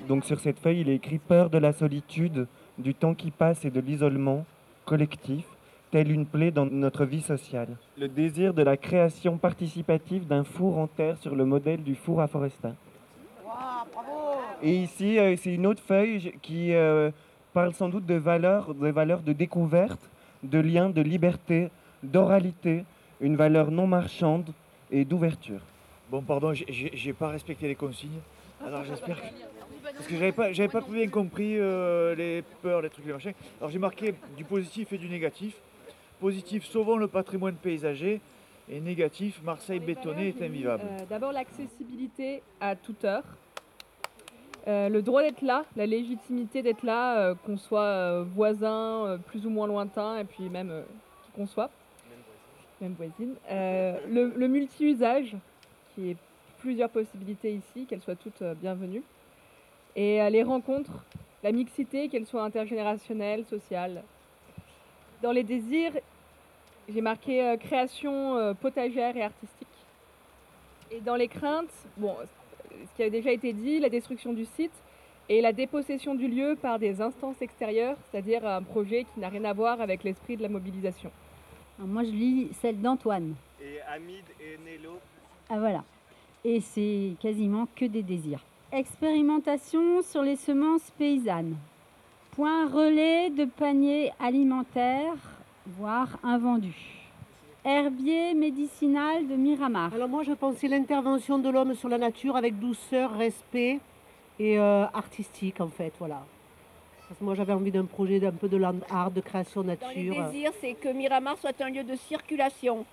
Donc 0.07 0.25
sur 0.25 0.39
cette 0.39 0.59
feuille, 0.59 0.81
il 0.81 0.89
est 0.89 0.95
écrit 0.95 1.19
peur 1.19 1.51
de 1.51 1.59
la 1.59 1.71
solitude, 1.71 2.47
du 2.79 2.95
temps 2.95 3.13
qui 3.13 3.29
passe 3.29 3.63
et 3.63 3.69
de 3.69 3.79
l'isolement 3.79 4.43
collectif, 4.85 5.45
telle 5.91 6.11
une 6.11 6.25
plaie 6.25 6.51
dans 6.51 6.65
notre 6.65 7.05
vie 7.05 7.21
sociale. 7.21 7.69
Le 7.97 8.07
désir 8.07 8.53
de 8.53 8.63
la 8.63 8.77
création 8.77 9.37
participative 9.37 10.27
d'un 10.27 10.43
four 10.43 10.77
en 10.77 10.87
terre 10.87 11.17
sur 11.17 11.35
le 11.35 11.45
modèle 11.45 11.83
du 11.83 11.95
four 11.95 12.21
à 12.21 12.27
Forestin. 12.27 12.75
Et 14.61 14.75
ici, 14.75 15.19
euh, 15.19 15.35
c'est 15.37 15.53
une 15.53 15.67
autre 15.67 15.81
feuille 15.81 16.33
qui 16.41 16.73
euh, 16.73 17.11
parle 17.53 17.73
sans 17.73 17.89
doute 17.89 18.05
de 18.05 18.15
valeurs, 18.15 18.73
de 18.73 18.87
valeurs 18.89 19.21
de 19.21 19.33
découverte, 19.33 20.09
de 20.43 20.59
lien, 20.59 20.89
de 20.89 21.01
liberté, 21.01 21.69
d'oralité, 22.03 22.85
une 23.21 23.35
valeur 23.35 23.71
non 23.71 23.87
marchande 23.87 24.51
et 24.91 25.05
d'ouverture. 25.05 25.61
Bon, 26.09 26.21
pardon, 26.21 26.53
j'ai 26.53 27.13
pas 27.13 27.29
respecté 27.29 27.67
les 27.67 27.75
consignes. 27.75 28.21
Alors 28.65 28.83
j'espère 28.83 29.21
que. 29.21 29.27
Parce 29.83 30.07
que 30.07 30.15
j'avais 30.15 30.31
pas, 30.31 30.51
j'avais 30.51 30.69
pas 30.69 30.81
bien 30.81 31.07
compris 31.07 31.59
euh, 31.59 32.15
les 32.15 32.43
peurs, 32.61 32.81
les 32.81 32.89
trucs, 32.89 33.05
les 33.05 33.13
machins. 33.13 33.33
Alors 33.59 33.71
j'ai 33.71 33.79
marqué 33.79 34.15
du 34.35 34.43
positif 34.43 34.91
et 34.93 34.97
du 34.97 35.07
négatif. 35.09 35.55
Positif, 36.25 36.65
sauvons 36.65 36.97
le 36.97 37.07
patrimoine 37.07 37.53
paysager. 37.53 38.19
Et 38.67 38.79
négatif, 38.79 39.39
Marseille 39.43 39.79
bétonné 39.79 40.29
est 40.29 40.41
invivable. 40.41 40.81
Euh, 40.83 41.05
D'abord 41.07 41.31
l'accessibilité 41.31 42.41
à 42.59 42.75
toute 42.75 43.05
heure. 43.05 43.21
Euh, 44.67 44.89
le 44.89 45.03
droit 45.03 45.21
d'être 45.21 45.43
là, 45.43 45.65
la 45.75 45.85
légitimité 45.85 46.63
d'être 46.63 46.81
là, 46.81 47.19
euh, 47.19 47.35
qu'on 47.45 47.57
soit 47.57 47.79
euh, 47.79 48.25
voisin, 48.33 49.19
plus 49.27 49.45
ou 49.45 49.51
moins 49.51 49.67
lointain, 49.67 50.17
et 50.17 50.23
puis 50.23 50.49
même 50.49 50.73
qui 51.25 51.31
qu'on 51.33 51.45
soit, 51.45 51.69
même 52.81 52.93
voisine. 52.93 53.35
Euh, 53.51 53.99
le, 54.09 54.33
le 54.35 54.47
multi-usage, 54.47 55.35
qui 55.93 56.09
est 56.09 56.17
plusieurs 56.57 56.89
possibilités 56.89 57.53
ici, 57.53 57.85
qu'elles 57.85 58.01
soient 58.01 58.15
toutes 58.15 58.41
bienvenues. 58.59 59.03
Et 59.95 60.27
les 60.31 60.41
rencontres, 60.41 61.05
la 61.43 61.51
mixité, 61.51 62.09
qu'elle 62.09 62.25
soit 62.25 62.41
intergénérationnelle, 62.43 63.45
sociale. 63.45 64.01
Dans 65.21 65.31
les 65.31 65.43
désirs, 65.43 65.93
j'ai 66.87 67.01
marqué 67.01 67.43
euh, 67.43 67.57
création 67.57 68.37
euh, 68.37 68.53
potagère 68.53 69.15
et 69.17 69.23
artistique. 69.23 69.67
Et 70.91 71.01
dans 71.01 71.15
les 71.15 71.27
craintes, 71.27 71.73
bon, 71.97 72.15
ce 72.69 72.95
qui 72.95 73.03
a 73.03 73.09
déjà 73.09 73.31
été 73.31 73.53
dit, 73.53 73.79
la 73.79 73.89
destruction 73.89 74.33
du 74.33 74.45
site 74.45 74.73
et 75.27 75.41
la 75.41 75.51
dépossession 75.51 76.13
du 76.13 76.27
lieu 76.27 76.55
par 76.61 76.77
des 76.77 77.01
instances 77.01 77.41
extérieures, 77.41 77.97
c'est-à-dire 78.09 78.45
un 78.45 78.61
projet 78.61 79.05
qui 79.13 79.19
n'a 79.19 79.29
rien 79.29 79.43
à 79.45 79.53
voir 79.53 79.81
avec 79.81 80.03
l'esprit 80.03 80.37
de 80.37 80.43
la 80.43 80.49
mobilisation. 80.49 81.11
moi, 81.79 82.03
je 82.03 82.11
lis 82.11 82.49
celle 82.61 82.79
d'Antoine. 82.79 83.33
Et 83.59 83.81
Hamid 83.81 84.23
et 84.39 84.59
Nello 84.63 84.99
Ah 85.49 85.59
voilà. 85.59 85.83
Et 86.43 86.61
c'est 86.61 87.15
quasiment 87.19 87.67
que 87.75 87.85
des 87.85 88.03
désirs. 88.03 88.43
Expérimentation 88.71 90.03
sur 90.03 90.21
les 90.21 90.35
semences 90.35 90.91
paysannes. 90.91 91.55
Point 92.35 92.69
relais 92.69 93.31
de 93.31 93.45
paniers 93.45 94.11
alimentaires, 94.19 95.34
voire 95.67 96.17
invendus. 96.23 97.01
Herbier 97.63 98.34
médicinal 98.36 99.28
de 99.28 99.36
Miramar. 99.36 99.93
Alors 99.93 100.08
moi 100.08 100.23
je 100.23 100.34
pensais 100.34 100.67
l'intervention 100.67 101.39
de 101.39 101.49
l'homme 101.49 101.73
sur 101.73 101.89
la 101.89 101.97
nature 101.97 102.36
avec 102.36 102.60
douceur, 102.60 103.17
respect 103.17 103.80
et 104.39 104.60
euh, 104.60 104.86
artistique 104.93 105.60
en 105.60 105.67
fait, 105.67 105.93
voilà. 105.97 106.21
Parce 107.08 107.19
que 107.19 107.23
moi 107.23 107.34
j'avais 107.36 107.54
envie 107.54 107.71
d'un 107.71 107.86
projet 107.86 108.19
d'un 108.19 108.32
peu 108.32 108.47
de 108.47 108.58
land 108.58 108.75
art, 108.89 109.12
de 109.12 109.21
création 109.21 109.63
nature. 109.63 109.89
Les 109.95 110.10
désirs, 110.10 110.51
c'est 110.62 110.73
que 110.73 110.89
Miramar 110.89 111.38
soit 111.38 111.60
un 111.62 111.69
lieu 111.69 111.84
de 111.84 111.95
circulation 111.95 112.86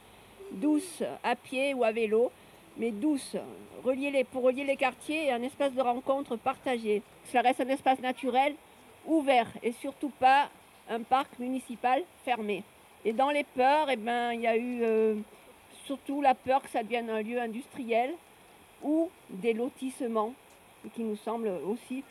douce 0.53 1.03
à 1.23 1.35
pied 1.35 1.75
ou 1.75 1.85
à 1.85 1.93
vélo, 1.93 2.31
mais 2.77 2.91
douce, 2.91 3.37
relier 3.85 4.11
les, 4.11 4.25
pour 4.25 4.43
relier 4.43 4.65
les 4.65 4.77
quartiers 4.77 5.27
et 5.27 5.33
un 5.33 5.43
espace 5.43 5.73
de 5.73 5.81
rencontre 5.81 6.37
partagé. 6.37 7.03
Que 7.25 7.31
ça 7.31 7.41
reste 7.41 7.61
un 7.61 7.69
espace 7.69 8.01
naturel, 8.01 8.55
ouvert 9.07 9.49
et 9.63 9.73
surtout 9.73 10.13
pas 10.19 10.49
un 10.91 11.01
parc 11.03 11.39
municipal 11.39 12.03
fermé. 12.25 12.63
Et 13.05 13.13
dans 13.13 13.31
les 13.31 13.45
peurs, 13.45 13.89
eh 13.91 13.97
ben, 13.97 14.33
il 14.33 14.41
y 14.43 14.47
a 14.47 14.57
eu 14.57 14.83
euh, 14.83 15.15
surtout 15.85 16.21
la 16.23 16.35
peur 16.35 16.63
que 16.63 16.69
ça 16.69 16.83
devienne 16.83 17.11
un 17.11 17.23
lieu 17.23 17.41
industriel 17.41 18.11
ou 18.83 19.11
des 19.31 19.53
lotissements, 19.53 20.33
qui 20.95 21.03
nous 21.03 21.17
semble 21.17 21.49
aussi 21.67 22.03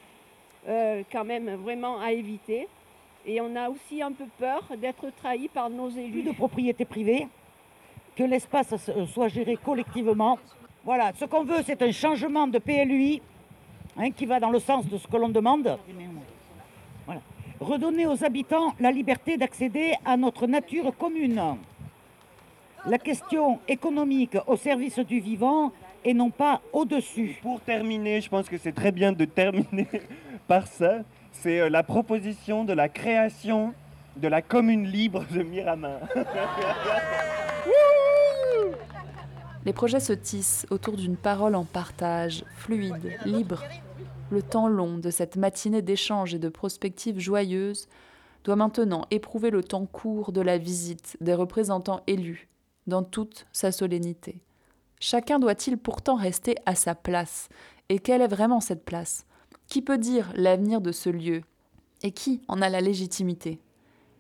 euh, 0.68 1.04
quand 1.12 1.26
même 1.26 1.56
vraiment 1.56 2.00
à 2.00 2.12
éviter. 2.12 2.68
Et 3.26 3.40
on 3.40 3.56
a 3.56 3.70
aussi 3.70 4.02
un 4.02 4.12
peu 4.12 4.26
peur 4.40 4.64
d'être 4.78 5.10
trahi 5.22 5.48
par 5.48 5.70
nos 5.70 5.90
élus. 5.90 6.12
Plus 6.12 6.24
de 6.24 6.32
propriété 6.32 6.86
privée, 6.86 7.28
que 8.16 8.24
l'espace 8.24 8.74
soit 9.14 9.28
géré 9.28 9.58
collectivement. 9.58 10.40
Voilà, 10.84 11.12
ce 11.14 11.26
qu'on 11.26 11.44
veut, 11.44 11.62
c'est 11.64 11.82
un 11.82 11.92
changement 11.92 12.48
de 12.48 12.58
PLUI 12.58 13.22
hein, 13.98 14.12
qui 14.12 14.26
va 14.26 14.40
dans 14.40 14.50
le 14.50 14.60
sens 14.60 14.88
de 14.88 14.98
ce 14.98 15.08
que 15.08 15.18
l'on 15.18 15.30
demande 15.30 15.78
redonner 17.62 18.08
aux 18.08 18.24
habitants 18.24 18.74
la 18.80 18.92
liberté 18.92 19.38
d'accéder 19.38 19.94
à 20.04 20.18
notre 20.18 20.48
nature 20.48 20.92
commune. 20.98 21.42
La 22.86 22.98
question 22.98 23.60
économique 23.68 24.36
au 24.48 24.58
service 24.58 25.00
du 25.00 25.20
vivant 25.20 25.72
et 26.04 26.16
non 26.16 26.32
pas 26.32 26.62
au-dessus. 26.74 27.38
Pour 27.42 27.62
terminer, 27.62 28.20
je 28.22 28.30
pense 28.30 28.50
que 28.50 28.58
c'est 28.58 28.72
très 28.72 28.92
bien 28.92 29.12
de 29.12 29.26
terminer 29.26 29.88
par 30.48 30.66
ça. 30.66 30.98
C'est 31.32 31.60
euh, 31.60 31.70
la 31.70 31.84
proposition 31.84 32.66
de 32.66 32.74
la 32.74 32.90
création 32.90 33.74
de 34.18 34.28
la 34.28 34.42
commune 34.42 34.88
libre 34.88 35.24
de 35.32 35.44
Miramar. 35.44 36.00
Les 39.64 39.74
projets 39.74 40.00
se 40.00 40.14
tissent 40.14 40.66
autour 40.72 40.98
d'une 40.98 41.16
parole 41.16 41.54
en 41.54 41.66
partage, 41.66 42.44
fluide, 42.56 43.20
libre, 43.26 43.64
le 44.32 44.42
temps 44.42 44.70
long 44.70 44.98
de 44.98 45.10
cette 45.10 45.36
matinée 45.36 45.82
d'échanges 45.82 46.34
et 46.34 46.40
de 46.40 46.50
prospectives 46.50 47.20
joyeuses 47.20 47.88
doit 48.44 48.56
maintenant 48.56 49.06
éprouver 49.12 49.50
le 49.50 49.64
temps 49.64 49.86
court 49.86 50.32
de 50.32 50.42
la 50.42 50.58
visite 50.58 51.18
des 51.22 51.34
représentants 51.34 52.02
élus, 52.08 52.48
dans 52.88 53.04
toute 53.04 53.46
sa 53.52 53.72
solennité. 53.72 54.42
Chacun 55.00 55.38
doit-il 55.38 55.78
pourtant 55.78 56.16
rester 56.16 56.56
à 56.66 56.76
sa 56.76 56.96
place? 56.96 57.50
Et 57.90 58.00
quelle 58.00 58.22
est 58.22 58.28
vraiment 58.28 58.62
cette 58.62 58.86
place? 58.86 59.26
Qui 59.68 59.82
peut 59.82 59.98
dire 59.98 60.32
l'avenir 60.36 60.80
de 60.80 60.92
ce 60.92 61.10
lieu? 61.10 61.42
Et 62.02 62.12
qui 62.12 62.42
en 62.48 62.62
a 62.62 62.70
la 62.70 62.82
légitimité? 62.82 63.60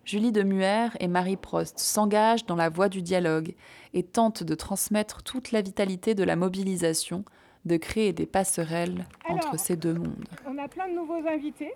Julie 0.04 0.32
de 0.32 0.44
Muer 0.44 0.90
et 1.00 1.08
Marie 1.08 1.38
Prost 1.38 1.80
s'engagent 1.80 2.46
dans 2.46 2.56
la 2.56 2.70
voie 2.70 2.90
du 2.90 3.02
dialogue 3.02 3.56
et 3.94 4.04
tentent 4.04 4.44
de 4.44 4.56
transmettre 4.56 5.24
toute 5.24 5.52
la 5.52 5.62
vitalité 5.62 6.16
de 6.16 6.24
la 6.24 6.36
mobilisation 6.36 7.24
de 7.66 7.78
créer 7.78 8.14
des 8.14 8.26
passerelles 8.26 9.06
entre 9.28 9.58
ces 9.60 9.76
deux 9.76 9.94
mondes. 9.94 10.26
On 10.48 10.58
a 10.58 10.68
plein 10.68 10.88
de 10.88 10.94
nouveaux 10.94 11.28
invités. 11.28 11.74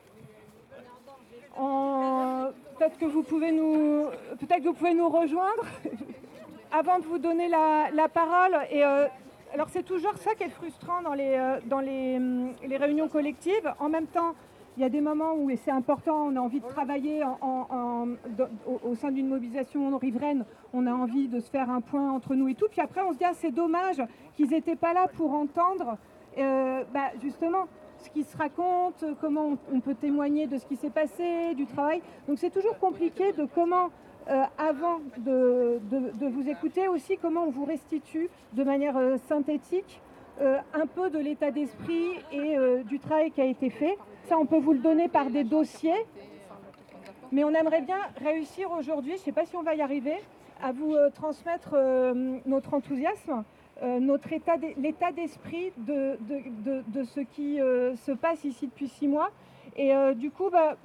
Peut-être 2.78 2.98
que 2.98 3.06
vous 3.06 3.24
pouvez 3.24 3.52
nous, 3.54 4.08
peut-être 4.40 4.62
que 4.62 4.68
vous 4.68 4.74
pouvez 4.74 4.94
nous 4.94 5.08
rejoindre 5.08 5.66
avant 6.72 7.00
de 7.00 7.06
vous 7.06 7.18
donner 7.18 7.48
la, 7.48 8.10
parole. 8.10 8.58
Et 8.70 8.84
euh, 8.84 9.08
alors 9.54 9.70
c'est 9.70 9.84
toujours 9.84 10.18
ça 10.18 10.36
qui 10.36 10.44
est 10.44 10.50
frustrant 10.50 11.02
dans 11.02 11.14
les, 11.14 11.36
euh, 11.38 11.60
dans 11.66 11.80
les, 11.80 12.18
hum, 12.18 12.54
les 12.68 12.76
réunions 12.76 13.08
collectives. 13.08 13.74
En 13.80 13.88
même 13.88 14.08
temps, 14.08 14.36
il 14.78 14.82
y 14.82 14.86
a 14.86 14.90
des 14.90 15.02
moments 15.02 15.34
où, 15.34 15.50
et 15.50 15.56
c'est 15.56 15.72
important, 15.72 16.28
on 16.28 16.36
a 16.36 16.40
envie 16.40 16.60
de 16.60 16.68
travailler 16.68 17.24
au, 17.24 18.96
sein 18.96 19.12
d'une 19.12 19.28
mobilisation 19.28 19.98
riveraine, 19.98 20.46
on 20.74 20.86
a 20.86 20.94
envie 20.94 21.28
de 21.28 21.40
se 21.40 21.50
faire 21.50 21.70
un 21.70 21.82
point 21.82 22.12
entre 22.12 22.36
nous 22.36 22.50
et 22.50 22.56
tout. 22.56 22.68
Puis 22.70 22.82
après, 22.82 23.02
on 23.02 23.14
se 23.14 23.18
dit, 23.18 23.24
ah, 23.26 23.34
c'est 23.34 23.52
dommage 23.52 24.02
qu'ils 24.36 24.50
n'étaient 24.50 24.76
pas 24.76 24.94
là 24.94 25.08
pour 25.16 25.34
entendre 25.34 25.98
euh, 26.38 26.84
bah, 26.94 27.12
justement 27.22 27.68
ce 28.00 28.10
qui 28.10 28.24
se 28.24 28.36
raconte, 28.38 29.06
comment 29.22 29.58
on, 29.74 29.80
peut 29.80 29.96
témoigner 29.96 30.48
de 30.48 30.58
ce 30.58 30.66
qui 30.66 30.76
s'est 30.76 30.90
passé, 30.90 31.56
du 31.56 31.66
travail. 31.66 32.02
Donc 32.28 32.38
c'est 32.38 32.50
toujours 32.50 32.78
compliqué 32.78 33.32
de 33.32 33.48
comment, 33.56 33.90
euh, 34.30 34.44
avant 34.58 35.00
de, 35.18 35.80
vous 36.28 36.50
écouter 36.50 36.90
aussi, 36.90 37.18
comment 37.18 37.46
on 37.46 37.52
vous 37.52 37.66
restitue 37.66 38.30
de 38.54 38.64
manière 38.64 38.98
euh, 38.98 39.18
synthétique 39.30 40.02
un 40.74 40.86
peu 40.86 41.10
de 41.10 41.18
l'état 41.18 41.50
d'esprit 41.50 42.10
et 42.34 42.58
du 42.84 43.00
travail 43.00 43.32
qui 43.32 43.40
a 43.40 43.46
été 43.46 43.70
fait. 43.70 43.98
Ça, 44.28 44.40
on 44.40 44.46
peut 44.48 44.58
vous 44.58 44.74
le 44.74 44.80
donner 44.80 45.08
par 45.08 45.30
des 45.30 45.44
dossiers. 45.44 46.06
Mais 47.32 47.44
on 47.44 47.54
aimerait 47.54 47.82
bien 47.82 48.00
réussir 48.24 48.72
aujourd'hui, 48.72 49.14
je 49.14 49.20
ne 49.20 49.24
sais 49.24 49.32
pas 49.32 49.46
si 49.46 49.56
on 49.56 49.64
va 49.64 49.76
y 49.76 49.82
arriver, 49.82 50.16
à 50.62 50.72
vous 50.72 50.94
euh, 50.96 51.10
transmettre 51.10 51.72
euh, 51.74 52.38
notre 52.46 52.74
enthousiasme, 52.74 53.44
euh, 53.84 54.18
l'état 54.78 55.12
d'esprit 55.12 55.74
de, 55.78 56.18
ce 57.04 57.20
qui 57.20 57.58
se 57.58 58.12
passe 58.14 58.44
ici 58.46 58.68
depuis 58.68 58.88
six 58.88 59.08
mois. 59.08 59.32
Et 59.76 59.92
du 60.16 60.32
coup, 60.32 60.50
bah, 60.50 60.78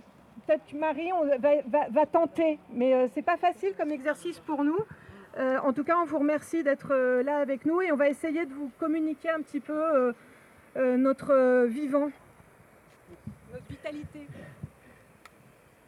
peut-être 0.45 0.67
que 0.67 0.77
Marie 0.77 1.13
on 1.13 1.25
va, 1.69 2.07
tenter, 2.07 2.59
mais 2.73 3.09
ce 3.09 3.17
n'est 3.17 3.23
pas 3.23 3.37
facile 3.37 3.75
comme 3.79 3.93
exercice 3.93 4.41
pour 4.41 4.65
nous. 4.65 4.79
en 5.39 5.73
tout 5.73 5.85
cas, 5.85 5.95
on 6.03 6.05
vous 6.05 6.19
remercie 6.19 6.65
d'être 6.65 6.93
là 7.23 7.37
avec 7.37 7.65
nous 7.65 7.81
et 7.81 7.93
on 7.93 7.97
va 7.97 8.09
essayer 8.09 8.47
de 8.47 8.53
vous 8.53 8.73
communiquer 8.81 9.31
un 9.31 9.43
petit 9.43 9.61
peu 9.61 10.13
notre 10.77 11.67
vivant 11.67 12.11
notre 13.53 13.67
vitalité. 13.69 14.27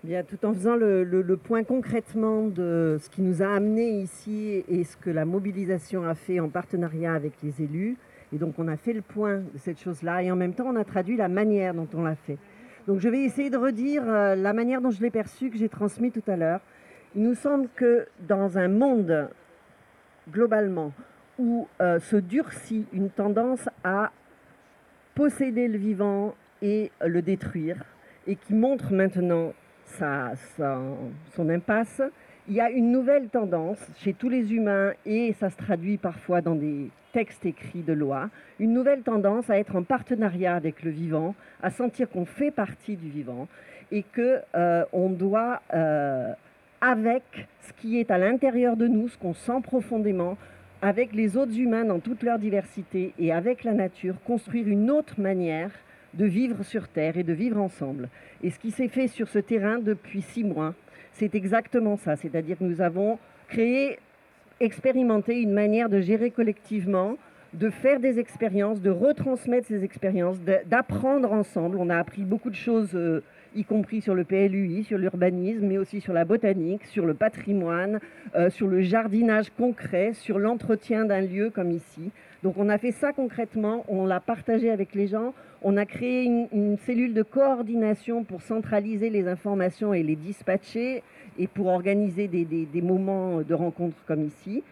Bien, 0.04 0.24
tout 0.24 0.44
en 0.44 0.52
faisant 0.52 0.74
le, 0.74 1.36
point 1.36 1.62
concrètement 1.62 2.48
de 2.48 2.98
ce 3.00 3.08
qui 3.08 3.22
nous 3.22 3.40
a 3.40 3.54
amené 3.54 4.00
ici 4.00 4.64
et 4.68 4.82
ce 4.82 4.96
que 4.96 5.10
la 5.10 5.24
mobilisation 5.24 6.04
a 6.04 6.14
fait 6.16 6.40
en 6.40 6.48
partenariat 6.48 7.14
avec 7.14 7.34
les 7.42 7.62
élus. 7.62 7.96
Et 8.32 8.38
donc 8.38 8.58
on 8.58 8.66
a 8.66 8.76
fait 8.76 8.92
le 8.92 9.02
point 9.02 9.38
de 9.38 9.58
cette 9.58 9.78
chose-là 9.78 10.22
et 10.22 10.32
en 10.32 10.36
même 10.36 10.54
temps 10.54 10.66
on 10.66 10.76
a 10.76 10.84
traduit 10.84 11.16
la 11.16 11.28
manière 11.28 11.74
dont 11.74 11.88
on 11.94 12.02
l'a 12.02 12.16
fait. 12.16 12.38
Donc 12.88 12.98
je 12.98 13.08
vais 13.08 13.22
essayer 13.22 13.48
de 13.48 13.56
redire 13.56 14.02
euh, 14.04 14.34
la 14.34 14.52
manière 14.52 14.80
dont 14.80 14.90
je 14.90 15.00
l'ai 15.00 15.10
perçu, 15.10 15.50
que 15.50 15.56
j'ai 15.56 15.68
transmis 15.68 16.10
tout 16.10 16.24
à 16.26 16.36
l'heure. 16.36 16.60
Il 17.14 17.22
nous 17.22 17.34
semble 17.34 17.68
que 17.76 18.08
dans 18.26 18.58
un 18.58 18.68
monde 18.68 19.28
globalement 20.32 20.92
où 21.38 21.68
euh, 21.80 22.00
se 22.00 22.16
durcit 22.16 22.86
une 22.92 23.10
tendance 23.10 23.68
à 23.84 24.10
posséder 25.14 25.68
le 25.68 25.78
vivant, 25.78 26.34
et 26.62 26.90
le 27.04 27.20
détruire, 27.20 27.84
et 28.26 28.36
qui 28.36 28.54
montre 28.54 28.92
maintenant 28.92 29.52
son 31.36 31.48
impasse, 31.50 32.00
il 32.48 32.54
y 32.54 32.60
a 32.60 32.70
une 32.70 32.90
nouvelle 32.90 33.28
tendance 33.28 33.78
chez 33.98 34.14
tous 34.14 34.28
les 34.28 34.54
humains, 34.54 34.92
et 35.04 35.34
ça 35.34 35.50
se 35.50 35.56
traduit 35.56 35.98
parfois 35.98 36.40
dans 36.40 36.54
des 36.54 36.88
textes 37.12 37.44
écrits 37.44 37.82
de 37.82 37.92
loi, 37.92 38.30
une 38.58 38.72
nouvelle 38.72 39.02
tendance 39.02 39.50
à 39.50 39.58
être 39.58 39.76
en 39.76 39.82
partenariat 39.82 40.56
avec 40.56 40.82
le 40.82 40.90
vivant, 40.90 41.34
à 41.62 41.70
sentir 41.70 42.08
qu'on 42.08 42.24
fait 42.24 42.50
partie 42.50 42.96
du 42.96 43.10
vivant, 43.10 43.48
et 43.90 44.02
que 44.02 44.40
euh, 44.54 44.84
on 44.92 45.10
doit, 45.10 45.60
euh, 45.74 46.32
avec 46.80 47.22
ce 47.60 47.72
qui 47.74 48.00
est 48.00 48.10
à 48.10 48.18
l'intérieur 48.18 48.76
de 48.76 48.86
nous, 48.88 49.08
ce 49.08 49.18
qu'on 49.18 49.34
sent 49.34 49.60
profondément, 49.62 50.38
avec 50.80 51.12
les 51.12 51.36
autres 51.36 51.56
humains 51.56 51.84
dans 51.84 52.00
toute 52.00 52.22
leur 52.22 52.38
diversité 52.38 53.12
et 53.18 53.32
avec 53.32 53.62
la 53.62 53.72
nature, 53.72 54.16
construire 54.24 54.66
une 54.66 54.90
autre 54.90 55.20
manière 55.20 55.70
de 56.14 56.24
vivre 56.24 56.62
sur 56.62 56.88
Terre 56.88 57.16
et 57.16 57.22
de 57.22 57.32
vivre 57.32 57.60
ensemble. 57.60 58.08
Et 58.42 58.50
ce 58.50 58.58
qui 58.58 58.70
s'est 58.70 58.88
fait 58.88 59.08
sur 59.08 59.28
ce 59.28 59.38
terrain 59.38 59.78
depuis 59.78 60.22
six 60.22 60.44
mois, 60.44 60.74
c'est 61.12 61.34
exactement 61.34 61.96
ça. 61.96 62.16
C'est-à-dire 62.16 62.58
que 62.58 62.64
nous 62.64 62.80
avons 62.80 63.18
créé, 63.48 63.98
expérimenté 64.60 65.40
une 65.40 65.52
manière 65.52 65.88
de 65.88 66.00
gérer 66.00 66.30
collectivement, 66.30 67.16
de 67.54 67.68
faire 67.68 68.00
des 68.00 68.18
expériences, 68.18 68.80
de 68.80 68.90
retransmettre 68.90 69.66
ces 69.66 69.84
expériences, 69.84 70.38
d'apprendre 70.66 71.32
ensemble. 71.32 71.76
On 71.78 71.90
a 71.90 71.98
appris 71.98 72.22
beaucoup 72.22 72.48
de 72.48 72.56
choses 72.56 72.94
euh, 72.94 73.22
y 73.54 73.64
compris 73.64 74.00
sur 74.00 74.14
le 74.14 74.24
PLUI, 74.24 74.84
sur 74.84 74.96
l'urbanisme, 74.96 75.66
mais 75.66 75.76
aussi 75.76 76.00
sur 76.00 76.14
la 76.14 76.24
botanique, 76.24 76.86
sur 76.86 77.04
le 77.04 77.14
patrimoine, 77.14 78.00
euh, 78.34 78.48
sur 78.48 78.68
le 78.68 78.80
jardinage 78.80 79.50
concret, 79.50 80.12
sur 80.14 80.38
l'entretien 80.38 81.04
d'un 81.04 81.20
lieu 81.20 81.50
comme 81.50 81.70
ici. 81.70 82.10
Donc 82.42 82.54
on 82.58 82.68
a 82.68 82.78
fait 82.78 82.90
ça 82.90 83.12
concrètement, 83.12 83.84
on 83.88 84.04
l'a 84.04 84.18
partagé 84.18 84.70
avec 84.70 84.94
les 84.94 85.06
gens, 85.06 85.32
on 85.62 85.76
a 85.76 85.86
créé 85.86 86.24
une, 86.24 86.76
cellule 86.78 87.14
de 87.14 87.22
coordination 87.22 88.24
pour 88.24 88.42
centraliser 88.42 89.10
les 89.10 89.28
informations 89.28 89.94
et 89.94 90.02
les 90.02 90.16
dispatcher 90.16 91.04
et 91.38 91.46
pour 91.46 91.68
organiser 91.68 92.26
des, 92.26 92.82
moments 92.82 93.42
de 93.42 93.54
rencontre 93.54 93.96
comme 94.06 94.24
ici. 94.24 94.64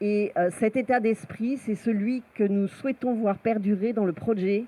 Et 0.00 0.32
euh, 0.36 0.50
cet 0.58 0.76
état 0.76 1.00
d'esprit, 1.00 1.56
c'est 1.56 1.74
celui 1.74 2.22
que 2.34 2.44
nous 2.44 2.68
souhaitons 2.68 3.14
voir 3.14 3.38
perdurer 3.38 3.92
dans 3.92 4.04
le 4.04 4.12
projet 4.12 4.64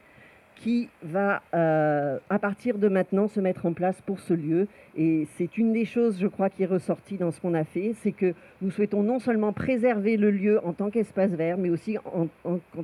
qui 0.62 0.88
va, 1.02 1.42
euh, 1.54 2.18
à 2.30 2.38
partir 2.38 2.78
de 2.78 2.88
maintenant, 2.88 3.28
se 3.28 3.40
mettre 3.40 3.66
en 3.66 3.72
place 3.72 4.00
pour 4.04 4.18
ce 4.20 4.34
lieu. 4.34 4.66
Et 4.96 5.26
c'est 5.36 5.56
une 5.56 5.72
des 5.72 5.84
choses, 5.84 6.18
je 6.18 6.26
crois, 6.26 6.50
qui 6.50 6.64
est 6.64 6.66
ressortie 6.66 7.16
dans 7.16 7.30
ce 7.30 7.40
qu'on 7.40 7.54
a 7.54 7.64
fait, 7.64 7.94
c'est 8.02 8.12
que 8.12 8.34
nous 8.60 8.70
souhaitons 8.70 9.02
non 9.02 9.20
seulement 9.20 9.52
préserver 9.52 10.16
le 10.16 10.30
lieu 10.30 10.60
en 10.64 10.72
tant 10.72 10.90
qu'espace 10.90 11.30
vert, 11.30 11.58
mais 11.58 11.70
aussi 11.70 11.96
en, 11.98 12.28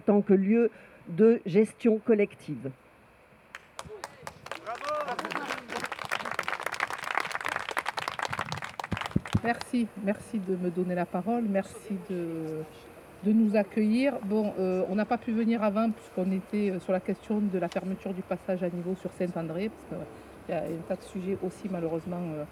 tant 0.06 0.22
que 0.22 0.34
lieu 0.34 0.70
de 1.08 1.40
gestion 1.46 1.98
collective. 1.98 2.70
Merci, 9.42 9.86
merci 10.02 10.38
de 10.38 10.56
me 10.56 10.70
donner 10.70 10.94
la 10.94 11.04
parole, 11.04 11.44
merci 11.50 11.98
de 12.08 12.62
de 13.24 13.32
nous 13.32 13.56
accueillir. 13.56 14.14
Bon, 14.24 14.52
euh, 14.58 14.84
on 14.88 14.94
n'a 14.94 15.04
pas 15.04 15.18
pu 15.18 15.32
venir 15.32 15.62
avant 15.62 15.90
puisqu'on 15.90 16.30
était 16.30 16.70
euh, 16.70 16.80
sur 16.80 16.92
la 16.92 17.00
question 17.00 17.40
de 17.40 17.58
la 17.58 17.68
fermeture 17.68 18.12
du 18.12 18.22
passage 18.22 18.62
à 18.62 18.68
niveau 18.68 18.94
sur 19.00 19.10
Saint-André, 19.12 19.70
parce 19.70 20.02
qu'il 20.46 20.54
y 20.54 20.58
a 20.58 20.62
un 20.62 20.82
tas 20.88 20.96
de 20.96 21.02
sujets 21.02 21.38
aussi 21.42 21.68
malheureusement 21.70 22.20
euh, 22.20 22.44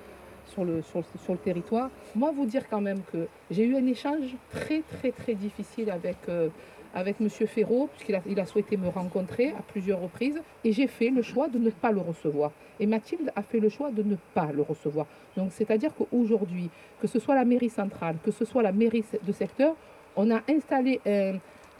sur, 0.46 0.64
le, 0.64 0.82
sur, 0.82 1.32
le 1.32 1.38
territoire. 1.38 1.90
Moi, 2.14 2.32
vous 2.34 2.46
dire 2.46 2.68
quand 2.68 2.80
même 2.80 3.02
que 3.12 3.28
j'ai 3.50 3.64
eu 3.64 3.76
un 3.76 3.86
échange 3.86 4.34
très 4.50 4.80
très 4.80 5.12
très 5.12 5.34
difficile 5.34 5.90
avec, 5.90 6.16
avec 6.94 7.16
M. 7.20 7.28
Ferraud, 7.28 7.88
puisqu'il 7.92 8.16
a, 8.16 8.22
il 8.26 8.40
a 8.40 8.46
souhaité 8.46 8.76
me 8.76 8.88
rencontrer 8.88 9.50
à 9.50 9.62
plusieurs 9.62 10.00
reprises, 10.00 10.40
et 10.64 10.72
j'ai 10.72 10.88
fait 10.88 11.10
le 11.10 11.22
choix 11.22 11.48
de 11.48 11.58
ne 11.58 11.70
pas 11.70 11.92
le 11.92 12.00
recevoir. 12.00 12.50
Et 12.80 12.86
Mathilde 12.86 13.30
a 13.36 13.42
fait 13.42 13.60
le 13.60 13.68
choix 13.68 13.90
de 13.92 14.02
ne 14.02 14.16
pas 14.34 14.50
le 14.52 14.62
recevoir. 14.62 15.06
Donc 15.36 15.52
c'est-à-dire 15.52 15.92
qu'aujourd'hui, 15.94 16.70
que 17.00 17.06
ce 17.06 17.20
soit 17.20 17.36
la 17.36 17.44
mairie 17.44 17.70
centrale, 17.70 18.16
que 18.24 18.32
ce 18.32 18.44
soit 18.44 18.62
la 18.62 18.72
mairie 18.72 19.04
de 19.22 19.32
secteur, 19.32 19.76
on 20.16 20.30
a 20.30 20.40
installé 20.48 21.00
euh, 21.06 21.34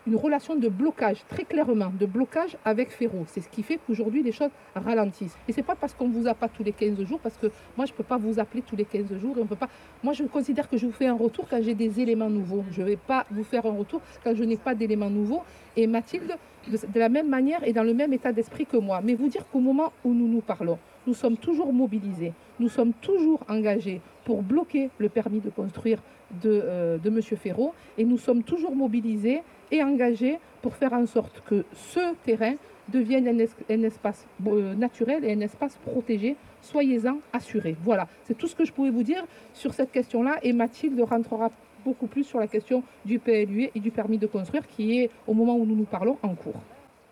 une 0.07 0.17
relation 0.17 0.57
de 0.57 0.69
blocage, 0.69 1.19
très 1.29 1.45
clairement, 1.45 1.93
de 1.99 2.07
blocage 2.07 2.57
avec 2.65 2.91
Ferro. 2.91 3.25
C'est 3.29 3.41
ce 3.41 3.49
qui 3.49 3.63
fait 3.63 3.79
qu'aujourd'hui, 3.87 4.23
les 4.23 4.33
choses 4.33 4.51
ralentissent. 4.75 5.37
Et 5.47 5.53
ce 5.53 5.59
n'est 5.59 5.63
pas 5.63 5.77
parce 5.77 5.95
qu'on 5.95 6.09
ne 6.09 6.13
vous 6.13 6.27
a 6.27 6.35
pas 6.35 6.49
tous 6.49 6.65
les 6.65 6.73
15 6.73 7.05
jours, 7.05 7.21
parce 7.21 7.37
que 7.37 7.47
moi, 7.77 7.87
je 7.87 7.93
ne 7.93 7.97
peux 7.97 8.03
pas 8.03 8.17
vous 8.17 8.41
appeler 8.41 8.63
tous 8.63 8.75
les 8.75 8.85
15 8.85 9.17
jours. 9.21 9.39
Et 9.39 9.41
on 9.41 9.47
peut 9.47 9.57
pas... 9.57 9.69
Moi, 10.03 10.13
je 10.13 10.25
considère 10.25 10.69
que 10.69 10.77
je 10.77 10.87
vous 10.87 10.93
fais 10.93 11.07
un 11.07 11.15
retour 11.15 11.47
quand 11.49 11.63
j'ai 11.63 11.75
des 11.75 12.01
éléments 12.01 12.31
nouveaux. 12.31 12.65
Je 12.73 12.83
ne 12.83 12.87
vais 12.87 12.97
pas 12.97 13.27
vous 13.31 13.45
faire 13.45 13.65
un 13.67 13.77
retour 13.77 14.01
quand 14.25 14.35
je 14.35 14.43
n'ai 14.43 14.57
pas 14.57 14.75
d'éléments 14.75 15.11
nouveaux. 15.11 15.43
Et 15.77 15.87
Mathilde, 15.87 16.37
de 16.69 16.99
la 16.99 17.09
même 17.09 17.29
manière, 17.29 17.63
est 17.63 17.73
dans 17.73 17.85
le 17.85 17.95
même 17.95 18.13
état 18.13 18.33
d'esprit 18.33 18.67
que 18.67 18.77
moi. 18.77 19.01
Mais 19.05 19.15
vous 19.15 19.29
dire 19.29 19.47
qu'au 19.53 19.61
moment 19.61 19.93
où 20.05 20.13
nous 20.13 20.29
nous 20.29 20.41
parlons, 20.41 20.79
nous 21.07 21.15
sommes 21.15 21.37
toujours 21.37 21.73
mobilisés, 21.73 22.33
nous 22.61 22.69
sommes 22.69 22.93
toujours 22.93 23.41
engagés 23.49 24.01
pour 24.25 24.43
bloquer 24.43 24.91
le 24.99 25.09
permis 25.09 25.41
de 25.41 25.51
construire 25.51 25.99
de, 26.43 26.61
euh, 26.65 26.99
M. 27.05 27.21
Ferraud 27.23 27.75
et 27.99 28.05
nous 28.05 28.19
sommes 28.19 28.43
toujours 28.43 28.75
mobilisés 28.75 29.43
et 29.71 29.83
engagés 29.83 30.39
pour 30.61 30.77
faire 30.77 30.93
en 30.93 31.07
sorte 31.07 31.43
que 31.47 31.65
ce 31.73 32.15
terrain 32.25 32.55
devienne 32.89 33.29
un, 33.29 33.83
espace 33.83 34.27
euh, 34.47 34.75
naturel 34.75 35.25
et 35.25 35.33
un 35.33 35.41
espace 35.41 35.77
protégé. 35.85 36.37
Soyez-en 36.61 37.19
assurés. 37.33 37.77
Voilà, 37.83 38.07
c'est 38.25 38.37
tout 38.37 38.47
ce 38.47 38.55
que 38.55 38.65
je 38.65 38.73
pouvais 38.73 38.91
vous 38.91 39.03
dire 39.03 39.25
sur 39.55 39.75
cette 39.75 39.93
question-là 39.93 40.39
et 40.43 40.53
Mathilde 40.53 41.01
rentrera 41.01 41.51
beaucoup 41.85 42.07
plus 42.07 42.25
sur 42.25 42.39
la 42.39 42.47
question 42.47 42.83
du 43.05 43.19
PLU 43.19 43.71
et 43.75 43.81
du 43.81 43.91
permis 43.91 44.19
de 44.19 44.27
construire 44.27 44.67
qui 44.67 45.01
est, 45.01 45.11
au 45.27 45.35
moment 45.35 45.57
où 45.57 45.67
nous 45.67 45.75
nous 45.75 45.85
parlons, 45.85 46.19
en 46.23 46.35
cours. 46.35 46.61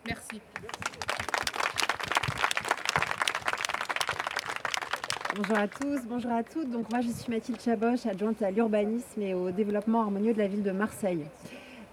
Merci. 0.07 0.41
Bonjour 5.37 5.59
à 5.59 5.69
tous, 5.69 6.01
bonjour 6.09 6.33
à 6.33 6.43
toutes. 6.43 6.71
Donc 6.71 6.91
moi 6.91 7.01
je 7.03 7.09
suis 7.09 7.31
Mathilde 7.31 7.61
Chaboche, 7.61 8.05
adjointe 8.05 8.43
à 8.43 8.51
l'urbanisme 8.51 9.23
et 9.23 9.33
au 9.33 9.53
développement 9.53 10.01
harmonieux 10.01 10.33
de 10.33 10.39
la 10.39 10.49
ville 10.49 10.65
de 10.65 10.73
Marseille. 10.73 11.25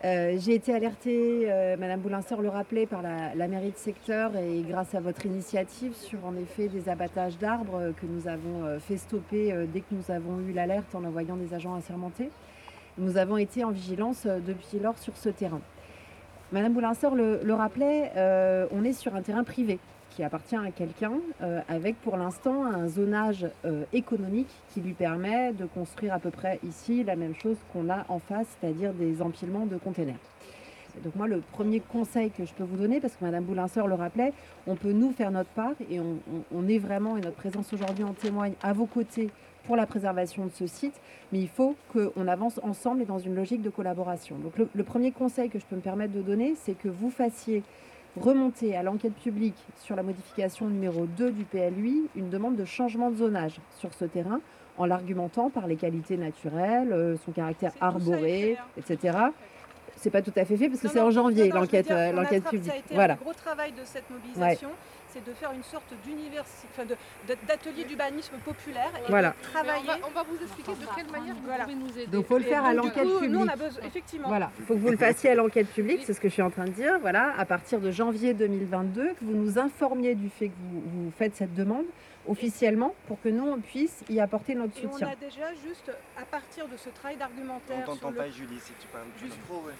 Euh, 0.05 0.37
j'ai 0.39 0.55
été 0.55 0.73
alertée, 0.73 1.41
euh, 1.43 1.77
Madame 1.77 1.99
Boulinseur 1.99 2.41
le 2.41 2.49
rappelait, 2.49 2.87
par 2.87 3.03
la, 3.03 3.47
mairie 3.47 3.69
de 3.69 3.77
secteur 3.77 4.35
et 4.35 4.63
grâce 4.67 4.95
à 4.95 5.01
votre 5.01 5.23
initiative 5.27 5.93
sur 5.93 6.25
en 6.25 6.35
effet 6.35 6.67
des 6.67 6.89
abattages 6.89 7.37
d'arbres 7.37 7.93
que 8.01 8.07
nous 8.07 8.27
avons 8.27 8.65
euh, 8.65 8.79
fait 8.79 8.97
stopper 8.97 9.53
dès 9.71 9.81
que 9.81 9.91
nous 9.91 10.09
avons 10.09 10.39
eu 10.39 10.51
l'alerte 10.51 10.95
en 10.95 11.03
envoyant 11.03 11.35
des 11.35 11.53
agents 11.53 11.75
assermentés. 11.75 12.31
Nous 12.97 13.17
avons 13.17 13.37
été 13.37 13.63
en 13.63 13.69
vigilance 13.69 14.25
depuis 14.25 14.79
lors 14.81 14.97
sur 14.97 15.15
ce 15.15 15.29
terrain. 15.29 15.61
Madame 16.51 16.73
Boulinseur 16.73 17.13
le, 17.13 17.41
le 17.43 17.53
rappelait, 17.53 18.11
on 18.71 18.83
est 18.83 18.93
sur 18.93 19.15
un 19.15 19.21
terrain 19.21 19.43
privé 19.43 19.77
qui 20.17 20.23
appartient 20.23 20.55
à 20.55 20.71
quelqu'un, 20.71 21.13
euh, 21.43 21.61
avec 21.69 22.01
pour 22.01 22.17
l'instant 22.17 22.65
un 22.65 22.87
zonage 22.87 23.45
euh, 23.65 23.83
économique 23.93 24.49
qui 24.73 24.81
lui 24.81 24.93
permet 24.93 25.53
de 25.53 25.65
construire 25.65 26.11
à 26.15 26.17
peu 26.17 26.31
près 26.31 26.59
ici 26.67 27.03
la 27.03 27.15
même 27.15 27.35
chose 27.35 27.55
qu'on 27.71 27.87
a 27.91 28.03
en 28.09 28.17
face, 28.17 28.47
c'est-à-dire 28.59 28.93
des 28.93 29.21
empilements 29.21 29.67
de 29.67 29.77
containers. 29.77 30.17
donc 31.03 31.15
moi, 31.15 31.27
le 31.27 31.43
premier 31.51 31.81
conseil 31.81 32.31
que 32.31 32.45
je 32.45 32.53
peux 32.55 32.63
vous 32.63 32.77
donner, 32.77 32.99
parce 32.99 33.15
que 33.15 33.23
Madame 33.23 33.43
Boulinseur 33.43 33.85
le 33.87 33.93
rappelait, 33.93 34.33
on 34.65 34.75
peut 34.75 34.91
nous 34.91 35.11
faire 35.11 35.29
notre 35.29 35.51
part 35.51 35.75
et 35.87 35.99
on, 35.99 36.67
est 36.67 36.79
vraiment, 36.79 37.15
et 37.15 37.21
notre 37.21 37.37
présence 37.37 37.71
aujourd'hui 37.71 38.03
en 38.03 38.13
témoigne, 38.13 38.53
à 38.63 38.73
vos 38.73 38.87
côtés 38.87 39.29
pour 39.65 39.75
la 39.75 39.85
préservation 39.85 40.45
de 40.45 40.51
ce 40.51 40.65
site, 40.65 40.99
mais 41.31 41.41
il 41.41 41.49
faut 41.49 41.75
qu'on 41.93 42.27
avance 42.27 42.59
ensemble 42.63 43.03
et 43.03 43.05
dans 43.05 43.19
une 43.19 43.35
logique 43.35 43.61
de 43.61 43.69
collaboration. 43.69 44.35
Donc 44.37 44.57
le, 44.57 44.67
le 44.73 44.83
premier 44.83 45.11
conseil 45.11 45.51
que 45.51 45.59
je 45.59 45.65
peux 45.65 45.75
me 45.75 45.81
permettre 45.81 46.13
de 46.13 46.23
donner, 46.23 46.55
c'est 46.55 46.75
que 46.75 46.87
vous 46.87 47.11
fassiez 47.11 47.61
remonter 48.21 48.75
à 48.75 48.83
l'enquête 48.83 49.13
publique 49.13 49.57
sur 49.77 49.95
la 49.95 50.03
modification 50.03 50.67
numéro 50.67 51.05
2 51.05 51.31
du 51.31 51.43
PLUI 51.43 52.09
une 52.15 52.29
demande 52.29 52.55
de 52.55 52.65
changement 52.65 53.11
de 53.11 53.17
zonage 53.17 53.59
sur 53.79 53.93
ce 53.93 54.05
terrain 54.05 54.39
en 54.77 54.85
l'argumentant 54.85 55.49
par 55.49 55.67
les 55.67 55.75
qualités 55.75 56.17
naturelles, 56.17 56.91
euh, 56.91 57.15
son 57.25 57.31
caractère 57.31 57.71
arboré, 57.81 58.57
etc. 58.77 59.17
C'est 59.95 60.11
pas 60.11 60.21
tout 60.21 60.33
à 60.35 60.45
fait 60.45 60.57
fait 60.57 60.69
parce 60.69 60.81
que 60.81 60.87
c'est 60.87 61.01
en 61.01 61.09
janvier 61.09 61.49
l'enquête 61.49 61.89
euh, 61.89 62.11
l'enquête 62.11 62.43
publique. 62.43 62.67
Ça 62.67 62.73
a 62.73 62.77
été 62.77 62.93
voilà. 62.93 63.13
un 63.13 63.17
gros 63.17 63.33
travail 63.33 63.71
de 63.71 63.83
cette 63.83 64.07
mobilisation 64.09 64.69
c'est 65.17 65.29
de 65.29 65.35
faire 65.35 65.51
une 65.51 65.63
sorte 65.63 65.93
d'université, 66.03 66.67
enfin 66.71 66.83
d'atelier 67.47 67.83
d'urbanisme 67.85 68.35
populaire 68.43 68.91
et 68.97 69.09
voilà. 69.09 69.29
de 69.29 69.47
travailler. 69.47 69.89
On 70.07 70.11
va, 70.11 70.23
vous 70.23 70.37
expliquer 70.41 70.71
de 70.71 70.85
quelle 70.95 71.11
manière 71.11 71.35
vous 71.35 71.41
pouvez 71.41 71.75
nous 71.75 71.91
aider. 71.91 72.07
Donc 72.07 72.25
il 72.25 72.27
faut 72.27 72.37
le 72.37 72.43
faire 72.43 72.65
à 72.65 72.73
l'enquête 72.73 73.07
publique. 73.07 73.31
Nous, 73.31 73.39
on 73.39 73.47
a 73.47 73.55
besoin, 73.55 73.83
effectivement. 73.83 74.27
Voilà, 74.27 74.51
il 74.59 74.65
faut 74.65 74.75
que 74.75 74.79
vous 74.79 74.89
le 74.89 74.97
fassiez 74.97 75.31
à 75.31 75.35
l'enquête 75.35 75.67
publique, 75.67 76.01
c'est 76.05 76.13
ce 76.13 76.19
que 76.19 76.27
je 76.27 76.33
suis 76.33 76.41
en 76.41 76.49
train 76.49 76.65
de 76.65 76.71
dire. 76.71 76.99
Voilà, 76.99 77.33
à 77.37 77.45
partir 77.45 77.79
de 77.79 77.91
janvier 77.91 78.33
2022, 78.33 79.13
que 79.13 79.25
vous 79.25 79.35
nous 79.35 79.57
informiez 79.57 80.15
du 80.15 80.29
fait 80.29 80.49
que 80.49 80.53
vous, 80.71 81.11
faites 81.17 81.35
cette 81.35 81.53
demande 81.53 81.85
officiellement 82.27 82.93
pour 83.07 83.21
que 83.21 83.29
nous 83.29 83.45
on 83.45 83.59
puisse 83.59 84.03
y 84.09 84.19
apporter 84.19 84.53
notre 84.53 84.75
soutien. 84.75 85.07
on 85.07 85.11
a 85.11 85.15
déjà 85.15 85.53
juste 85.65 85.91
à 86.17 86.25
partir 86.25 86.67
de 86.67 86.75
ce 86.75 86.89
travail 86.89 87.15
d'argumentaire. 87.15 87.77
On 87.83 87.95
t'entend 87.95 88.11
pas 88.11 88.29
Julie 88.29 88.59
si 88.59 88.73
tu 88.73 88.87
parles. 88.87 89.05
Ouais. 89.65 89.73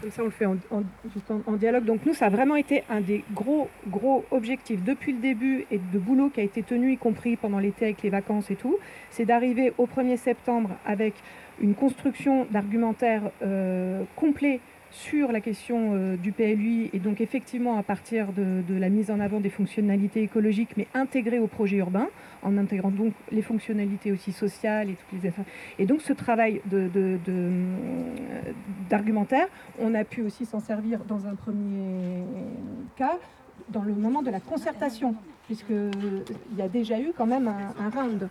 Comme 0.00 0.10
ça, 0.10 0.22
on 0.22 0.26
le 0.26 0.30
fait 0.30 0.46
en, 0.46 1.56
dialogue. 1.56 1.84
Donc 1.84 2.06
nous, 2.06 2.14
ça 2.14 2.26
a 2.26 2.28
vraiment 2.30 2.56
été 2.56 2.84
un 2.88 3.00
des 3.00 3.24
gros, 3.32 3.68
gros 3.88 4.24
objectifs 4.30 4.82
depuis 4.82 5.12
le 5.12 5.18
début 5.18 5.66
et 5.70 5.78
de 5.78 5.98
boulot 5.98 6.30
qui 6.30 6.40
a 6.40 6.42
été 6.42 6.62
tenu, 6.62 6.92
y 6.92 6.96
compris 6.96 7.36
pendant 7.36 7.58
l'été 7.58 7.86
avec 7.86 8.02
les 8.02 8.10
vacances 8.10 8.50
et 8.50 8.56
tout, 8.56 8.78
c'est 9.10 9.24
d'arriver 9.24 9.72
au 9.78 9.86
1er 9.86 10.16
septembre 10.16 10.70
avec 10.86 11.14
une 11.60 11.74
construction 11.74 12.46
d'argumentaire 12.50 13.30
euh, 13.42 14.02
complet 14.16 14.60
sur 14.90 15.30
la 15.30 15.40
question 15.40 15.94
euh, 15.94 16.16
du 16.16 16.32
PLUI 16.32 16.90
et 16.92 16.98
donc 16.98 17.20
effectivement 17.20 17.78
à 17.78 17.82
partir 17.82 18.32
de, 18.32 18.62
la 18.68 18.88
mise 18.88 19.10
en 19.10 19.20
avant 19.20 19.40
des 19.40 19.50
fonctionnalités 19.50 20.22
écologiques 20.22 20.76
mais 20.76 20.88
intégrées 20.94 21.38
au 21.38 21.46
projet 21.46 21.76
urbain 21.76 22.08
en 22.42 22.56
intégrant 22.58 22.90
donc 22.90 23.12
les 23.30 23.42
fonctionnalités 23.42 24.10
aussi 24.10 24.32
sociales 24.32 24.90
et 24.90 24.94
toutes 24.94 25.22
les 25.22 25.30
et 25.78 25.86
donc 25.86 26.00
ce 26.00 26.12
travail 26.12 26.60
d'argumentaire 28.88 29.46
on 29.78 29.94
a 29.94 30.04
pu 30.04 30.22
aussi 30.22 30.44
s'en 30.44 30.60
servir 30.60 31.04
dans 31.04 31.26
un 31.26 31.34
premier 31.34 32.24
cas 32.96 33.18
dans 33.68 33.82
le 33.82 33.94
moment 33.94 34.22
de 34.22 34.30
la 34.30 34.40
concertation 34.40 35.14
puisqu'il 35.46 36.56
y 36.56 36.62
a 36.62 36.68
déjà 36.68 36.98
eu 36.98 37.12
quand 37.16 37.26
même 37.26 37.48
un, 37.48 37.90
round. 37.90 38.28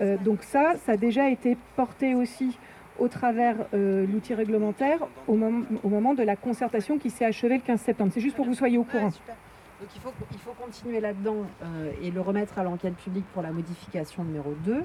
Euh, 0.00 0.16
donc 0.18 0.42
ça 0.42 0.74
ça 0.84 0.92
a 0.92 0.96
déjà 0.96 1.28
été 1.30 1.56
porté 1.76 2.14
aussi 2.14 2.58
au 2.98 3.08
travers 3.08 3.56
euh, 3.74 4.06
l'outil 4.06 4.34
réglementaire 4.34 4.98
au, 5.26 5.34
moment 5.34 6.14
de 6.14 6.22
la 6.22 6.36
concertation 6.36 6.98
qui 6.98 7.10
s'est 7.10 7.24
achevée 7.24 7.56
le 7.56 7.62
15 7.62 7.80
septembre. 7.80 8.10
C'est 8.14 8.20
juste 8.20 8.36
pour 8.36 8.44
que 8.44 8.50
vous 8.50 8.56
soyez 8.56 8.78
au 8.78 8.84
courant. 8.84 9.10
Donc 9.80 9.88
il 9.94 10.00
faut, 10.00 10.12
il 10.32 10.38
faut 10.38 10.52
continuer 10.52 11.00
là-dedans 11.00 11.38
euh, 11.62 11.90
et 12.02 12.10
le 12.10 12.20
remettre 12.20 12.58
à 12.58 12.62
l'enquête 12.62 12.94
publique 12.94 13.26
pour 13.32 13.42
la 13.42 13.50
modification 13.50 14.24
numéro 14.24 14.54
2. 14.64 14.84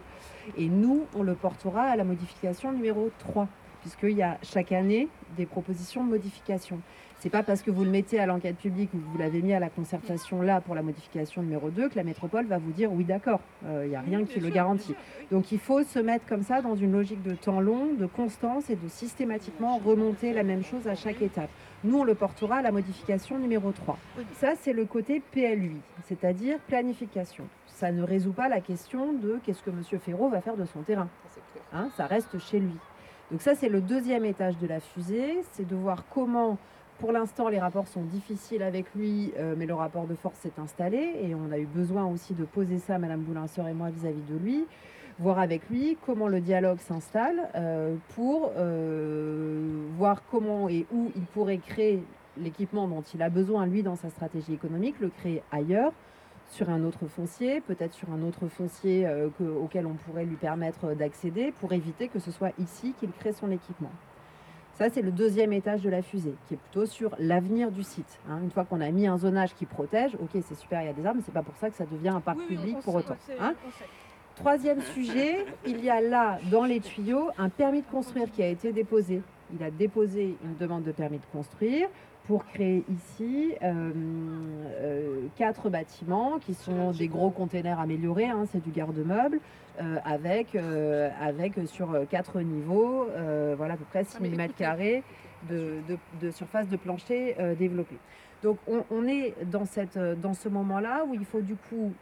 Et 0.58 0.68
nous, 0.68 1.06
on 1.16 1.24
le 1.24 1.36
portera 1.36 1.84
à 1.84 1.96
la 1.96 2.04
modification 2.04 2.72
numéro 2.72 3.12
3. 3.20 3.48
puisqu'il 3.82 4.18
y 4.18 4.24
a 4.24 4.38
chaque 4.42 4.72
année 4.72 5.08
des 5.38 5.46
propositions 5.46 6.04
de 6.04 6.10
modification. 6.10 6.80
C'est 7.20 7.30
pas 7.30 7.44
parce 7.44 7.62
que 7.62 7.70
vous 7.70 7.84
le 7.84 7.90
mettez 7.90 8.18
à 8.18 8.26
l'enquête 8.26 8.56
publique 8.56 8.94
ou 8.94 8.98
que 8.98 9.06
vous 9.12 9.18
l'avez 9.18 9.42
mis 9.42 9.54
à 9.54 9.60
la 9.60 9.70
concertation 9.70 10.42
là 10.42 10.62
pour 10.62 10.74
la 10.74 10.82
modification 10.82 11.42
numéro 11.42 11.70
2 11.70 11.90
que 11.90 11.96
la 11.98 12.06
métropole 12.06 12.46
va 12.46 12.58
vous 12.58 12.72
dire 12.72 12.94
oui 12.94 13.04
d'accord, 13.04 13.42
il 13.66 13.90
n'y 13.90 13.96
a 13.96 14.02
rien 14.02 14.24
qui 14.24 14.40
le 14.40 14.50
garantit. 14.50 14.96
Donc 15.30 15.52
il 15.52 15.60
faut 15.60 15.84
se 15.84 16.00
mettre 16.00 16.26
comme 16.28 16.44
ça 16.44 16.62
dans 16.62 16.78
une 16.78 16.94
logique 16.94 17.22
de 17.22 17.36
temps 17.36 17.60
long, 17.60 17.94
de 17.94 18.06
constance 18.06 18.70
et 18.70 18.78
de 18.78 18.88
systématiquement 18.88 19.80
remonter 19.80 20.32
la 20.32 20.44
même 20.44 20.64
chose 20.64 20.88
à 20.88 20.96
chaque 20.96 21.22
étape. 21.22 21.50
Nous, 21.84 21.98
on 21.98 22.06
le 22.06 22.16
portera 22.16 22.58
à 22.58 22.62
la 22.62 22.72
modification 22.72 23.38
numéro 23.38 23.72
3. 23.72 23.98
Ça, 24.36 24.54
c'est 24.60 24.74
le 24.74 24.86
côté 24.86 25.22
PLUI, 25.32 25.78
c'est-à-dire 26.06 26.58
planification. 26.68 27.46
Ça 27.68 27.92
ne 27.92 28.04
résout 28.04 28.34
pas 28.34 28.48
la 28.48 28.62
question 28.62 29.12
de 29.14 29.40
qu'est-ce 29.44 29.62
que 29.62 29.70
M. 29.70 29.84
Ferraud 30.00 30.30
va 30.30 30.40
faire 30.40 30.56
de 30.56 30.66
son 30.66 30.84
terrain. 30.84 31.10
Hein, 31.74 31.90
ça 31.98 32.06
reste 32.06 32.40
chez 32.40 32.60
lui. 32.60 32.76
Donc 33.32 33.42
ça, 33.42 33.56
c'est 33.56 33.70
le 33.70 33.82
deuxième 33.82 34.26
étage 34.26 34.58
de 34.58 34.68
la 34.68 34.80
fusée, 34.80 35.38
c'est 35.52 35.68
de 35.68 35.76
voir 35.76 36.06
comment 36.14 36.58
pour 37.00 37.14
l'instant, 37.14 37.48
les 37.48 37.60
rapports 37.60 37.88
sont 37.88 38.04
difficiles 38.04 38.62
avec 38.62 38.94
lui, 38.94 39.32
euh, 39.38 39.56
mais 39.58 39.66
le 39.66 39.74
rapport 39.74 40.06
de 40.06 40.16
force 40.16 40.38
s'est 40.40 40.60
installé 40.60 41.16
et 41.22 41.34
on 41.34 41.52
a 41.52 41.58
eu 41.58 41.66
besoin 41.66 42.06
aussi 42.06 42.34
de 42.34 42.44
poser 42.44 42.78
ça, 42.78 43.00
Madame 43.00 43.22
Boulinseur 43.22 43.68
et 43.68 43.74
moi, 43.74 43.90
vis-à-vis 43.90 44.22
de 44.30 44.38
lui, 44.38 44.66
voir 45.18 45.40
avec 45.40 45.70
lui 45.70 45.98
comment 46.06 46.28
le 46.28 46.42
dialogue 46.42 46.80
s'installe 46.80 47.50
euh, 47.56 47.96
pour 48.16 48.52
euh, 48.58 49.88
voir 49.98 50.24
comment 50.30 50.68
et 50.68 50.86
où 50.92 51.10
il 51.16 51.24
pourrait 51.24 51.58
créer 51.58 52.04
l'équipement 52.38 52.88
dont 52.88 53.04
il 53.14 53.22
a 53.22 53.30
besoin, 53.30 53.66
lui, 53.66 53.82
dans 53.82 53.96
sa 53.96 54.10
stratégie 54.10 54.54
économique, 54.54 55.00
le 55.00 55.10
créer 55.10 55.42
ailleurs, 55.52 55.94
sur 56.52 56.70
un 56.70 56.84
autre 56.84 57.06
foncier, 57.08 57.62
peut-être 57.62 57.94
sur 57.94 58.12
un 58.12 58.24
autre 58.24 58.48
foncier 58.48 59.08
auquel 59.40 59.86
on 59.86 59.94
pourrait 59.94 60.26
lui 60.26 60.36
permettre 60.36 60.96
d'accéder, 60.96 61.54
pour 61.60 61.74
éviter 61.74 62.08
que 62.08 62.18
ce 62.18 62.32
soit 62.32 62.54
ici 62.58 62.96
qu'il 63.00 63.12
crée 63.12 63.34
son 63.34 63.52
équipement. 63.52 63.92
Ça, 64.80 64.90
c'est 64.90 65.02
le 65.02 65.12
deuxième 65.12 65.52
étage 65.52 65.82
de 65.82 65.90
la 65.90 66.02
fusée, 66.02 66.36
qui 66.48 66.54
est 66.54 66.58
plutôt 66.58 66.86
sur 66.86 67.14
l'avenir 67.20 67.70
du 67.70 67.84
site. 67.84 68.18
Hein. 68.30 68.40
Une 68.42 68.50
fois 68.50 68.64
qu'on 68.64 68.80
a 68.80 68.90
mis 68.92 69.08
un 69.08 69.18
zonage 69.18 69.54
qui 69.54 69.66
protège, 69.66 70.16
ok, 70.16 70.42
c'est 70.42 70.56
super, 70.56 70.82
il 70.82 70.86
y 70.86 70.90
a 70.90 70.94
des 70.94 71.06
arbres, 71.06 71.18
mais 71.18 71.24
c'est 71.26 71.34
pas 71.34 71.44
pour 71.44 71.58
ça 71.58 71.70
que 71.70 71.76
ça 71.76 71.86
devient 71.86 72.08
un 72.08 72.22
parc 72.22 72.40
public 72.48 72.78
pour 72.80 72.96
autant. 72.96 73.18
Hein. 73.42 73.56
Troisième 74.36 74.80
sujet, 74.80 75.46
il 75.68 75.84
y 75.84 75.90
a 75.90 76.00
là, 76.00 76.40
dans 76.50 76.64
les 76.64 76.80
tuyaux, 76.80 77.30
un 77.38 77.50
permis 77.50 77.82
de 77.82 77.88
construire 77.88 78.32
qui 78.32 78.42
a 78.42 78.48
été 78.48 78.72
déposé. 78.72 79.22
Il 79.54 79.62
a 79.62 79.70
déposé 79.70 80.38
une 80.46 80.56
demande 80.56 80.84
de 80.84 80.94
permis 80.94 81.18
de 81.18 81.26
construire 81.34 81.90
pour 82.30 82.46
créer 82.46 82.86
ici 82.90 83.56
euh, 83.64 83.92
euh, 84.82 85.22
quatre 85.36 85.70
bâtiments 85.70 86.38
qui 86.40 86.54
sont 86.54 86.92
des 86.92 87.08
gros 87.08 87.32
containers 87.32 87.80
améliorés, 87.80 88.30
hein, 88.30 88.46
c'est 88.52 88.64
du 88.64 88.70
garde-meubles, 88.70 89.40
euh, 89.40 89.69
avec, 90.04 90.56
avec 90.56 91.54
sur 91.66 92.06
quatre 92.10 92.42
niveaux, 92.42 93.08
voilà 93.58 93.74
à 93.74 93.78
peu 93.78 93.86
près 93.86 94.04
6 94.04 94.22
mètres 94.22 94.56
carrés 94.56 95.04
de, 95.50 96.32
surface 96.32 96.68
de 96.68 96.78
plancher 96.78 97.36
développée. 97.58 97.98
Donc 98.44 98.58
on, 98.68 99.08
est 99.08 99.36
dans, 99.46 99.66
cette, 99.66 99.98
dans 99.98 100.34
ce 100.34 100.50
moment-là 100.50 101.06
où 101.08 101.14
il 101.14 101.26
faut 101.26 101.42
du 101.42 101.56
coup 101.56 101.94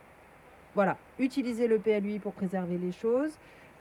voilà, 0.77 0.95
utiliser 1.17 1.67
le 1.67 1.79
PLUI 1.79 2.19
pour 2.19 2.33
préserver 2.33 2.77
les 2.77 2.91
choses, 2.91 3.31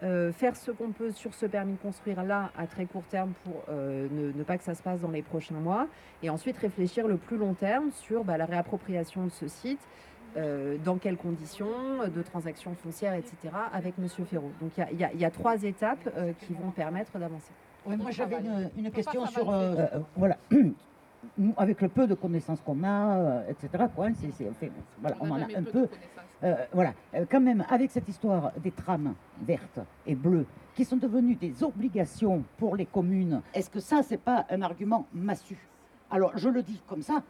euh, 0.03 0.32
faire 0.32 0.57
ce 0.57 0.70
qu'on 0.70 0.92
peut 0.92 1.11
sur 1.11 1.34
ce 1.34 1.44
permis 1.44 1.74
de 1.74 1.78
construire 1.78 2.22
là 2.22 2.51
à 2.57 2.66
très 2.66 2.86
court 2.86 3.05
terme 3.11 3.32
pour 3.44 3.62
euh, 3.68 4.09
ne, 4.11 4.42
pas 4.42 4.57
que 4.57 4.64
ça 4.64 4.74
se 4.74 4.82
passe 4.82 5.03
dans 5.03 5.11
les 5.11 5.20
prochains 5.20 5.57
mois 5.57 5.88
et 6.22 6.30
ensuite 6.30 6.57
réfléchir 6.57 7.07
le 7.07 7.18
plus 7.18 7.36
long 7.36 7.53
terme 7.53 7.90
sur 7.92 8.24
bah, 8.24 8.38
la 8.38 8.47
réappropriation 8.47 9.24
de 9.24 9.30
ce 9.30 9.47
site, 9.47 9.80
euh, 10.37 10.76
dans 10.84 10.97
quelles 10.97 11.16
conditions, 11.16 11.66
de 12.14 12.22
transactions 12.22 12.74
foncières, 12.74 13.14
etc. 13.14 13.37
avec 13.72 13.95
M. 13.99 14.09
Ferraud. 14.09 14.53
Donc 14.61 14.72
il 14.93 15.20
y, 15.20 15.24
a 15.24 15.30
trois 15.30 15.62
étapes 15.62 16.09
qui 16.41 16.53
vont 16.53 16.70
permettre 16.70 17.18
d'avancer. 17.18 17.53
moi 17.87 18.11
j'avais 18.11 18.39
une, 18.76 18.91
question 18.91 19.26
sur... 19.26 19.53
voilà. 20.16 20.37
avec 21.57 21.80
le 21.80 21.89
peu 21.89 22.07
de 22.07 22.14
connaissances 22.14 22.61
qu'on 22.61 22.84
a, 22.84 23.43
etc. 23.49 23.84
Quoi, 23.95 24.09
voilà, 25.01 25.16
on, 25.20 25.30
en 25.30 25.41
a 25.41 25.47
un 25.57 25.62
peu. 25.62 25.89
Euh, 26.45 26.55
voilà, 26.72 26.93
euh, 27.14 27.24
quand 27.30 27.41
même, 27.41 27.64
avec 27.68 27.91
cette 27.91 28.09
histoire 28.09 28.53
des 28.62 28.70
trames 28.70 29.14
vertes 29.43 29.80
et 30.07 30.14
bleues 30.14 30.47
qui 30.74 30.84
sont 30.84 30.97
devenues 30.97 31.34
des 31.34 31.62
obligations 31.62 32.45
pour 32.59 32.76
les 32.76 32.84
communes, 32.84 33.41
est-ce 33.55 33.70
que 33.70 33.80
ça, 33.80 34.03
c'est 34.03 34.18
pas 34.18 34.45
un 34.51 34.61
argument 34.61 35.07
massu? 35.14 35.57
Alors, 36.11 36.37
je 36.37 36.49
le 36.49 36.62
dis 36.62 36.82
comme 36.87 37.03
ça, 37.03 37.22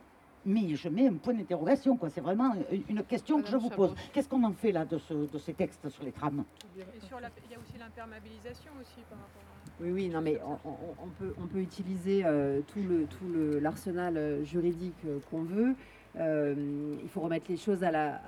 mais 0.47 0.75
je 0.75 0.89
mets 0.89 1.09
un 1.09 1.15
point 1.15 1.35
d'interrogation. 1.35 1.99
C'est 2.09 2.21
vraiment 2.21 2.55
une 2.89 3.03
question 3.03 3.43
que 3.43 3.49
je 3.49 3.57
vous 3.57 3.69
pose. 3.69 3.95
Qu'est-ce 4.13 4.29
qu'on 4.29 4.45
en 4.45 4.53
fait 4.53 4.73
là 4.73 4.85
de, 4.85 4.99
de, 5.33 5.39
ces 5.39 5.53
textes 5.53 5.89
sur 5.89 6.05
les 6.05 6.13
trames? 6.13 6.45
Il 6.75 6.81
y 6.81 6.83
a 6.83 7.59
aussi 7.59 7.79
l'imperméabilisation 7.79 8.73
aussi 8.81 9.01
par 9.11 9.19
rapport 9.19 9.43
à... 9.43 9.83
Oui, 9.83 9.91
oui, 9.91 10.09
non, 10.09 10.23
mais 10.23 10.41
on, 10.65 11.09
peut, 11.19 11.35
on 11.43 11.47
peut 11.47 11.61
utiliser 11.61 12.23
euh, 12.25 12.61
tout 12.67 12.81
le 12.81 13.05
tout 13.05 13.61
l'arsenal 13.61 14.45
juridique 14.45 14.97
qu'on 15.31 15.43
veut. 15.43 15.75
il 16.15 17.09
faut 17.09 17.21
remettre 17.21 17.47
les 17.51 17.59
choses 17.59 17.85
à 17.85 17.91
la, 17.91 18.21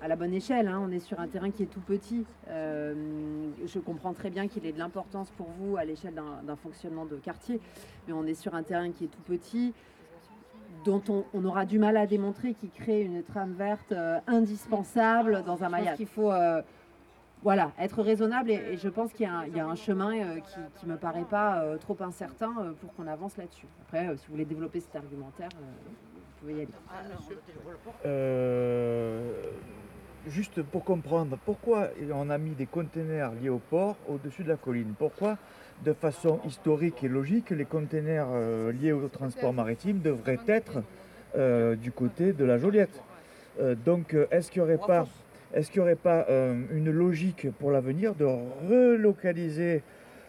à 0.00 0.08
la 0.08 0.16
bonne 0.16 0.34
échelle. 0.34 0.68
Hein. 0.68 0.80
On 0.82 0.90
est 0.90 1.00
sur 1.00 1.18
un 1.20 1.28
terrain 1.28 1.50
qui 1.50 1.62
est 1.64 1.66
tout 1.66 1.80
petit. 1.80 2.24
Euh, 2.48 3.50
je 3.66 3.78
comprends 3.78 4.12
très 4.12 4.30
bien 4.30 4.48
qu'il 4.48 4.64
ait 4.66 4.72
de 4.72 4.78
l'importance 4.78 5.30
pour 5.30 5.48
vous 5.58 5.76
à 5.76 5.84
l'échelle 5.84 6.14
d'un 6.14 6.56
fonctionnement 6.56 7.06
de 7.06 7.16
quartier, 7.16 7.60
mais 8.06 8.12
on 8.12 8.24
est 8.24 8.34
sur 8.34 8.54
un 8.54 8.62
terrain 8.62 8.90
qui 8.90 9.04
est 9.04 9.08
tout 9.08 9.22
petit 9.26 9.72
dont 10.84 11.02
on, 11.32 11.44
aura 11.44 11.64
du 11.64 11.78
mal 11.78 11.96
à 11.96 12.06
démontrer 12.06 12.54
qu'il 12.54 12.70
crée 12.70 13.02
une 13.02 13.22
trame 13.22 13.52
verte 13.52 13.92
euh, 13.92 14.18
indispensable 14.26 15.42
dans 15.44 15.64
un 15.64 15.68
maillage. 15.68 15.98
Il 16.00 16.06
faut 16.06 16.32
euh, 16.32 16.62
voilà, 17.42 17.72
être 17.78 18.02
raisonnable 18.02 18.50
et, 18.50 18.76
je 18.76 18.88
pense 18.88 19.12
qu'il 19.12 19.26
y, 19.26 19.60
a 19.60 19.66
un 19.66 19.74
chemin 19.74 20.12
qui 20.76 20.86
ne 20.86 20.92
me 20.92 20.96
paraît 20.96 21.26
pas 21.28 21.62
trop 21.80 21.96
incertain 22.00 22.52
pour 22.80 22.92
qu'on 22.94 23.06
avance 23.06 23.36
là-dessus. 23.36 23.66
Après, 23.82 24.16
si 24.16 24.26
vous 24.26 24.32
voulez 24.32 24.44
développer 24.44 24.80
cet 24.80 24.96
argumentaire, 24.96 25.48
vous 25.52 26.40
pouvez 26.40 26.54
y 26.54 26.56
aller 26.56 26.68
juste 30.28 30.62
pour 30.62 30.84
comprendre 30.84 31.38
pourquoi 31.44 31.88
on 32.12 32.30
a 32.30 32.38
mis 32.38 32.54
des 32.54 32.66
containers 32.66 33.32
liés 33.32 33.48
au 33.48 33.58
port 33.58 33.96
au-dessus 34.08 34.44
de 34.44 34.48
la 34.48 34.56
colline? 34.56 34.94
Pourquoi, 34.98 35.38
de 35.84 35.92
façon 35.92 36.40
historique 36.46 37.04
et 37.04 37.08
logique, 37.08 37.50
les 37.50 37.64
containers 37.64 38.28
euh, 38.30 38.72
liés 38.72 38.92
au 38.92 39.08
transport 39.08 39.52
maritime 39.52 40.00
devraient 40.00 40.40
être 40.46 40.82
euh, 41.36 41.76
du 41.76 41.92
côté 41.92 42.32
de 42.32 42.44
la 42.44 42.58
Joliette. 42.58 43.02
Euh, 43.60 43.74
donc, 43.74 44.16
est-ce 44.30 44.50
qu'il 44.50 44.62
n'y 44.62 44.68
aurait 44.68 44.86
pas, 44.86 45.06
est-ce 45.54 45.70
qu'il 45.70 45.80
aurait 45.80 45.94
pas 45.96 46.26
une 46.72 46.90
logique 46.90 47.48
pour 47.58 47.70
l'avenir 47.70 48.14
de 48.14 48.24
relocaliser 48.24 49.82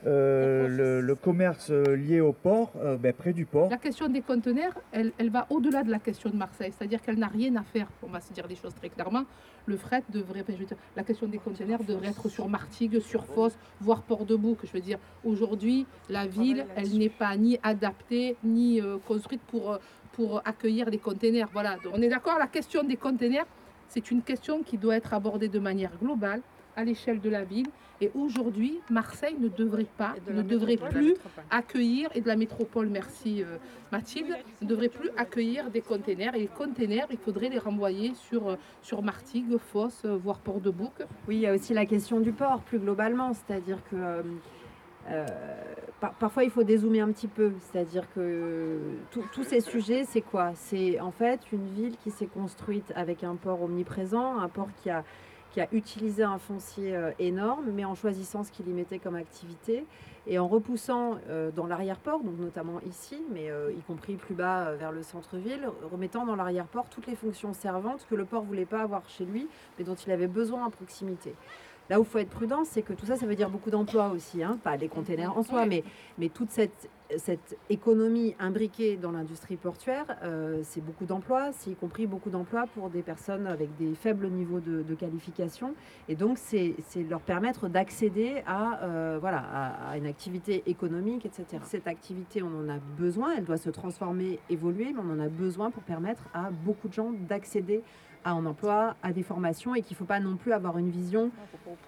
euh, 0.06 1.02
le, 1.02 1.16
commerce 1.16 1.72
lié 1.72 2.22
au 2.22 2.32
port, 2.32 2.72
euh, 2.78 2.96
ben, 2.98 3.12
près 3.12 3.34
du 3.34 3.46
port. 3.46 3.70
La 3.70 3.78
question 3.78 4.08
des 4.08 4.22
conteneurs, 4.22 4.74
elle, 4.92 5.12
elle 5.18 5.30
va 5.30 5.46
au-delà 5.50 5.84
de 5.84 5.92
la 5.92 6.00
question 6.00 6.30
de 6.30 6.36
Marseille, 6.38 6.72
c'est-à-dire 6.78 7.02
qu'elle 7.02 7.20
n'a 7.20 7.28
rien 7.28 7.56
à 7.58 7.64
faire, 7.64 7.88
on 8.04 8.08
va 8.08 8.22
se 8.22 8.32
dire 8.32 8.48
les 8.48 8.56
choses 8.56 8.74
très 8.74 8.90
clairement. 8.90 9.24
Le 9.66 9.76
fret 9.76 10.04
devrait, 10.10 10.46
la 10.96 11.04
question 11.04 11.28
des 11.28 11.38
conteneurs 11.38 11.84
devrait 11.84 12.08
être 12.08 12.30
sur 12.30 12.48
Martigues, 12.48 13.00
sur 13.00 13.26
Fosse, 13.26 13.58
voire 13.82 14.02
Port-de-Bouc. 14.04 14.60
Je 14.64 14.72
veux 14.72 14.80
dire, 14.80 15.00
aujourd'hui, 15.26 15.86
la 16.10 16.26
ville, 16.26 16.66
elle 16.76 16.98
n'est 16.98 17.10
pas 17.10 17.36
ni 17.36 17.60
adaptée, 17.62 18.38
ni 18.44 18.82
euh, 18.82 18.98
construite 19.06 19.42
pour, 19.48 19.78
pour 20.14 20.42
accueillir 20.46 20.90
les 20.90 20.98
conteneurs. 20.98 21.50
Voilà, 21.52 21.78
on 21.94 22.02
est 22.02 22.10
d'accord, 22.10 22.40
la 22.40 22.48
question 22.48 22.84
des 22.84 22.96
conteneurs, 22.96 23.46
c'est 23.90 24.12
une 24.12 24.22
question 24.22 24.64
qui 24.64 24.78
doit 24.78 24.96
être 24.96 25.14
abordée 25.14 25.50
de 25.50 25.60
manière 25.60 25.92
globale 26.02 26.42
à 26.76 26.84
l'échelle 26.86 27.20
de 27.20 27.30
la 27.30 27.44
ville. 27.44 27.68
Et 28.02 28.12
aujourd'hui, 28.16 28.80
Marseille 28.90 29.36
ne 29.38 29.50
devrait 29.50 29.86
pas, 29.98 30.16
ne 30.30 30.42
devrait 30.42 30.78
plus 30.78 31.16
accueillir, 31.50 32.10
et 32.16 32.22
de 32.22 32.28
la 32.28 32.38
métropole, 32.38 32.88
merci 32.88 33.44
euh, 33.44 33.58
Mathilde, 33.92 34.38
ne 34.62 34.68
devrait 34.68 34.88
plus 34.88 35.10
accueillir 35.18 35.70
des 35.70 35.82
containers. 35.82 36.34
Et 36.36 36.40
les 36.40 36.48
containers, 36.48 37.08
il 37.12 37.18
faudrait 37.18 37.50
les 37.50 37.58
renvoyer 37.58 38.14
sur, 38.16 38.48
euh, 38.48 38.56
sur 38.82 39.02
Martigues, 39.02 39.58
Fosse, 39.58 40.04
euh, 40.06 40.16
voire 40.16 40.40
Port-de-Bouc. 40.40 40.94
Oui, 41.28 41.36
il 41.36 41.42
y 41.42 41.48
a 41.48 41.54
aussi 41.54 41.74
la 41.74 41.86
question 41.86 42.22
du 42.22 42.32
port, 42.32 42.62
plus 42.62 42.80
globalement. 42.80 43.34
C'est-à-dire 43.34 43.80
que 43.92 44.24
parfois, 46.20 46.44
il 46.44 46.52
faut 46.52 46.64
dézoomer 46.64 47.02
un 47.02 47.12
petit 47.12 47.28
peu. 47.28 47.52
C'est-à-dire 47.60 48.06
que 48.14 48.78
tous 49.12 49.44
ces 49.44 49.60
sujets, 49.60 50.06
c'est 50.06 50.22
quoi? 50.22 50.52
C'est 50.56 51.00
en 51.00 51.12
fait 51.12 51.40
une 51.52 51.68
ville 51.74 51.98
qui 51.98 52.12
s'est 52.12 52.28
construite 52.28 52.94
avec 52.96 53.24
un 53.24 53.36
port 53.36 53.64
omniprésent, 53.64 54.40
un 54.40 54.48
port 54.48 54.70
qui 54.82 54.90
a 54.90 55.04
qui 55.52 55.62
a 55.62 55.68
utilisé 55.72 56.24
un 56.24 56.38
foncier 56.38 56.96
euh, 56.96 57.12
énorme, 57.20 57.66
mais 57.74 57.86
en 57.86 57.96
choisissant 57.96 58.44
ce 58.44 58.52
qu'il 58.52 58.68
y 58.68 58.74
mettait 58.74 59.00
comme 59.00 59.16
activité 59.16 59.86
et 60.28 60.38
en 60.38 60.48
repoussant 60.48 61.18
euh, 61.30 61.50
dans 61.52 61.66
l'arrière-port, 61.66 62.24
donc 62.24 62.38
notamment 62.38 62.80
ici, 62.88 63.22
mais 63.34 63.50
euh, 63.50 63.72
y 63.72 63.82
compris 63.82 64.16
plus 64.16 64.36
bas 64.36 64.74
vers 64.74 64.92
le 64.92 65.02
centre-ville, 65.02 65.68
remettant 65.92 66.26
dans 66.26 66.36
l'arrière-port 66.36 66.86
toutes 66.90 67.08
les 67.08 67.16
fonctions 67.16 67.54
servantes 67.54 68.06
que 68.10 68.16
le 68.16 68.26
port 68.26 68.44
voulait 68.44 68.66
pas 68.66 68.82
avoir 68.82 69.08
chez 69.10 69.26
lui, 69.26 69.48
mais 69.78 69.86
dont 69.86 69.96
il 69.96 70.12
avait 70.12 70.28
besoin 70.28 70.68
à 70.68 70.70
proximité. 70.70 71.34
Là 71.90 72.00
où 72.00 72.04
il 72.04 72.08
faut 72.08 72.20
être 72.20 72.30
prudent, 72.30 72.64
c'est 72.66 72.84
que 72.84 72.94
tout 72.94 73.06
ça, 73.06 73.16
ça 73.16 73.26
veut 73.26 73.36
dire 73.36 73.50
beaucoup 73.50 73.72
d'emplois 73.72 74.10
aussi, 74.10 74.44
hein, 74.44 74.60
pas 74.64 74.78
les 74.78 74.88
containers 74.88 75.36
en 75.36 75.42
soi, 75.44 75.66
mais, 75.66 75.84
mais 76.20 76.30
toute 76.30 76.52
cette, 76.52 76.88
cette 77.18 77.58
économie 77.72 78.36
imbriquée 78.40 78.96
dans 78.96 79.12
l'industrie 79.12 79.56
portuaire, 79.56 80.06
euh, 80.24 80.60
c'est 80.64 80.82
beaucoup 80.82 81.06
d'emplois, 81.06 81.52
c'est 81.52 81.72
y 81.72 81.76
compris 81.76 82.06
beaucoup 82.06 82.30
d'emplois 82.30 82.68
pour 82.76 82.92
des 82.92 83.02
personnes 83.02 83.48
avec 83.48 83.76
des 83.78 83.96
faibles 83.96 84.28
niveaux 84.28 84.60
de, 84.60 84.84
de 84.84 84.96
qualification. 84.96 85.74
Et 86.08 86.16
donc, 86.16 86.38
c'est 86.38 86.76
leur 87.10 87.22
permettre 87.22 87.68
d'accéder 87.70 88.44
à, 88.46 88.84
euh, 88.84 89.18
voilà, 89.20 89.40
à, 89.40 89.92
à 89.92 89.98
une 89.98 90.06
activité 90.06 90.62
économique, 90.68 91.26
etc. 91.26 91.64
Cette 91.64 91.88
activité, 91.88 92.44
on 92.44 92.56
en 92.56 92.70
a 92.70 92.78
besoin, 93.00 93.34
elle 93.36 93.46
doit 93.46 93.58
se 93.58 93.72
transformer, 93.72 94.40
évoluer, 94.52 94.94
mais 94.94 95.02
on 95.04 95.12
en 95.12 95.20
a 95.20 95.28
besoin 95.30 95.72
pour 95.72 95.82
permettre 95.82 96.26
à 96.36 96.52
beaucoup 96.52 96.88
de 96.88 96.94
gens 96.94 97.12
d'accéder 97.28 97.82
à 98.24 98.32
un 98.32 98.46
emploi, 98.46 98.96
à 99.04 99.14
des 99.14 99.24
formations, 99.24 99.76
et 99.76 99.82
qu'il 99.82 99.96
ne 99.96 99.98
faut 99.98 100.06
pas 100.06 100.20
non 100.20 100.36
plus 100.36 100.52
avoir 100.52 100.78
une 100.78 100.90
vision 100.90 101.32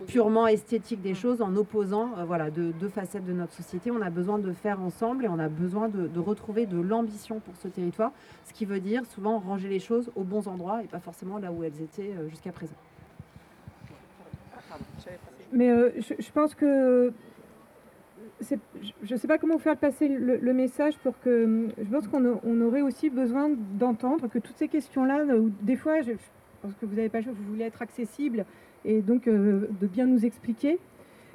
purement 0.07 0.47
esthétique 0.47 1.01
des 1.01 1.13
choses 1.13 1.41
en 1.41 1.55
opposant 1.55 2.11
euh, 2.17 2.23
voilà, 2.23 2.49
deux, 2.49 2.73
facettes 2.89 3.25
de 3.25 3.33
notre 3.33 3.53
société. 3.53 3.91
On 3.91 4.01
a 4.01 4.09
besoin 4.09 4.39
de 4.39 4.51
faire 4.53 4.81
ensemble 4.81 5.25
et 5.25 5.27
on 5.27 5.39
a 5.39 5.49
besoin 5.49 5.89
de, 5.89 6.07
de 6.07 6.19
retrouver 6.19 6.65
de 6.65 6.79
l'ambition 6.79 7.39
pour 7.39 7.55
ce 7.57 7.67
territoire, 7.67 8.11
ce 8.45 8.53
qui 8.53 8.65
veut 8.65 8.79
dire 8.79 9.05
souvent 9.05 9.39
ranger 9.39 9.69
les 9.69 9.79
choses 9.79 10.11
aux 10.15 10.23
bons 10.23 10.47
endroits 10.47 10.83
et 10.83 10.87
pas 10.87 10.99
forcément 10.99 11.37
là 11.37 11.51
où 11.51 11.63
elles 11.63 11.81
étaient 11.81 12.13
euh, 12.17 12.29
jusqu'à 12.29 12.51
présent. 12.51 12.75
Mais 15.51 15.69
euh, 15.69 15.91
je, 15.97 16.13
je 16.17 16.31
pense 16.31 16.55
que 16.55 17.13
je 18.41 19.13
ne 19.13 19.19
sais 19.19 19.27
pas 19.27 19.37
comment 19.37 19.57
faire 19.57 19.77
passer 19.77 20.07
le, 20.07 20.53
message 20.53 20.97
pour 20.99 21.19
que 21.21 21.69
je 21.77 21.89
pense 21.89 22.07
qu'on 22.07 22.61
aurait 22.61 22.81
aussi 22.81 23.09
besoin 23.09 23.49
d'entendre 23.79 24.27
que 24.27 24.39
toutes 24.39 24.57
ces 24.57 24.67
questions-là, 24.67 25.19
euh, 25.19 25.49
des 25.61 25.75
fois, 25.75 26.01
je, 26.01 26.13
pense 26.61 26.73
que 26.79 26.85
vous 26.85 26.95
n'avez 26.95 27.09
pas 27.09 27.19
le 27.19 27.25
choix, 27.25 27.33
vous 27.33 27.51
voulez 27.51 27.65
être 27.65 27.81
accessible 27.81 28.45
et 28.85 29.01
donc 29.01 29.27
euh, 29.27 29.67
de 29.79 29.87
bien 29.87 30.05
nous 30.05 30.25
expliquer. 30.25 30.79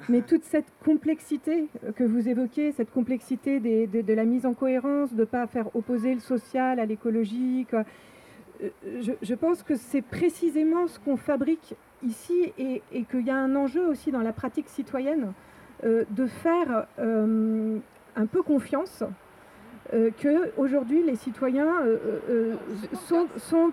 Mais 0.09 0.21
toute 0.21 0.43
cette 0.43 0.71
complexité 0.85 1.67
euh, 1.83 1.91
que 1.91 2.03
vous 2.03 2.29
évoquez, 2.29 2.71
cette 2.71 2.91
complexité 2.91 3.59
de, 3.59 4.13
la 4.13 4.25
mise 4.25 4.45
en 4.45 4.53
cohérence, 4.53 5.13
de 5.13 5.21
ne 5.21 5.25
pas 5.25 5.47
faire 5.47 5.75
opposer 5.75 6.13
le 6.13 6.19
social 6.19 6.79
à 6.79 6.85
l'écologique, 6.85 7.73
je, 9.21 9.33
pense 9.35 9.61
que 9.63 9.75
c'est 9.75 10.01
précisément 10.01 10.87
ce 10.87 10.99
qu'on 10.99 11.17
fabrique 11.17 11.75
ici 12.03 12.53
et, 12.57 12.81
qu'il 13.09 13.25
y 13.25 13.29
a 13.29 13.35
un 13.35 13.55
enjeu 13.55 13.87
aussi 13.87 14.11
dans 14.11 14.21
la 14.21 14.33
pratique 14.33 14.67
citoyenne 14.67 15.33
de 15.83 16.27
faire 16.27 16.87
euh, 16.99 17.77
un 18.15 18.25
peu 18.25 18.41
confiance 18.41 19.03
euh, 19.93 20.09
que 20.19 20.51
aujourd'hui 20.57 21.01
les 21.03 21.15
citoyens 21.15 21.81
euh, 21.85 22.19
euh, 22.29 22.55
euh, 23.11 23.71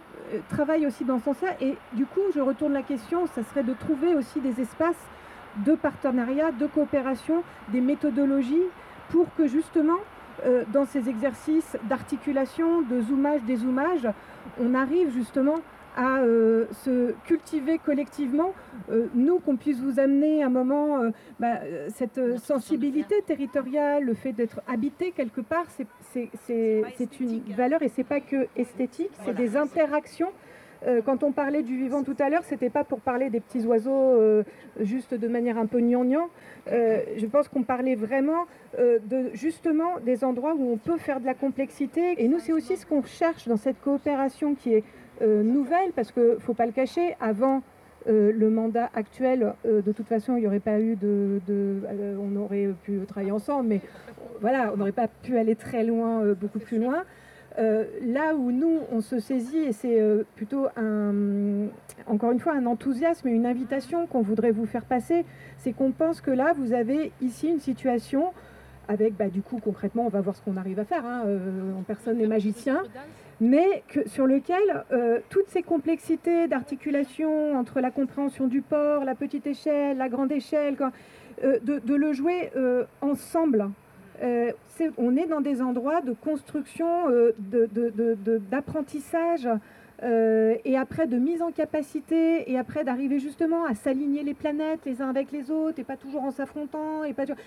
travaillent 0.49 0.87
aussi 0.87 1.05
dans 1.05 1.19
ce 1.19 1.25
sens-là. 1.25 1.57
Et 1.61 1.75
du 1.93 2.07
coup 2.07 2.21
je 2.35 2.41
retourne 2.41 2.73
la 2.73 2.83
question, 2.83 3.27
ça 3.27 3.43
serait 3.43 3.65
de 3.65 3.73
trouver 3.73 4.15
aussi 4.15 4.41
des 4.41 4.61
espaces 4.61 5.09
de 5.67 5.75
partenariat, 5.75 6.53
de 6.53 6.67
coopération, 6.67 7.43
des 7.71 7.81
méthodologies 7.81 8.69
pour 9.11 9.27
que 9.35 9.47
justement 9.47 9.99
euh, 10.45 10.65
dans 10.73 10.85
ces 10.85 11.09
exercices 11.09 11.77
d'articulation, 11.85 12.83
de 12.83 13.01
zoomage, 13.01 13.43
dézoomage, 13.43 14.09
on 14.61 14.75
arrive 14.75 15.13
justement 15.13 15.57
à 15.97 16.19
euh, 16.19 16.67
se 16.85 17.13
cultiver 17.27 17.79
collectivement, 17.79 18.53
euh, 18.91 19.07
nous, 19.15 19.39
qu'on 19.39 19.57
puisse 19.57 19.79
vous 19.81 20.01
amener 20.01 20.43
un 20.43 20.49
moment 20.49 21.01
euh, 21.03 21.11
bah, 21.39 21.61
cette 21.95 22.39
sensibilité 22.39 23.23
territoriale, 23.27 24.05
le 24.05 24.15
fait 24.15 24.33
d'être 24.33 24.61
habité 24.67 25.13
quelque 25.13 25.41
part, 25.41 25.67
c'est- 25.71 25.87
une 27.21 27.41
valeur 27.57 27.83
et 27.83 27.89
c'est 27.89 28.05
pas 28.05 28.21
que 28.21 28.47
esthétique, 28.57 29.11
c'est 29.25 29.35
des 29.35 29.57
interactions. 29.57 30.31
Quand 31.07 31.23
on 31.23 31.33
parlait 31.33 31.63
du 31.63 31.79
vivant 31.79 32.03
tout 32.03 32.17
à 32.19 32.29
l'heure, 32.29 32.45
c'était 32.45 32.69
pas 32.69 32.85
pour 32.85 33.01
parler 33.01 33.31
des 33.31 33.41
petits 33.41 33.65
oiseaux 33.65 33.91
euh, 34.21 34.43
juste 34.81 35.15
de 35.15 35.29
manière 35.29 35.57
un 35.57 35.65
peu 35.65 35.81
gnangnan. 35.81 36.29
Euh, 36.71 37.01
je 37.17 37.25
pense 37.25 37.49
qu'on 37.49 37.63
parlait 37.63 37.95
vraiment 37.95 38.45
euh, 38.79 38.99
de 39.07 39.31
justement 39.33 39.99
des 40.05 40.25
endroits 40.25 40.55
où 40.55 40.71
on 40.71 40.77
peut 40.77 40.99
faire 40.99 41.21
de 41.21 41.25
la 41.27 41.33
complexité. 41.33 42.23
Et 42.23 42.29
nous, 42.29 42.39
c'est 42.39 42.53
aussi 42.53 42.77
ce 42.77 42.85
qu'on 42.85 43.03
cherche 43.03 43.49
dans 43.49 43.57
cette 43.57 43.81
coopération 43.81 44.55
qui 44.55 44.75
est 44.75 44.85
nouvelle, 45.21 45.93
parce 45.95 46.13
que 46.13 46.37
faut 46.41 46.55
pas 46.55 46.67
le 46.67 46.73
cacher, 46.73 47.17
avant 47.21 47.63
euh, 48.09 48.33
le 48.33 48.51
mandat 48.51 48.91
actuel, 48.95 49.55
euh, 49.67 49.81
de 49.81 49.93
toute 49.93 50.07
façon, 50.07 50.37
il 50.37 50.41
n'y 50.41 50.47
aurait 50.47 50.61
pas 50.61 50.79
eu 50.81 50.95
de, 50.97 51.41
de- 51.47 51.81
euh, 51.87 52.17
on 52.21 52.37
aurait 52.37 52.69
pu 52.83 52.99
travailler 53.09 53.33
ensemble, 53.33 53.69
mais 53.69 53.81
voilà, 54.41 54.73
on 54.75 54.77
n'aurait 54.77 54.93
pas 54.93 55.09
pu 55.09 55.39
aller 55.39 55.57
très 55.57 55.85
loin, 55.85 56.21
euh, 56.23 56.35
beaucoup 56.35 56.59
plus 56.59 56.79
loin. 56.79 57.05
Euh, 57.59 57.85
là 58.05 58.35
où 58.35 58.51
nous, 58.51 58.81
on 58.91 59.01
se 59.01 59.21
saisit, 59.21 59.59
et 59.59 59.73
c'est 59.73 60.01
euh, 60.01 60.25
plutôt 60.35 60.67
un, 60.77 61.67
encore 62.07 62.33
une 62.33 62.41
fois 62.41 62.53
un 62.55 62.67
enthousiasme 62.67 63.29
et 63.29 63.31
une 63.31 63.47
invitation 63.47 64.07
qu'on 64.07 64.23
voudrait 64.23 64.51
vous 64.51 64.67
faire 64.67 64.85
passer, 64.85 65.25
c'est 65.59 65.73
qu'on 65.73 65.93
pense 65.93 66.21
que 66.21 66.33
là, 66.33 66.53
vous 66.59 66.73
avez 66.73 67.13
ici 67.23 67.49
une 67.49 67.61
situation 67.61 68.33
avec, 68.89 69.17
bah, 69.17 69.29
du 69.29 69.41
coup, 69.41 69.61
concrètement, 69.65 70.05
on 70.05 70.11
va 70.11 70.21
voir 70.21 70.35
ce 70.37 70.43
qu'on 70.43 70.57
arrive 70.59 70.79
à 70.81 70.85
faire, 70.85 71.07
hein, 71.07 71.23
euh, 71.27 71.39
personne 71.87 72.19
n'est 72.19 72.27
magicien, 72.27 72.83
mais 73.41 73.83
sur 74.07 74.27
lequel 74.27 74.85
euh, 74.93 75.21
toutes 75.31 75.49
ces 75.49 75.63
complexités 75.63 76.49
d'articulation 76.49 77.59
entre 77.59 77.81
la 77.81 77.91
compréhension 77.91 78.47
du 78.47 78.63
port, 78.63 79.05
la 79.05 79.15
petite 79.15 79.47
échelle, 79.47 79.97
la 79.99 80.09
grande 80.09 80.33
échelle, 80.33 80.77
euh, 81.43 81.59
de, 81.63 81.95
le 81.95 82.13
jouer 82.13 82.51
euh, 82.57 82.85
ensemble. 83.01 83.71
On 84.97 85.17
est 85.17 85.27
dans 85.27 85.41
des 85.41 85.61
endroits 85.61 86.01
de 86.01 86.13
construction, 86.13 86.87
d'apprentissage, 88.51 89.49
euh, 90.03 90.57
et 90.65 90.77
après 90.77 91.07
de 91.07 91.17
mise 91.19 91.41
en 91.43 91.53
capacité, 91.53 92.51
et 92.51 92.59
après 92.59 92.85
d'arriver 92.85 93.19
justement 93.21 93.65
à 93.65 93.75
s'aligner 93.75 94.23
les 94.23 94.35
planètes 94.35 94.81
les 94.85 95.01
uns 95.01 95.09
avec 95.09 95.31
les 95.33 95.51
autres, 95.51 95.79
et 95.79 95.85
pas 95.85 95.97
toujours 95.97 96.25
en 96.25 96.31
s'affrontant, 96.31 97.05
et 97.05 97.13
pas 97.13 97.23
toujours- 97.27 97.39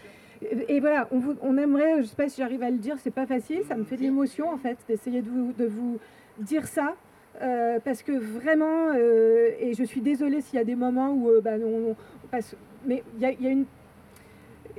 et, 0.41 0.75
et 0.75 0.79
voilà, 0.79 1.07
on, 1.11 1.19
vous- 1.19 1.35
on 1.41 1.57
aimerait, 1.57 2.01
je 2.01 2.07
sais 2.07 2.15
pas 2.15 2.29
si 2.29 2.41
j'arrive 2.41 2.63
à 2.63 2.69
le 2.71 2.77
dire, 2.77 2.95
c'est 2.99 3.11
pas 3.11 3.25
facile, 3.25 3.63
ça 3.67 3.75
me 3.75 3.83
fait 3.83 3.97
de 3.97 4.01
l'émotion 4.03 4.49
en 4.49 4.57
fait, 4.57 4.77
d'essayer 4.87 5.21
de 5.21 5.29
vous, 5.29 5.51
de 5.57 5.65
vous 5.65 5.99
dire 6.39 6.67
ça. 6.67 6.95
euh, 7.41 7.79
parce 7.83 8.01
que 8.01 8.13
vraiment, 8.13 8.93
euh, 8.95 9.49
et 9.59 9.73
je 9.75 9.83
suis 9.83 10.01
désolée 10.01 10.41
s'il 10.41 10.57
y 10.57 10.61
a 10.61 10.65
des 10.65 10.75
moments 10.75 11.11
où 11.11 11.29
euh, 11.29 11.41
bah, 11.41 11.51
on, 11.63 11.91
on 11.91 12.27
passe, 12.31 12.55
mais 12.85 13.03
il 13.15 13.21
y 13.21 13.25
a, 13.25 13.31
il 13.31 13.41
y 13.43 13.47
a 13.47 13.51
une 13.51 13.65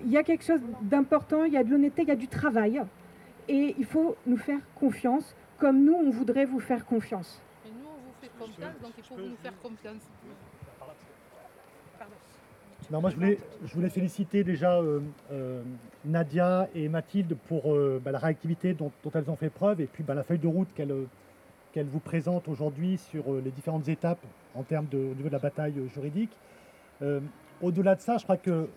il 0.05 0.11
y 0.13 0.17
a 0.17 0.23
quelque 0.23 0.45
chose 0.45 0.61
d'important, 0.83 1.43
il 1.45 1.53
y 1.53 1.57
a 1.57 1.65
de 1.65 1.71
l'honnêteté, 1.71 2.03
il 2.03 2.09
y 2.09 2.13
a 2.13 2.17
du 2.17 2.29
travail. 2.29 2.81
Et 3.49 3.75
il 3.79 3.85
faut 3.85 4.15
nous 4.27 4.37
faire 4.37 4.61
confiance, 4.79 5.35
comme 5.59 5.83
nous, 5.85 5.95
on 5.95 6.11
voudrait 6.11 6.45
vous 6.45 6.61
faire 6.61 6.85
confiance. 6.87 7.41
Et 7.67 7.71
nous, 7.71 7.87
on 7.89 7.99
vous 8.07 8.15
fait 8.21 8.28
confiance, 8.39 8.75
donc 8.83 8.93
il 8.99 9.05
faut 9.05 9.17
nous 9.17 9.37
faire 9.43 9.53
confiance. 9.63 10.03
Non, 12.91 13.01
moi, 13.03 13.11
je 13.11 13.17
voulais, 13.17 13.39
je 13.67 13.75
voulais 13.75 13.91
féliciter 13.91 14.45
déjà 14.45 14.79
euh, 14.79 15.01
euh, 15.31 15.63
Nadia 16.07 16.69
et 16.75 16.89
Mathilde 16.89 17.37
pour 17.47 17.75
euh, 17.75 18.01
bah, 18.03 18.13
la 18.13 18.19
réactivité 18.19 18.73
dont, 18.73 18.91
dont 19.05 19.11
elles 19.15 19.29
ont 19.31 19.37
fait 19.37 19.51
preuve 19.51 19.81
et 19.83 19.87
puis 19.87 20.03
bah, 20.03 20.15
la 20.15 20.23
feuille 20.23 20.39
de 20.39 20.47
route 20.47 20.69
qu'elles 20.75 20.95
qu'elles 21.75 21.87
vous 21.87 22.01
présentent 22.01 22.49
aujourd'hui 22.49 22.97
sur 22.97 23.31
euh, 23.31 23.43
les 23.45 23.51
différentes 23.51 23.87
étapes 23.89 24.25
en 24.55 24.63
termes 24.63 24.87
de, 24.87 24.97
au 24.97 25.15
niveau 25.15 25.29
de 25.29 25.35
la 25.35 25.39
bataille 25.39 25.75
juridique. 25.93 26.31
Euh, 27.03 27.21
Au-delà 27.61 27.95
de 27.95 28.01
ça, 28.01 28.17
je 28.17 28.23
crois 28.23 28.39
que 28.39 28.69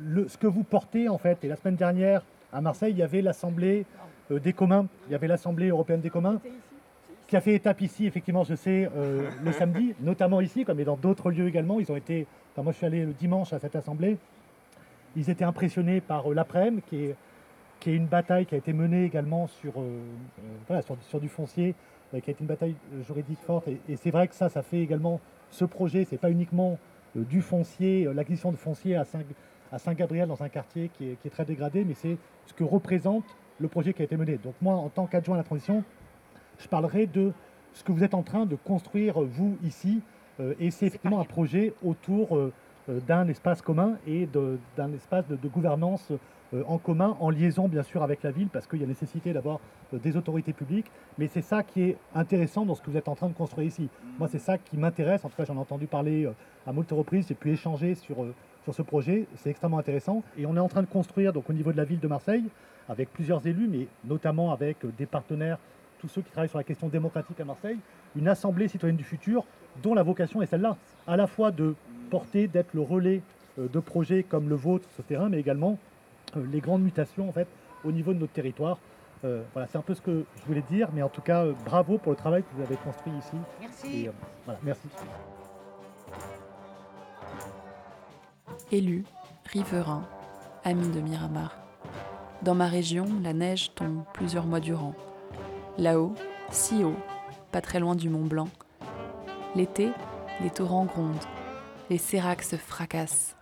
le- 0.00 0.28
ce 0.28 0.38
que 0.38 0.46
vous 0.46 0.62
portez, 0.62 1.08
en 1.08 1.18
fait, 1.18 1.42
et 1.42 1.48
la 1.48 1.56
semaine 1.56 1.74
dernière 1.74 2.22
à 2.52 2.60
Marseille, 2.60 2.92
il 2.92 2.98
y 2.98 3.02
avait 3.02 3.22
l'Assemblée 3.22 3.86
euh, 4.30 4.38
des 4.38 4.52
communs, 4.52 4.86
il 5.08 5.12
y 5.12 5.14
avait 5.16 5.26
l'Assemblée 5.26 5.68
européenne 5.70 6.00
des 6.00 6.10
communs, 6.10 6.40
qui 7.26 7.36
a 7.36 7.40
fait 7.40 7.54
étape 7.54 7.80
ici, 7.80 8.06
effectivement, 8.06 8.44
je 8.44 8.54
sais, 8.54 8.88
euh, 8.96 9.28
le 9.44 9.52
samedi, 9.60 9.94
notamment 10.00 10.40
ici, 10.40 10.64
comme 10.64 10.78
et 10.80 10.84
dans 10.84 10.96
d'autres 10.96 11.30
lieux 11.30 11.48
également. 11.48 11.80
Ils 11.80 11.90
ont 11.90 11.96
été, 11.96 12.26
enfin, 12.52 12.62
moi 12.62 12.72
je 12.72 12.76
suis 12.78 12.86
allé 12.86 13.04
le 13.04 13.12
dimanche 13.12 13.52
à 13.52 13.58
cette 13.58 13.74
assemblée, 13.76 14.16
ils 15.16 15.28
étaient 15.30 15.44
impressionnés 15.44 16.00
par 16.00 16.30
euh, 16.30 16.34
l'après-midi, 16.34 16.82
qui 16.88 16.96
est, 17.06 17.14
qui 17.80 17.90
est 17.90 17.96
une 17.96 18.06
bataille 18.06 18.46
qui 18.46 18.54
a 18.54 18.58
été 18.58 18.72
menée 18.72 19.04
également 19.04 19.46
sur, 19.48 19.72
euh, 19.80 19.82
euh, 19.82 20.42
voilà, 20.66 20.82
sur, 20.82 20.96
sur 21.02 21.20
du 21.20 21.28
foncier, 21.28 21.74
euh, 22.14 22.20
qui 22.20 22.30
a 22.30 22.32
été 22.32 22.40
une 22.42 22.46
bataille 22.46 22.74
juridique 23.06 23.40
forte. 23.40 23.68
Et, 23.68 23.80
et 23.88 23.96
c'est 23.96 24.10
vrai 24.10 24.28
que 24.28 24.34
ça, 24.34 24.48
ça 24.48 24.62
fait 24.62 24.80
également 24.80 25.20
ce 25.50 25.64
projet, 25.64 26.04
c'est 26.04 26.18
pas 26.18 26.30
uniquement 26.30 26.78
du 27.14 27.40
foncier, 27.40 28.08
l'acquisition 28.14 28.52
de 28.52 28.56
foncier 28.56 28.94
à 28.94 29.04
Saint- 29.04 29.20
à 29.72 29.78
Saint-Gabriel 29.78 30.28
dans 30.28 30.42
un 30.42 30.48
quartier 30.50 30.90
qui 30.96 31.10
est, 31.10 31.16
qui 31.20 31.28
est 31.28 31.30
très 31.30 31.44
dégradé, 31.46 31.82
mais 31.84 31.94
c'est 31.94 32.18
ce 32.46 32.52
que 32.52 32.62
représente 32.62 33.24
le 33.58 33.68
projet 33.68 33.94
qui 33.94 34.02
a 34.02 34.04
été 34.04 34.16
mené. 34.18 34.38
Donc 34.42 34.54
moi, 34.60 34.74
en 34.74 34.88
tant 34.90 35.06
qu'adjoint 35.06 35.34
à 35.36 35.38
la 35.38 35.44
transition, 35.44 35.82
je 36.58 36.68
parlerai 36.68 37.06
de 37.06 37.32
ce 37.72 37.84
que 37.84 37.92
vous 37.92 38.02
êtes 38.04 38.14
en 38.14 38.22
train 38.22 38.46
de 38.46 38.56
construire, 38.56 39.20
vous, 39.20 39.56
ici. 39.62 40.00
euh, 40.40 40.54
et 40.58 40.70
c'est 40.70 40.86
effectivement 40.86 41.20
un 41.20 41.24
projet 41.24 41.74
autour 41.84 42.36
euh, 42.36 42.52
euh, 42.88 43.00
d'un 43.06 43.28
espace 43.28 43.60
commun 43.62 43.98
et 44.06 44.26
d'un 44.76 44.92
espace 44.94 45.26
de, 45.28 45.36
de 45.36 45.48
gouvernance 45.48 46.10
euh, 46.54 46.62
en 46.68 46.78
commun, 46.78 47.16
en 47.20 47.28
liaison, 47.30 47.68
bien 47.68 47.82
sûr, 47.82 48.02
avec 48.02 48.22
la 48.22 48.30
ville, 48.30 48.48
parce 48.48 48.66
qu'il 48.66 48.80
y 48.80 48.84
a 48.84 48.86
nécessité 48.86 49.32
d'avoir 49.32 49.58
des 49.92 50.16
autorités 50.16 50.52
publiques. 50.52 50.90
Mais 51.18 51.26
c'est 51.26 51.42
ça 51.42 51.62
qui 51.62 51.82
est 51.82 51.96
intéressant 52.14 52.64
dans 52.64 52.74
ce 52.74 52.82
que 52.82 52.90
vous 52.90 52.96
êtes 52.96 53.08
en 53.08 53.14
train 53.16 53.28
de 53.28 53.34
construire 53.34 53.66
ici. 53.66 53.88
Moi, 54.18 54.28
c'est 54.28 54.38
ça 54.38 54.56
qui 54.56 54.76
m'intéresse. 54.76 55.24
En 55.24 55.28
tout 55.28 55.36
cas, 55.36 55.44
j'en 55.44 55.56
ai 55.56 55.58
entendu 55.58 55.86
parler 55.86 56.28
à 56.66 56.72
moult 56.72 56.90
reprises. 56.92 57.26
J'ai 57.28 57.34
pu 57.34 57.50
échanger 57.50 57.96
sur, 57.96 58.16
sur 58.62 58.74
ce 58.74 58.82
projet. 58.82 59.26
C'est 59.36 59.50
extrêmement 59.50 59.78
intéressant. 59.78 60.22
Et 60.38 60.46
on 60.46 60.54
est 60.56 60.60
en 60.60 60.68
train 60.68 60.82
de 60.82 60.88
construire, 60.88 61.32
donc 61.32 61.50
au 61.50 61.52
niveau 61.52 61.72
de 61.72 61.76
la 61.76 61.84
ville 61.84 62.00
de 62.00 62.08
Marseille, 62.08 62.44
avec 62.88 63.12
plusieurs 63.12 63.44
élus, 63.44 63.68
mais 63.68 63.88
notamment 64.04 64.52
avec 64.52 64.76
des 64.96 65.06
partenaires 65.06 65.58
tous 66.06 66.14
ceux 66.14 66.22
qui 66.22 66.30
travaillent 66.30 66.48
sur 66.48 66.58
la 66.58 66.64
question 66.64 66.88
démocratique 66.88 67.40
à 67.40 67.44
Marseille, 67.44 67.78
une 68.14 68.28
assemblée 68.28 68.68
citoyenne 68.68 68.96
du 68.96 69.04
futur 69.04 69.44
dont 69.82 69.94
la 69.94 70.02
vocation 70.02 70.40
est 70.40 70.46
celle-là, 70.46 70.76
à 71.06 71.16
la 71.16 71.26
fois 71.26 71.50
de 71.50 71.74
porter, 72.10 72.46
d'être 72.46 72.74
le 72.74 72.80
relais 72.80 73.22
de 73.58 73.80
projets 73.80 74.22
comme 74.22 74.48
le 74.48 74.54
vôtre, 74.54 74.88
ce 74.96 75.02
terrain, 75.02 75.28
mais 75.28 75.40
également 75.40 75.78
les 76.36 76.60
grandes 76.60 76.82
mutations 76.82 77.28
en 77.28 77.32
fait 77.32 77.48
au 77.84 77.92
niveau 77.92 78.12
de 78.14 78.18
notre 78.18 78.32
territoire. 78.32 78.78
voilà, 79.22 79.66
c'est 79.66 79.78
un 79.78 79.82
peu 79.82 79.94
ce 79.94 80.00
que 80.00 80.24
je 80.40 80.46
voulais 80.46 80.62
dire, 80.70 80.88
mais 80.94 81.02
en 81.02 81.08
tout 81.08 81.22
cas, 81.22 81.44
bravo 81.64 81.98
pour 81.98 82.12
le 82.12 82.16
travail 82.16 82.42
que 82.42 82.48
vous 82.56 82.62
avez 82.62 82.76
construit 82.76 83.12
ici. 83.18 83.36
Merci. 83.60 84.08
voilà, 84.44 84.60
merci. 84.62 84.88
Élu, 88.70 89.04
riverain, 89.46 90.06
ami 90.64 90.88
de 90.88 91.00
Miramar. 91.00 91.56
Dans 92.42 92.54
ma 92.54 92.66
région, 92.66 93.06
la 93.22 93.32
neige 93.32 93.74
tombe 93.74 94.02
plusieurs 94.12 94.46
mois 94.46 94.60
durant. 94.60 94.94
Là-haut, 95.78 96.14
si 96.50 96.82
haut, 96.84 96.96
pas 97.52 97.60
très 97.60 97.80
loin 97.80 97.94
du 97.94 98.08
Mont 98.08 98.24
Blanc. 98.24 98.48
L'été, 99.54 99.90
les 100.42 100.48
torrents 100.48 100.86
grondent, 100.86 101.16
les 101.90 101.98
séracs 101.98 102.44
se 102.44 102.56
fracassent. 102.56 103.36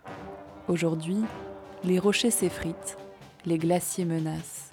Aujourd'hui, 0.67 1.23
les 1.85 1.97
rochers 1.97 2.31
s'effritent, 2.31 2.97
les 3.45 3.57
glaciers 3.57 4.03
menacent. 4.03 4.71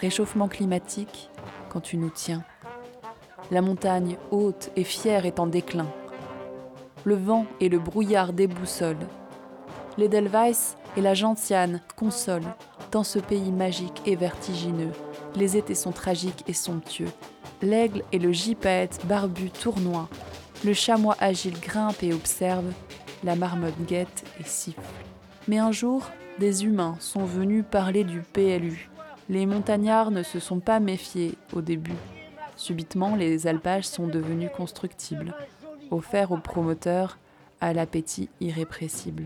Réchauffement 0.00 0.46
climatique 0.46 1.30
quand 1.70 1.80
tu 1.80 1.96
nous 1.96 2.10
tiens. 2.10 2.44
La 3.50 3.62
montagne 3.62 4.18
haute 4.30 4.70
et 4.76 4.84
fière 4.84 5.24
est 5.24 5.40
en 5.40 5.46
déclin. 5.46 5.86
Le 7.04 7.14
vent 7.14 7.46
et 7.60 7.70
le 7.70 7.78
brouillard 7.78 8.34
déboussolent. 8.34 9.08
L'Edelweiss 9.96 10.76
et 10.98 11.00
la 11.00 11.14
gentiane 11.14 11.80
consolent 11.96 12.54
dans 12.92 13.04
ce 13.04 13.18
pays 13.18 13.52
magique 13.52 14.02
et 14.04 14.16
vertigineux. 14.16 14.92
Les 15.38 15.56
étés 15.56 15.76
sont 15.76 15.92
tragiques 15.92 16.42
et 16.48 16.52
somptueux. 16.52 17.12
L'aigle 17.62 18.02
et 18.10 18.18
le 18.18 18.32
gypaète 18.32 19.00
barbu 19.06 19.50
tournoient. 19.50 20.08
Le 20.64 20.72
chamois 20.72 21.16
agile 21.20 21.60
grimpe 21.60 22.02
et 22.02 22.12
observe. 22.12 22.72
La 23.22 23.36
marmotte 23.36 23.80
guette 23.86 24.24
et 24.40 24.44
siffle. 24.44 24.80
Mais 25.46 25.58
un 25.58 25.70
jour, 25.70 26.10
des 26.40 26.64
humains 26.64 26.96
sont 26.98 27.24
venus 27.24 27.64
parler 27.70 28.02
du 28.02 28.22
PLU. 28.22 28.90
Les 29.28 29.46
montagnards 29.46 30.10
ne 30.10 30.24
se 30.24 30.40
sont 30.40 30.58
pas 30.58 30.80
méfiés 30.80 31.34
au 31.52 31.60
début. 31.60 31.94
Subitement, 32.56 33.14
les 33.14 33.46
alpages 33.46 33.86
sont 33.86 34.08
devenus 34.08 34.50
constructibles, 34.56 35.34
offerts 35.92 36.32
aux 36.32 36.38
promoteurs 36.38 37.16
à 37.60 37.72
l'appétit 37.72 38.28
irrépressible. 38.40 39.24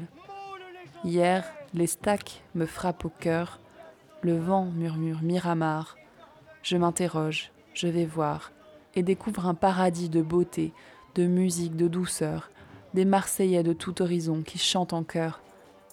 Hier, 1.04 1.44
les 1.72 1.86
stacks 1.86 2.42
me 2.54 2.66
frappent 2.66 3.06
au 3.06 3.12
cœur, 3.18 3.60
le 4.20 4.36
vent 4.36 4.66
murmure 4.66 5.22
Miramar. 5.22 5.96
Je 6.62 6.76
m'interroge, 6.76 7.50
je 7.74 7.88
vais 7.88 8.04
voir, 8.04 8.52
et 8.94 9.02
découvre 9.02 9.46
un 9.46 9.54
paradis 9.54 10.08
de 10.08 10.22
beauté, 10.22 10.72
de 11.16 11.26
musique, 11.26 11.76
de 11.76 11.88
douceur, 11.88 12.50
des 12.94 13.04
Marseillais 13.04 13.64
de 13.64 13.72
tout 13.72 14.00
horizon 14.00 14.42
qui 14.42 14.58
chantent 14.58 14.92
en 14.92 15.02
chœur, 15.02 15.40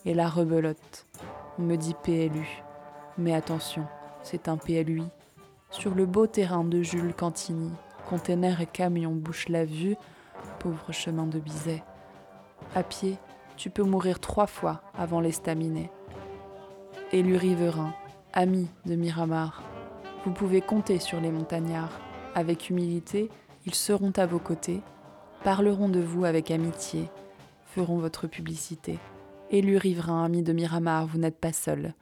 et 0.06 0.14
la 0.14 0.30
rebelote. 0.30 1.08
On 1.58 1.64
me 1.64 1.76
dit 1.76 1.96
PLU. 2.04 2.62
Mais 3.18 3.34
attention, 3.34 3.86
c'est 4.22 4.48
un 4.48 4.58
PLUI. 4.58 5.06
Sur 5.72 5.96
le 5.96 6.06
beau 6.06 6.28
terrain 6.28 6.64
de 6.64 6.82
Jules 6.82 7.14
Cantini, 7.14 7.72
containers 8.08 8.62
et 8.62 8.66
camions 8.66 9.16
bouchent 9.16 9.50
la 9.50 9.66
vue, 9.66 9.96
pauvre 10.60 10.92
chemin 10.92 11.26
de 11.26 11.40
Bizet. 11.40 11.84
À 12.76 12.84
pied, 12.84 13.18
tu 13.58 13.70
peux 13.70 13.84
mourir 13.84 14.20
trois 14.20 14.48
fois 14.48 14.82
avant 14.98 15.20
l'estaminet. 15.20 15.92
Élu 17.12 17.36
riverain, 17.36 17.94
ami 18.34 18.68
de 18.86 18.96
Miramar, 18.96 19.64
vous 20.26 20.32
pouvez 20.32 20.62
compter 20.62 21.00
sur 21.00 21.22
les 21.22 21.32
montagnards. 21.32 22.00
Avec 22.36 22.70
humilité, 22.70 23.30
ils 23.66 23.76
seront 23.76 24.12
à 24.18 24.26
vos 24.26 24.40
côtés, 24.40 24.82
parleront 25.44 25.90
de 25.90 26.00
vous 26.00 26.26
avec 26.26 26.52
amitié, 26.52 27.10
feront 27.66 27.98
votre 27.98 28.28
publicité. 28.28 29.00
Élu 29.50 29.78
riverain, 29.78 30.26
ami 30.26 30.44
de 30.44 30.54
Miramar, 30.54 31.08
vous 31.08 31.18
n'êtes 31.18 31.40
pas 31.40 31.54
seul. 31.54 31.94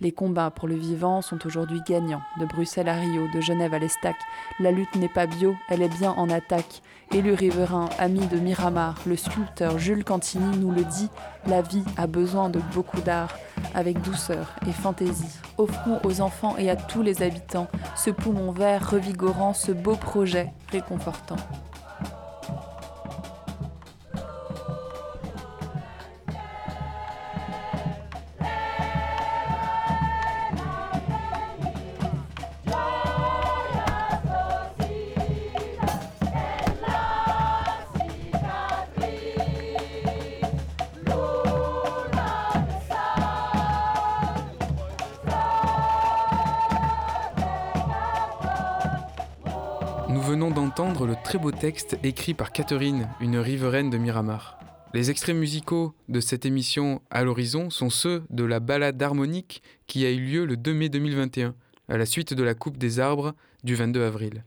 Les 0.00 0.10
combats 0.10 0.50
pour 0.50 0.66
le 0.66 0.74
vivant 0.74 1.22
sont 1.22 1.46
aujourd'hui 1.46 1.80
gagnants. 1.86 2.22
De 2.40 2.46
Bruxelles 2.46 2.88
à 2.88 2.94
Rio, 2.94 3.28
de 3.32 3.40
Genève 3.40 3.74
à 3.74 3.78
l'Estac, 3.78 4.16
la 4.58 4.72
lutte 4.72 4.96
n'est 4.96 5.08
pas 5.08 5.26
bio, 5.26 5.54
elle 5.68 5.82
est 5.82 5.88
bien 5.88 6.10
en 6.10 6.28
attaque. 6.30 6.82
Élu 7.12 7.32
riverain, 7.32 7.88
ami 8.00 8.26
de 8.26 8.40
Miramar, 8.40 8.96
le 9.06 9.14
sculpteur 9.14 9.78
Jules 9.78 10.02
Cantini 10.02 10.58
nous 10.58 10.72
le 10.72 10.82
dit, 10.82 11.08
la 11.46 11.62
vie 11.62 11.84
a 11.96 12.08
besoin 12.08 12.50
de 12.50 12.58
beaucoup 12.74 13.00
d'art, 13.02 13.38
avec 13.72 14.02
douceur 14.02 14.56
et 14.68 14.72
fantaisie. 14.72 15.38
Offrons 15.58 16.00
aux 16.02 16.20
enfants 16.20 16.56
et 16.58 16.70
à 16.70 16.76
tous 16.76 17.02
les 17.02 17.22
habitants 17.22 17.68
ce 17.94 18.10
poumon 18.10 18.50
vert 18.50 18.90
revigorant, 18.90 19.54
ce 19.54 19.70
beau 19.70 19.94
projet 19.94 20.52
réconfortant. 20.72 21.36
Entendre 50.56 51.06
le 51.06 51.14
très 51.22 51.38
beau 51.38 51.50
texte 51.50 51.98
écrit 52.02 52.34
par 52.34 52.52
Catherine, 52.52 53.08
une 53.20 53.36
riveraine 53.36 53.90
de 53.90 53.98
Miramar. 53.98 54.58
Les 54.92 55.10
extraits 55.10 55.34
musicaux 55.34 55.94
de 56.08 56.20
cette 56.20 56.46
émission 56.46 57.02
à 57.10 57.24
l'horizon 57.24 57.70
sont 57.70 57.90
ceux 57.90 58.22
de 58.30 58.44
la 58.44 58.60
balade 58.60 59.02
harmonique 59.02 59.62
qui 59.86 60.06
a 60.06 60.10
eu 60.10 60.20
lieu 60.20 60.44
le 60.44 60.56
2 60.56 60.72
mai 60.72 60.88
2021, 60.88 61.54
à 61.88 61.96
la 61.96 62.06
suite 62.06 62.32
de 62.32 62.42
la 62.42 62.54
Coupe 62.54 62.78
des 62.78 63.00
arbres 63.00 63.34
du 63.64 63.74
22 63.74 64.04
avril. 64.04 64.44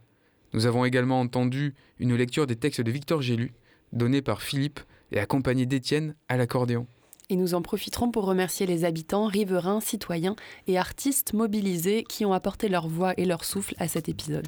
Nous 0.54 0.66
avons 0.66 0.84
également 0.84 1.20
entendu 1.20 1.74
une 1.98 2.16
lecture 2.16 2.46
des 2.46 2.56
textes 2.56 2.80
de 2.80 2.90
Victor 2.90 3.20
Gélu, 3.20 3.52
donnés 3.92 4.22
par 4.22 4.42
Philippe 4.42 4.80
et 5.12 5.20
accompagné 5.20 5.66
d'Étienne 5.66 6.14
à 6.28 6.36
l'accordéon. 6.36 6.86
Et 7.30 7.36
nous 7.36 7.52
en 7.52 7.60
profiterons 7.60 8.10
pour 8.10 8.24
remercier 8.24 8.64
les 8.64 8.86
habitants, 8.86 9.26
riverains, 9.26 9.80
citoyens 9.80 10.34
et 10.66 10.78
artistes 10.78 11.34
mobilisés 11.34 12.04
qui 12.08 12.24
ont 12.24 12.32
apporté 12.32 12.70
leur 12.70 12.88
voix 12.88 13.12
et 13.18 13.26
leur 13.26 13.44
souffle 13.44 13.74
à 13.78 13.86
cet 13.86 14.08
épisode. 14.08 14.46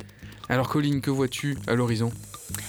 Alors 0.48 0.68
Colline, 0.68 1.02
que 1.02 1.10
vois-tu 1.10 1.58
à 1.66 1.74
l'horizon? 1.74 2.10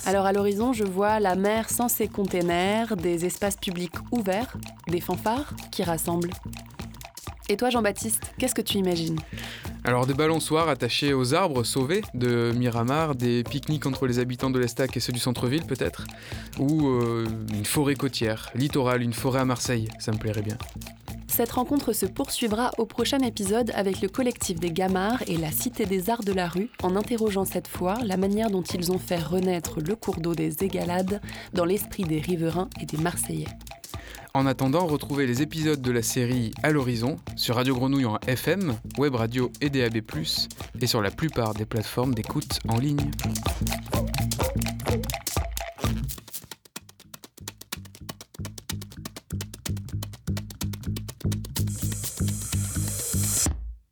Alors 0.06 0.26
à 0.26 0.34
l'horizon, 0.34 0.74
je 0.74 0.84
vois 0.84 1.22
la 1.22 1.36
mer 1.36 1.70
sans 1.70 1.88
ses 1.88 2.10
containers, 2.10 2.98
des 2.98 3.26
espaces 3.26 3.56
publics 3.56 3.96
ouverts, 4.12 4.58
des 4.88 5.00
fanfares 5.00 5.56
qui 5.72 5.82
rassemblent. 5.82 6.32
Et 7.52 7.58
toi 7.58 7.70
Jean-Baptiste, 7.70 8.32
qu'est-ce 8.38 8.56
que 8.56 8.62
tu 8.62 8.78
imagines 8.78 9.20
alors 9.84 10.06
des 10.06 10.14
balançoires 10.14 10.70
attachés 10.70 11.12
aux 11.12 11.34
arbres 11.34 11.64
sauvés 11.64 12.04
de 12.14 12.52
Miramar, 12.56 13.16
des 13.16 13.44
pique-niques 13.44 13.88
entre 13.88 14.06
les 14.06 14.20
habitants 14.20 14.52
de 14.52 14.60
l'Estac 14.60 14.96
et 14.96 15.00
ceux 15.00 15.12
du 15.12 15.18
centre-ville 15.18 15.66
peut-être, 15.66 16.06
ou 16.60 16.88
euh, 16.88 17.26
une 17.52 17.66
forêt 17.66 17.96
côtière, 17.96 18.52
littorale, 18.54 19.02
une 19.02 19.14
forêt 19.14 19.40
à 19.40 19.46
Marseille, 19.46 19.88
ça 19.98 20.12
me 20.12 20.20
plairait 20.20 20.44
bien. 20.44 20.60
Cette 21.28 21.54
rencontre 21.54 21.94
se 21.94 22.06
poursuivra 22.06 22.70
au 22.78 22.86
prochain 22.86 23.18
épisode 23.22 23.72
avec 23.74 24.02
le 24.02 24.08
collectif 24.08 24.60
des 24.60 24.72
Gamards 24.72 25.24
et 25.26 25.38
la 25.38 25.52
Cité 25.52 25.88
des 25.88 26.12
Arts 26.12 26.24
de 26.24 26.34
la 26.34 26.48
Rue, 26.48 26.70
en 26.84 26.96
interrogeant 26.96 27.46
cette 27.46 27.68
fois 27.68 27.96
la 28.04 28.18
manière 28.18 28.52
dont 28.52 28.62
ils 28.62 28.92
ont 28.92 29.00
fait 29.00 29.20
renaître 29.20 29.80
le 29.80 29.96
cours 29.96 30.22
d'eau 30.22 30.36
des 30.36 30.64
Égalades 30.64 31.22
dans 31.54 31.66
l'esprit 31.66 32.04
des 32.04 32.22
riverains 32.22 32.70
et 32.80 32.86
des 32.86 32.98
Marseillais. 32.98 33.48
En 34.34 34.46
attendant, 34.46 34.86
retrouvez 34.86 35.28
les 35.28 35.42
épisodes 35.42 35.82
de 35.82 35.92
la 35.92 36.02
série 36.02 36.52
À 36.64 36.72
l'horizon 36.72 37.18
sur 37.36 37.56
Radio 37.56 37.76
Grenouille 37.76 38.06
en 38.06 38.18
FM, 38.28 38.78
Web 38.98 39.16
Radio 39.16 39.52
et 39.60 39.70
DAB+, 39.70 40.02
et 40.80 40.88
sur 40.88 41.02
la 41.02 41.12
plupart 41.12 41.54
des 41.54 41.66
plateformes 41.66 42.14
d'écoute 42.14 42.60
en 42.68 42.78
ligne. 42.78 43.12